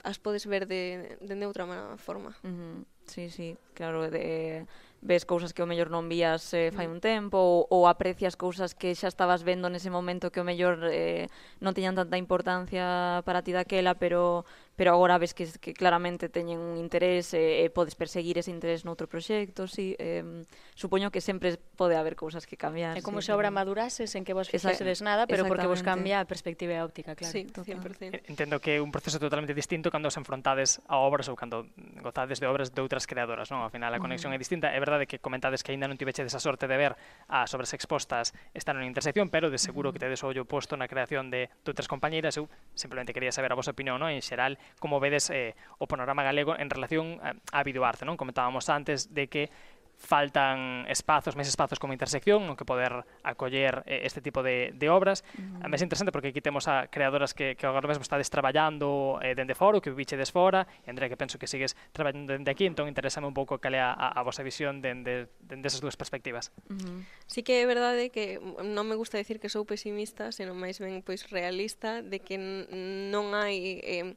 as 0.04 0.20
podes 0.20 0.44
ver 0.46 0.68
de, 0.68 1.16
de, 1.20 1.34
de 1.34 1.46
outra 1.48 1.66
forma. 1.96 2.36
Uh 2.44 2.52
-huh. 2.52 2.84
Sí, 3.06 3.30
sí, 3.30 3.56
claro, 3.74 4.10
de, 4.10 4.66
ves 5.02 5.24
cousas 5.24 5.52
que 5.52 5.62
o 5.62 5.68
mellor 5.68 5.92
non 5.92 6.08
vías 6.08 6.52
eh, 6.56 6.72
fai 6.72 6.88
mm. 6.88 6.94
un 6.94 7.00
tempo 7.00 7.38
ou, 7.38 7.56
ou 7.68 7.82
aprecias 7.86 8.34
cousas 8.34 8.72
que 8.72 8.96
xa 8.96 9.08
estabas 9.08 9.44
vendo 9.44 9.68
nese 9.68 9.92
momento 9.92 10.32
que 10.32 10.40
o 10.40 10.46
mellor 10.46 10.82
eh, 10.88 11.30
non 11.60 11.76
tiñan 11.76 11.94
tanta 11.94 12.16
importancia 12.18 13.20
para 13.22 13.44
ti 13.44 13.52
daquela, 13.54 13.94
pero 13.94 14.48
pero 14.76 14.92
agora 14.92 15.16
ves 15.18 15.32
que, 15.32 15.48
que 15.58 15.72
claramente 15.72 16.28
teñen 16.28 16.60
un 16.60 16.76
interés 16.76 17.32
e, 17.32 17.64
e 17.64 17.72
podes 17.72 17.96
perseguir 17.96 18.36
ese 18.36 18.52
interés 18.52 18.84
noutro 18.84 19.08
proxecto, 19.08 19.64
si, 19.64 19.74
sí, 19.74 19.86
eh, 19.98 20.44
supoño 20.76 21.08
que 21.10 21.24
sempre 21.24 21.56
pode 21.56 21.96
haber 21.96 22.14
cousas 22.14 22.44
que 22.44 22.60
cambiar. 22.60 22.94
É 22.96 23.02
como 23.02 23.24
sí, 23.24 23.28
se 23.28 23.32
obra 23.32 23.48
pero... 23.48 23.56
madurase 23.56 24.04
sen 24.04 24.22
que 24.22 24.36
vos 24.36 24.52
fixesedes 24.52 25.00
nada, 25.00 25.24
pero 25.24 25.48
porque 25.48 25.64
vos 25.64 25.80
cambia 25.80 26.20
a 26.20 26.28
perspectiva 26.28 26.76
e 26.76 26.80
óptica, 26.84 27.16
claro. 27.16 27.32
Sí, 27.32 27.48
100%. 27.48 28.28
Entendo 28.28 28.60
que 28.60 28.76
é 28.76 28.80
un 28.84 28.92
proceso 28.92 29.16
totalmente 29.16 29.56
distinto 29.56 29.88
cando 29.88 30.12
os 30.12 30.16
enfrontades 30.20 30.84
a 30.86 31.00
obras 31.00 31.32
ou 31.32 31.34
cando 31.34 31.72
gozades 32.04 32.36
de 32.38 32.46
obras 32.46 32.76
de 32.76 32.80
outras 32.84 33.08
creadoras, 33.08 33.48
non? 33.48 33.64
Ao 33.64 33.72
final 33.72 33.88
a 33.90 33.98
conexión 33.98 34.30
uh 34.30 34.36
-huh. 34.36 34.40
é 34.40 34.44
distinta. 34.44 34.68
É 34.76 34.78
verdade 34.78 35.08
que 35.08 35.16
comentades 35.16 35.64
que 35.64 35.72
aínda 35.72 35.88
non 35.88 35.96
tiveches 35.96 36.28
esa 36.28 36.38
sorte 36.38 36.68
de 36.68 36.76
ver 36.76 36.92
as 37.32 37.48
obras 37.56 37.72
expostas 37.72 38.36
estar 38.52 38.76
en 38.76 38.84
intersección, 38.84 39.32
pero 39.32 39.48
de 39.48 39.56
seguro 39.56 39.88
que 39.88 39.98
tedes 39.98 40.20
o 40.20 40.28
ollo 40.28 40.44
posto 40.44 40.76
na 40.76 40.84
creación 40.84 41.32
de, 41.32 41.48
de 41.48 41.68
outras 41.72 41.88
compañeiras. 41.88 42.36
Eu 42.36 42.52
simplemente 42.76 43.16
quería 43.16 43.32
saber 43.32 43.50
a 43.52 43.56
vosa 43.56 43.72
opinión, 43.72 43.96
non? 43.96 44.12
En 44.12 44.20
xeral, 44.20 44.60
como 44.78 45.00
vedes 45.00 45.30
eh, 45.30 45.54
o 45.78 45.86
panorama 45.86 46.22
galego 46.22 46.54
en 46.58 46.70
relación 46.70 47.20
eh, 47.22 47.34
a 47.52 47.60
Biduarte, 47.62 48.04
non? 48.04 48.20
Comentábamos 48.20 48.68
antes 48.68 49.12
de 49.12 49.26
que 49.30 49.50
faltan 49.96 50.84
espazos, 50.92 51.34
máis 51.34 51.48
espazos 51.48 51.80
como 51.80 51.96
intersección, 51.96 52.44
no 52.44 52.54
que 52.54 52.68
poder 52.68 53.08
acoller 53.24 53.80
eh, 53.88 54.04
este 54.04 54.20
tipo 54.20 54.44
de, 54.44 54.76
de 54.76 54.86
obras. 54.92 55.24
Uh 55.34 55.64
-huh. 55.64 55.72
A 55.72 55.76
é 55.76 55.82
interesante 55.82 56.12
porque 56.12 56.30
aquí 56.36 56.44
temos 56.44 56.68
a 56.68 56.86
creadoras 56.92 57.32
que, 57.32 57.56
que 57.56 57.64
agora 57.64 57.88
mesmo 57.88 58.04
estades 58.04 58.28
traballando 58.28 59.18
eh, 59.24 59.32
dende 59.32 59.56
fora, 59.56 59.80
que 59.80 59.90
vivichedes 59.90 60.30
fora, 60.30 60.68
e 60.84 60.92
Andrea, 60.92 61.08
que 61.08 61.16
penso 61.16 61.40
que 61.40 61.48
sigues 61.48 61.74
traballando 61.96 62.36
dende 62.36 62.52
aquí, 62.52 62.68
entón 62.68 62.86
interésame 62.92 63.26
un 63.26 63.34
pouco 63.34 63.56
cal 63.58 63.72
é 63.72 63.80
a, 63.80 63.90
a, 63.96 64.20
a 64.20 64.20
vosa 64.22 64.44
visión 64.44 64.84
dende, 64.84 65.32
dende 65.40 65.66
esas 65.72 65.80
dúas 65.80 65.96
perspectivas. 65.96 66.52
Uh 66.68 66.76
-huh. 66.76 66.98
Sí 67.26 67.40
que 67.40 67.64
é 67.64 67.66
verdade 67.66 68.12
que 68.12 68.38
non 68.62 68.84
me 68.84 68.94
gusta 69.00 69.16
decir 69.16 69.40
que 69.40 69.48
sou 69.48 69.64
pesimista, 69.64 70.28
senón 70.28 70.60
máis 70.60 70.76
ben 70.76 71.00
pois 71.00 71.24
realista, 71.32 72.04
de 72.04 72.20
que 72.20 72.36
non 72.36 73.32
hai... 73.32 73.80
Eh, 73.80 74.14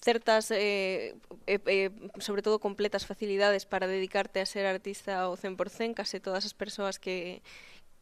certas, 0.00 0.50
eh, 0.50 1.16
eh, 1.46 1.60
eh, 1.66 1.90
sobre 2.18 2.42
todo 2.42 2.58
completas 2.58 3.06
facilidades 3.06 3.66
para 3.66 3.86
dedicarte 3.86 4.40
a 4.40 4.46
ser 4.46 4.66
artista 4.66 5.26
ao 5.26 5.36
100%, 5.36 5.94
case 5.94 6.20
todas 6.20 6.44
as 6.44 6.54
persoas 6.54 6.98
que 6.98 7.42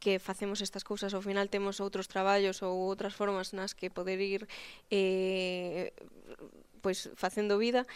que 0.05 0.19
facemos 0.19 0.61
estas 0.61 0.85
cousas, 0.85 1.15
ao 1.15 1.25
final 1.25 1.49
temos 1.49 1.81
outros 1.81 2.05
traballos 2.05 2.61
ou 2.61 2.77
outras 2.77 3.17
formas 3.17 3.57
nas 3.57 3.73
que 3.73 3.89
poder 3.89 4.21
ir 4.21 4.45
eh, 4.93 5.97
pois 6.85 7.09
facendo 7.17 7.57
vida, 7.57 7.89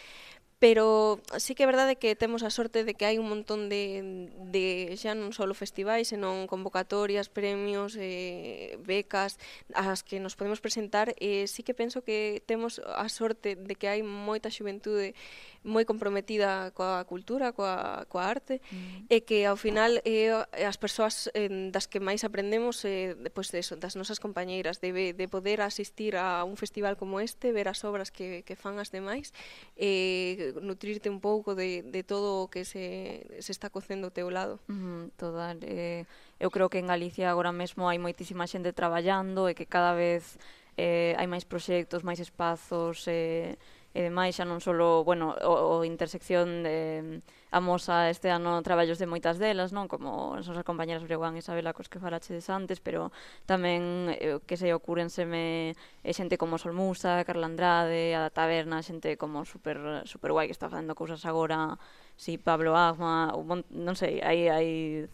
pero 0.59 1.21
sí 1.39 1.55
que 1.55 1.63
é 1.63 1.71
verdade 1.71 1.95
que 1.95 2.19
temos 2.19 2.43
a 2.43 2.51
sorte 2.51 2.83
de 2.83 2.93
que 2.93 3.07
hai 3.07 3.15
un 3.15 3.31
montón 3.31 3.71
de, 3.71 4.27
de 4.51 4.91
xa 4.99 5.15
non 5.15 5.31
só 5.31 5.47
festivais, 5.55 6.11
senón 6.11 6.51
convocatorias, 6.51 7.31
premios, 7.31 7.95
eh, 7.95 8.75
becas, 8.83 9.39
as 9.71 10.03
que 10.03 10.19
nos 10.19 10.35
podemos 10.35 10.59
presentar, 10.59 11.15
e 11.15 11.43
eh, 11.43 11.47
sí 11.47 11.63
que 11.63 11.71
penso 11.71 12.03
que 12.03 12.43
temos 12.43 12.83
a 12.83 13.07
sorte 13.07 13.55
de 13.55 13.73
que 13.79 13.87
hai 13.87 14.03
moita 14.03 14.51
xuventude 14.51 15.15
moi 15.63 15.83
comprometida 15.83 16.71
coa 16.71 17.03
cultura, 17.03 17.51
coa, 17.51 18.07
coa 18.07 18.23
arte, 18.23 18.63
mm. 18.71 19.11
e 19.11 19.27
que 19.27 19.43
ao 19.43 19.59
final 19.59 19.99
eh, 20.07 20.31
as 20.63 20.79
persoas 20.79 21.27
eh, 21.35 21.51
das 21.71 21.87
que 21.87 21.99
máis 21.99 22.23
aprendemos 22.23 22.83
eh, 22.87 23.15
pois 23.35 23.51
eso, 23.51 23.75
das 23.75 23.99
nosas 23.99 24.23
compañeiras, 24.23 24.79
de, 24.79 25.11
de 25.11 25.27
poder 25.27 25.59
asistir 25.59 26.15
a 26.15 26.43
un 26.47 26.55
festival 26.55 26.95
como 26.95 27.19
este, 27.19 27.51
ver 27.51 27.67
as 27.67 27.83
obras 27.83 28.11
que, 28.11 28.43
que 28.47 28.55
fan 28.55 28.79
as 28.79 28.91
demais, 28.91 29.35
eh, 29.75 30.48
nutrirte 30.57 31.09
un 31.09 31.21
pouco 31.21 31.53
de, 31.53 31.83
de 31.83 32.01
todo 32.03 32.43
o 32.43 32.49
que 32.49 32.65
se, 32.65 33.25
se 33.39 33.51
está 33.51 33.69
cocendo 33.69 34.09
ao 34.09 34.15
teu 34.15 34.29
lado. 34.29 34.59
Mm, 34.67 35.13
total, 35.15 35.57
eh, 35.61 36.05
eu 36.39 36.49
creo 36.49 36.69
que 36.69 36.81
en 36.81 36.87
Galicia 36.89 37.29
agora 37.29 37.53
mesmo 37.53 37.85
hai 37.85 38.01
moitísima 38.01 38.49
xente 38.49 38.73
traballando 38.73 39.45
e 39.45 39.53
que 39.53 39.69
cada 39.69 39.93
vez 39.93 40.37
eh, 40.79 41.13
hai 41.19 41.27
máis 41.27 41.43
proxectos, 41.43 42.01
máis 42.07 42.19
espazos, 42.23 43.03
eh, 43.11 43.59
e 43.93 44.05
demais 44.05 44.37
xa 44.37 44.45
non 44.45 44.61
solo, 44.61 45.01
bueno, 45.01 45.33
o, 45.41 45.81
o 45.81 45.87
intersección 45.87 46.61
de 46.61 47.21
mm, 47.21 47.49
amosa 47.49 48.09
este 48.13 48.29
ano 48.29 48.61
traballos 48.61 49.01
de 49.01 49.09
moitas 49.09 49.41
delas, 49.41 49.73
non? 49.73 49.89
Como 49.89 50.37
as 50.37 50.45
nosas 50.45 50.61
compañeras 50.61 51.01
Breguán 51.01 51.33
e 51.33 51.41
Isabela 51.41 51.73
cos 51.73 51.89
que 51.89 51.97
falachedes 51.97 52.53
antes, 52.53 52.77
pero 52.77 53.09
tamén 53.49 54.13
eh, 54.13 54.37
que 54.45 54.55
se 54.61 54.69
ocurrenseme 54.77 55.73
eh, 56.05 56.13
xente 56.13 56.37
como 56.37 56.61
Solmusa, 56.61 57.25
Carla 57.25 57.49
Andrade, 57.49 58.13
a 58.13 58.29
Taberna, 58.29 58.85
xente 58.85 59.17
como 59.17 59.41
super 59.49 60.05
super 60.05 60.29
guai 60.37 60.45
que 60.45 60.53
está 60.53 60.69
facendo 60.69 60.93
cousas 60.93 61.25
agora, 61.25 61.81
si 62.13 62.37
Pablo 62.37 62.77
Agma, 62.77 63.33
un, 63.33 63.45
mon, 63.49 63.59
non 63.73 63.97
sei, 63.97 64.21
hai 64.21 64.53
hai 64.53 64.67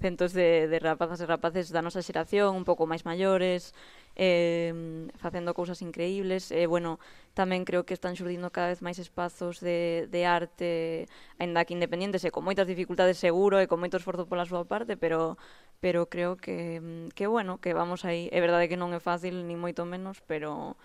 centos 0.03 0.35
de 0.35 0.67
de 0.67 0.77
rapazas 0.83 1.23
e 1.23 1.29
rapaces 1.29 1.71
da 1.71 1.79
nosa 1.79 2.03
xeración, 2.03 2.51
un 2.51 2.67
pouco 2.67 2.83
máis 2.83 3.07
maiores, 3.07 3.71
eh, 4.15 4.71
facendo 5.19 5.53
cousas 5.53 5.81
increíbles 5.83 6.51
e, 6.51 6.63
eh, 6.63 6.67
bueno, 6.67 6.99
tamén 7.35 7.67
creo 7.67 7.83
que 7.83 7.93
están 7.93 8.15
xurdindo 8.15 8.51
cada 8.51 8.71
vez 8.71 8.79
máis 8.79 8.97
espazos 8.99 9.59
de, 9.59 10.07
de 10.07 10.21
arte 10.23 11.05
aínda 11.39 11.67
que 11.67 11.75
independentes 11.75 12.23
e 12.23 12.31
con 12.31 12.47
moitas 12.47 12.67
dificultades 12.67 13.19
seguro 13.19 13.59
e 13.59 13.67
con 13.67 13.79
moito 13.83 13.99
esforzo 13.99 14.27
pola 14.27 14.47
súa 14.47 14.63
parte, 14.63 14.95
pero 14.95 15.35
pero 15.83 16.07
creo 16.09 16.37
que, 16.39 16.81
que 17.13 17.27
bueno, 17.27 17.59
que 17.59 17.75
vamos 17.75 18.05
aí. 18.05 18.31
É 18.31 18.39
verdade 18.39 18.71
que 18.71 18.79
non 18.79 18.95
é 18.95 19.01
fácil, 19.03 19.45
ni 19.45 19.59
moito 19.59 19.83
menos, 19.85 20.23
pero 20.25 20.79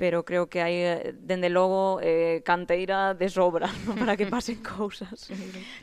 pero 0.00 0.24
creo 0.24 0.48
que 0.48 0.64
hai, 0.64 0.80
eh, 0.80 1.12
dende 1.12 1.52
logo, 1.52 2.00
eh, 2.00 2.40
canteira 2.40 3.12
de 3.12 3.28
sobra 3.28 3.68
¿no? 3.84 3.92
para 4.00 4.16
que 4.16 4.24
pasen 4.24 4.64
cousas. 4.64 5.28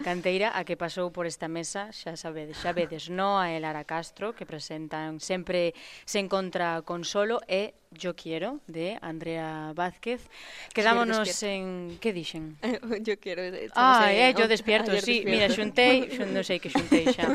Canteira 0.01 0.57
a 0.57 0.65
que 0.65 0.73
pasou 0.73 1.13
por 1.13 1.29
esta 1.29 1.45
mesa, 1.45 1.93
xa 1.93 2.17
sabedes, 2.17 2.57
xa 2.57 2.73
vedes, 2.73 3.13
no 3.13 3.37
a 3.37 3.53
Elara 3.53 3.85
Castro, 3.85 4.33
que 4.33 4.49
presentan 4.49 5.21
sempre 5.21 5.77
se 6.09 6.17
encontra 6.17 6.81
con 6.81 7.05
solo 7.05 7.45
e 7.45 7.77
Yo 7.91 8.15
Quiero, 8.15 8.59
de 8.67 8.97
Andrea 9.01 9.71
Vázquez. 9.73 10.27
Quedámonos 10.73 11.43
en... 11.43 11.97
Que 12.01 12.11
dixen? 12.11 12.57
yo 13.01 13.17
Quiero. 13.19 13.41
Eh, 13.41 13.69
ah, 13.75 14.11
eh, 14.11 14.33
yo 14.37 14.47
despierto, 14.47 14.91
sí. 14.91 15.23
Despierto. 15.23 15.29
Mira, 15.29 15.47
xuntei, 15.47 16.09
xun, 16.15 16.35
non 16.35 16.43
sei 16.43 16.59
que 16.59 16.67
xuntei 16.67 17.07
xa. 17.15 17.31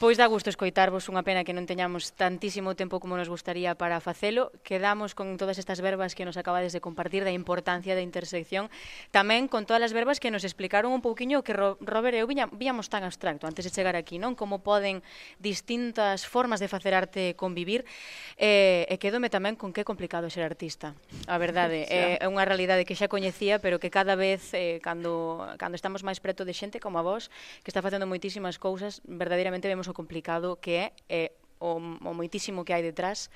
pois 0.00 0.16
dá 0.16 0.24
gusto 0.24 0.48
escoitarvos, 0.48 1.04
unha 1.12 1.20
pena 1.20 1.44
que 1.44 1.52
non 1.52 1.68
teñamos 1.68 2.16
tantísimo 2.16 2.72
tempo 2.72 2.96
como 2.96 3.20
nos 3.20 3.28
gustaría 3.28 3.76
para 3.76 4.00
facelo. 4.00 4.48
Quedamos 4.64 5.12
con 5.12 5.36
todas 5.36 5.60
estas 5.60 5.84
verbas 5.84 6.16
que 6.16 6.24
nos 6.24 6.40
acabades 6.40 6.72
de 6.72 6.80
compartir 6.80 7.20
da 7.20 7.34
importancia 7.36 7.92
da 7.92 8.00
intersección. 8.00 8.72
Tamén 9.12 9.52
con 9.52 9.68
todas 9.68 9.84
as 9.84 9.92
verbas 9.92 10.16
que 10.16 10.32
nos 10.32 10.48
explicaron 10.48 10.96
un 10.96 11.04
pouquiño 11.04 11.44
que 11.44 11.52
Robert 11.52 12.16
e 12.16 12.24
eu 12.24 12.28
víamos 12.56 12.88
tan 12.88 13.04
abstracto 13.04 13.44
antes 13.44 13.68
de 13.68 13.74
chegar 13.74 14.00
aquí, 14.00 14.16
non? 14.16 14.32
Como 14.32 14.64
poden 14.64 15.04
distintas 15.36 16.24
formas 16.24 16.56
de 16.56 16.72
facer 16.72 16.96
arte 16.96 17.36
convivir. 17.36 17.84
Eh, 18.40 18.88
e 18.88 18.96
quedome 18.96 19.28
tamén 19.28 19.60
con 19.60 19.73
que 19.74 19.82
é 19.82 19.86
complicado 19.86 20.30
ser 20.30 20.46
artista. 20.46 20.94
A 21.26 21.36
verdade, 21.36 21.84
é, 21.90 22.22
é 22.22 22.26
unha 22.30 22.46
realidade 22.46 22.86
que 22.86 22.94
xa 22.94 23.10
coñecía, 23.10 23.58
pero 23.58 23.82
que 23.82 23.90
cada 23.90 24.14
vez, 24.14 24.54
eh, 24.54 24.78
cando, 24.80 25.42
cando 25.58 25.74
estamos 25.74 26.06
máis 26.06 26.22
preto 26.22 26.46
de 26.46 26.54
xente 26.54 26.78
como 26.78 26.96
a 26.96 27.04
vos, 27.04 27.28
que 27.66 27.68
está 27.74 27.82
facendo 27.82 28.06
moitísimas 28.06 28.56
cousas, 28.56 29.02
verdadeiramente 29.04 29.66
vemos 29.66 29.90
o 29.90 29.94
complicado 29.94 30.56
que 30.62 30.72
é 30.78 30.86
eh, 31.10 31.30
o, 31.58 31.76
o 31.82 32.12
moitísimo 32.14 32.64
que 32.64 32.72
hai 32.72 32.82
detrás 32.86 33.28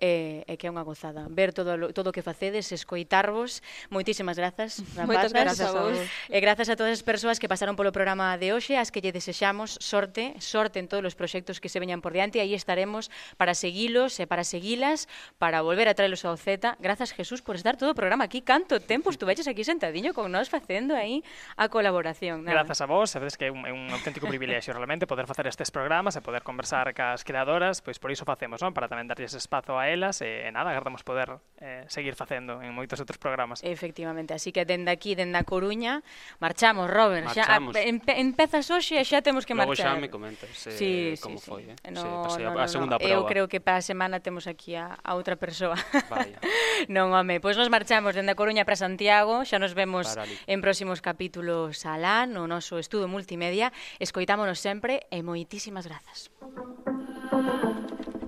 e, 0.00 0.42
e 0.48 0.56
que 0.56 0.66
é 0.66 0.70
unha 0.72 0.82
gozada 0.82 1.28
ver 1.28 1.52
todo 1.52 1.92
todo 1.92 2.10
o 2.10 2.14
que 2.16 2.24
facedes, 2.24 2.72
escoitarvos. 2.72 3.60
Moitísimas 3.92 4.40
grazas, 4.40 4.80
rapazas. 4.96 5.06
Moitas 5.06 5.32
grazas 5.32 5.60
a 5.60 5.70
vos. 5.76 5.98
E 6.32 6.38
grazas 6.40 6.68
a 6.72 6.74
todas 6.74 6.96
as 6.98 7.04
persoas 7.04 7.36
que 7.36 7.46
pasaron 7.46 7.76
polo 7.76 7.92
programa 7.92 8.34
de 8.40 8.56
hoxe, 8.56 8.80
as 8.80 8.88
que 8.88 9.04
lle 9.04 9.12
desexamos 9.12 9.76
sorte, 9.78 10.34
sorte 10.40 10.80
en 10.80 10.88
todos 10.88 11.04
os 11.04 11.14
proxectos 11.14 11.60
que 11.60 11.68
se 11.68 11.78
veñan 11.78 12.00
por 12.00 12.16
diante, 12.16 12.40
aí 12.40 12.56
estaremos 12.56 13.12
para 13.36 13.52
seguilos 13.52 14.16
e 14.18 14.24
para 14.24 14.42
seguilas, 14.42 15.06
para 15.36 15.60
volver 15.60 15.86
a 15.86 15.94
traelos 15.94 16.24
ao 16.24 16.34
Z. 16.40 16.80
Grazas, 16.80 17.12
Jesús, 17.12 17.44
por 17.44 17.60
estar 17.60 17.76
todo 17.76 17.92
o 17.92 17.96
programa 17.98 18.24
aquí. 18.24 18.40
Canto 18.40 18.80
tempo 18.80 19.10
estuveches 19.14 19.44
aquí 19.46 19.62
sentadiño 19.62 20.16
con 20.16 20.32
nós 20.32 20.48
facendo 20.48 20.96
aí 20.96 21.20
a 21.60 21.68
colaboración. 21.68 22.48
Nada. 22.48 22.64
Grazas 22.64 22.80
a 22.80 22.86
vos, 22.88 23.12
sabedes 23.12 23.36
que 23.36 23.46
é 23.46 23.52
un, 23.52 23.68
é 23.68 23.72
un 23.72 23.92
auténtico 23.92 24.24
privilexio 24.24 24.72
realmente 24.72 25.04
poder 25.04 25.28
facer 25.28 25.44
estes 25.44 25.68
programas 25.68 26.16
e 26.16 26.24
poder 26.24 26.40
conversar 26.40 26.88
cas 26.96 27.20
creadoras, 27.20 27.84
pois 27.84 28.00
por 28.00 28.08
iso 28.08 28.24
facemos, 28.24 28.64
non? 28.64 28.72
Para 28.72 28.88
tamén 28.88 29.04
darlles 29.04 29.36
espazo 29.36 29.76
a 29.76 29.89
elas 29.92 30.22
e, 30.22 30.48
eh, 30.48 30.52
nada, 30.52 30.70
agardamos 30.70 31.02
poder 31.02 31.38
eh, 31.58 31.84
seguir 31.88 32.14
facendo 32.14 32.62
en 32.62 32.72
moitos 32.72 32.98
outros 33.02 33.18
programas. 33.18 33.60
Efectivamente, 33.60 34.32
así 34.32 34.54
que 34.54 34.64
dende 34.64 34.90
aquí, 34.90 35.14
dende 35.14 35.36
a 35.36 35.44
Coruña, 35.44 36.02
marchamos, 36.38 36.88
Robert. 36.88 37.26
Marchamos. 37.26 37.74
Xa, 37.74 37.82
a, 37.82 37.90
empe, 37.90 38.12
empezas 38.16 38.66
hoxe 38.70 38.98
e 38.98 39.04
xa 39.04 39.20
temos 39.20 39.44
que 39.44 39.52
Logo 39.52 39.70
marchar. 39.70 39.92
Logo 39.92 39.98
xa 39.98 40.04
me 40.06 40.10
comentas 40.10 40.50
eh, 40.66 40.76
sí, 40.76 40.90
como 41.20 41.38
sí, 41.38 41.46
foi. 41.46 41.62
Eh? 41.68 41.90
No, 41.90 42.00
sí, 42.00 42.08
pasei 42.08 42.44
no, 42.46 42.54
no, 42.54 42.60
a, 42.60 42.64
a 42.64 42.68
segunda 42.68 42.96
no. 42.96 43.02
prova. 43.02 43.14
Eu 43.14 43.22
creo 43.26 43.46
que 43.50 43.58
para 43.58 43.78
a 43.78 43.84
semana 43.84 44.22
temos 44.22 44.46
aquí 44.46 44.78
a, 44.78 44.96
a 45.02 45.10
outra 45.18 45.36
persoa. 45.36 45.76
Vaya. 46.08 46.38
non, 46.94 47.12
home, 47.12 47.42
pois 47.42 47.58
pues 47.58 47.66
nos 47.66 47.70
marchamos 47.70 48.14
dende 48.14 48.32
a 48.32 48.38
Coruña 48.38 48.62
para 48.62 48.78
Santiago, 48.78 49.42
xa 49.42 49.58
nos 49.58 49.74
vemos 49.74 50.06
en 50.46 50.58
próximos 50.62 51.02
capítulos 51.02 51.82
alá, 51.84 52.24
no 52.24 52.46
noso 52.46 52.78
estudo 52.78 53.10
multimedia. 53.10 53.74
Escoitámonos 53.98 54.62
sempre 54.62 55.04
e 55.10 55.20
moitísimas 55.26 55.84
grazas. 55.84 56.30
Thank 57.30 58.14
you. 58.14 58.19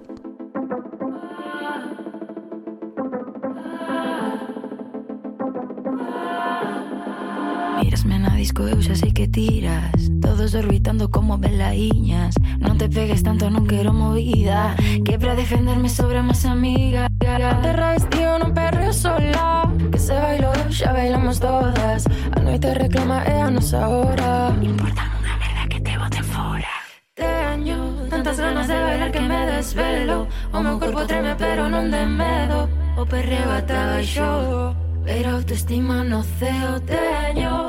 Disco 8.43 8.67
eu 8.67 8.83
xa 8.83 8.95
sei 8.95 9.13
que 9.13 9.29
tiras. 9.29 9.95
Todos 10.21 10.55
orbitando 10.55 11.09
como 11.11 11.39
velaíñas 11.39 12.35
Non 12.59 12.75
te 12.75 12.91
pegues 12.91 13.23
tanto, 13.23 13.47
non 13.55 13.71
quero 13.71 13.95
movida. 13.95 14.75
Que 15.07 15.15
para 15.15 15.39
defenderme 15.39 15.87
sobre 15.87 16.19
máis 16.27 16.43
amiga 16.43 17.07
Terrais, 17.23 18.03
tío, 18.11 18.35
non 18.43 18.51
perreo 18.51 18.91
sola. 18.91 19.71
Que 19.95 19.99
se 20.03 20.13
bailo 20.19 20.51
eu, 20.51 20.69
xa 20.75 20.91
bailamos 20.91 21.39
todas. 21.39 22.03
A 22.35 22.39
noite 22.43 22.75
reclama 22.75 23.23
é 23.23 23.39
a 23.47 23.49
nosa 23.49 23.87
hora 23.87 24.51
Importa 24.59 25.07
unha 25.23 25.35
merda 25.39 25.63
que 25.71 25.79
te 25.79 25.95
boten 25.95 26.27
fora 26.27 26.75
Teño 27.15 28.11
tantas 28.11 28.43
ganas 28.43 28.67
de 28.67 28.75
bailar 28.75 29.11
que 29.15 29.23
me 29.23 29.41
desvelo. 29.55 30.27
O 30.51 30.59
meu 30.59 30.83
corpo 30.83 31.07
treme 31.07 31.39
pero 31.39 31.71
non 31.71 31.95
de 31.95 32.03
medo. 32.11 32.67
O 32.99 33.07
perreo 33.07 33.55
ata 33.55 33.95
baixo 33.95 34.75
Pero 35.07 35.39
autoestima 35.39 36.03
no 36.03 36.27
ceo. 36.27 36.83
Teño 36.83 37.62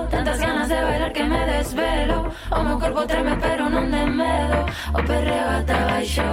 O 2.55 2.63
meu 2.63 2.77
corpo 2.79 3.01
treme 3.07 3.35
pero 3.41 3.65
non 3.69 3.89
de 3.89 4.05
medo. 4.05 4.59
O 4.93 4.99
perreo 5.01 5.47
ata 5.57 5.77
baixo. 5.89 6.29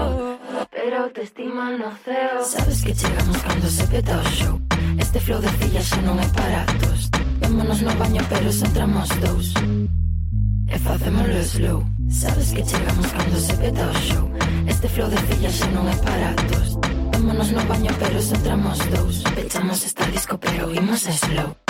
Pero 0.70 1.08
autoestima 1.08 1.72
no 1.80 1.90
ceo. 2.04 2.44
Sabes 2.44 2.84
que 2.84 2.92
chegamos 2.94 3.38
cando 3.40 3.68
se 3.68 3.84
peta 3.88 4.20
o 4.20 4.24
show. 4.28 4.56
Este 5.00 5.18
flow 5.20 5.40
de 5.40 5.48
filla 5.58 5.80
xa 5.80 6.00
non 6.04 6.20
é 6.20 6.28
para 6.36 6.60
tos 6.80 7.08
Vémonos 7.40 7.80
no 7.80 7.92
baño 7.96 8.22
pero 8.28 8.52
só 8.52 8.66
entramos 8.68 9.08
dous. 9.24 9.48
E 10.68 10.76
facémoslo 10.76 11.40
slow. 11.40 11.80
Sabes 12.12 12.52
que 12.52 12.62
chegamos 12.68 13.08
cando 13.16 13.36
se 13.40 13.54
peta 13.56 13.84
o 13.88 13.96
show. 14.04 14.26
Este 14.68 14.86
flow 14.92 15.08
de 15.08 15.20
filla 15.24 15.50
xa 15.50 15.68
non 15.72 15.88
é 15.88 15.96
para 16.04 16.36
tos 16.52 16.76
Vémonos 17.16 17.50
no 17.56 17.62
baño 17.64 17.92
pero 17.96 18.20
só 18.20 18.36
entramos 18.36 18.78
dous. 18.92 19.16
Pechamos 19.32 19.80
esta 19.88 20.04
disco 20.12 20.36
pero 20.36 20.68
imos 20.68 21.08
slow. 21.08 21.69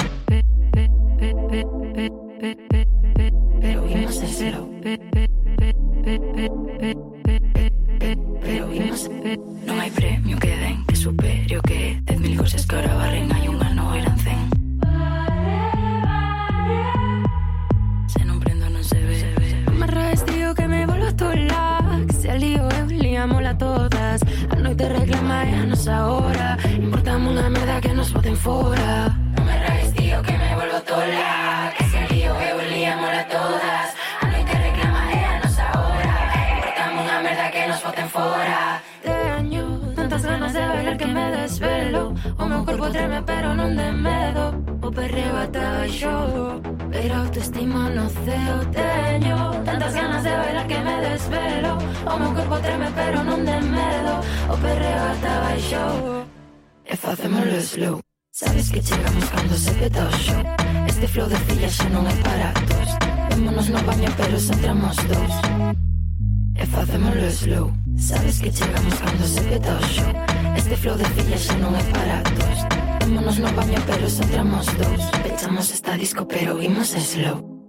te 24.81 24.89
reclama 24.89 25.45
ya 25.45 25.67
no 25.67 25.75
es 25.75 25.89
ahora. 25.89 26.57
Importamos 26.75 27.33
una 27.33 27.51
mierda 27.51 27.81
que 27.83 27.93
nos 27.93 28.13
voten 28.13 28.37
fuera. 28.37 29.09
No 29.37 29.45
me 29.45 29.59
rajes, 29.67 29.93
tío, 29.93 30.23
que 30.23 30.33
me 30.39 30.55
vuelvo 30.55 30.81
tola. 30.81 31.80
corpo 42.71 42.91
treme 42.91 43.23
pero 43.23 43.55
non 43.55 43.75
de 43.75 43.91
medo. 43.93 44.45
O 44.83 44.89
perreo 44.91 45.37
ata 45.37 45.65
baixo 45.79 46.15
Pero 46.91 47.15
autoestima 47.23 47.91
no 47.91 48.07
ceo 48.09 48.59
teño 48.75 49.39
Tantas 49.65 49.93
ganas 49.95 50.23
de 50.25 50.31
bailar 50.31 50.67
que 50.67 50.79
me 50.79 50.97
desvelo. 51.01 51.73
O 52.07 52.15
meu 52.19 52.33
corpo 52.35 52.57
treme 52.63 52.89
pero 52.95 53.19
non 53.27 53.41
de 53.45 53.59
medo. 53.61 54.15
O 54.51 54.55
perreo 54.63 55.03
ata 55.13 55.33
baixo 55.47 55.85
E 56.87 56.95
facémoslo 56.97 57.61
slow. 57.61 57.97
Sabes 58.31 58.71
que 58.71 58.81
chegamos 58.83 59.27
cando 59.31 59.55
se 59.59 59.73
peta 59.75 60.07
o 60.07 60.13
show 60.23 60.43
Este 60.87 61.07
flow 61.09 61.29
de 61.29 61.39
filla 61.47 61.69
xa 61.69 61.87
non 61.91 62.07
é 62.07 62.15
para 62.23 62.55
tos 62.71 62.91
Vémonos 63.31 63.69
no 63.75 63.81
baño 63.83 64.11
pero 64.17 64.37
xa 64.39 64.55
entramos 64.55 64.97
dos. 65.11 65.35
E 66.55 66.65
facémoslo 66.67 67.29
slow. 67.31 67.67
Sabes 67.99 68.39
que 68.39 68.51
chegamos 68.51 68.95
cando 69.03 69.25
se 69.27 69.43
peta 69.43 69.75
o 69.75 69.83
show 69.91 70.40
Este 70.57 70.77
flow 70.77 70.97
de 70.97 71.05
filla 71.15 71.39
xa 71.39 71.55
non 71.59 71.73
é 71.77 71.83
baratos 71.93 72.59
Vémonos 73.01 73.39
no 73.39 73.51
baño 73.53 73.79
pero 73.87 74.07
só 74.09 74.23
entramos 74.23 74.67
dous 74.79 75.05
Pechamos 75.23 75.67
esta 75.71 75.93
disco 75.97 76.27
pero 76.27 76.63
imos 76.63 76.91
slow. 76.95 77.60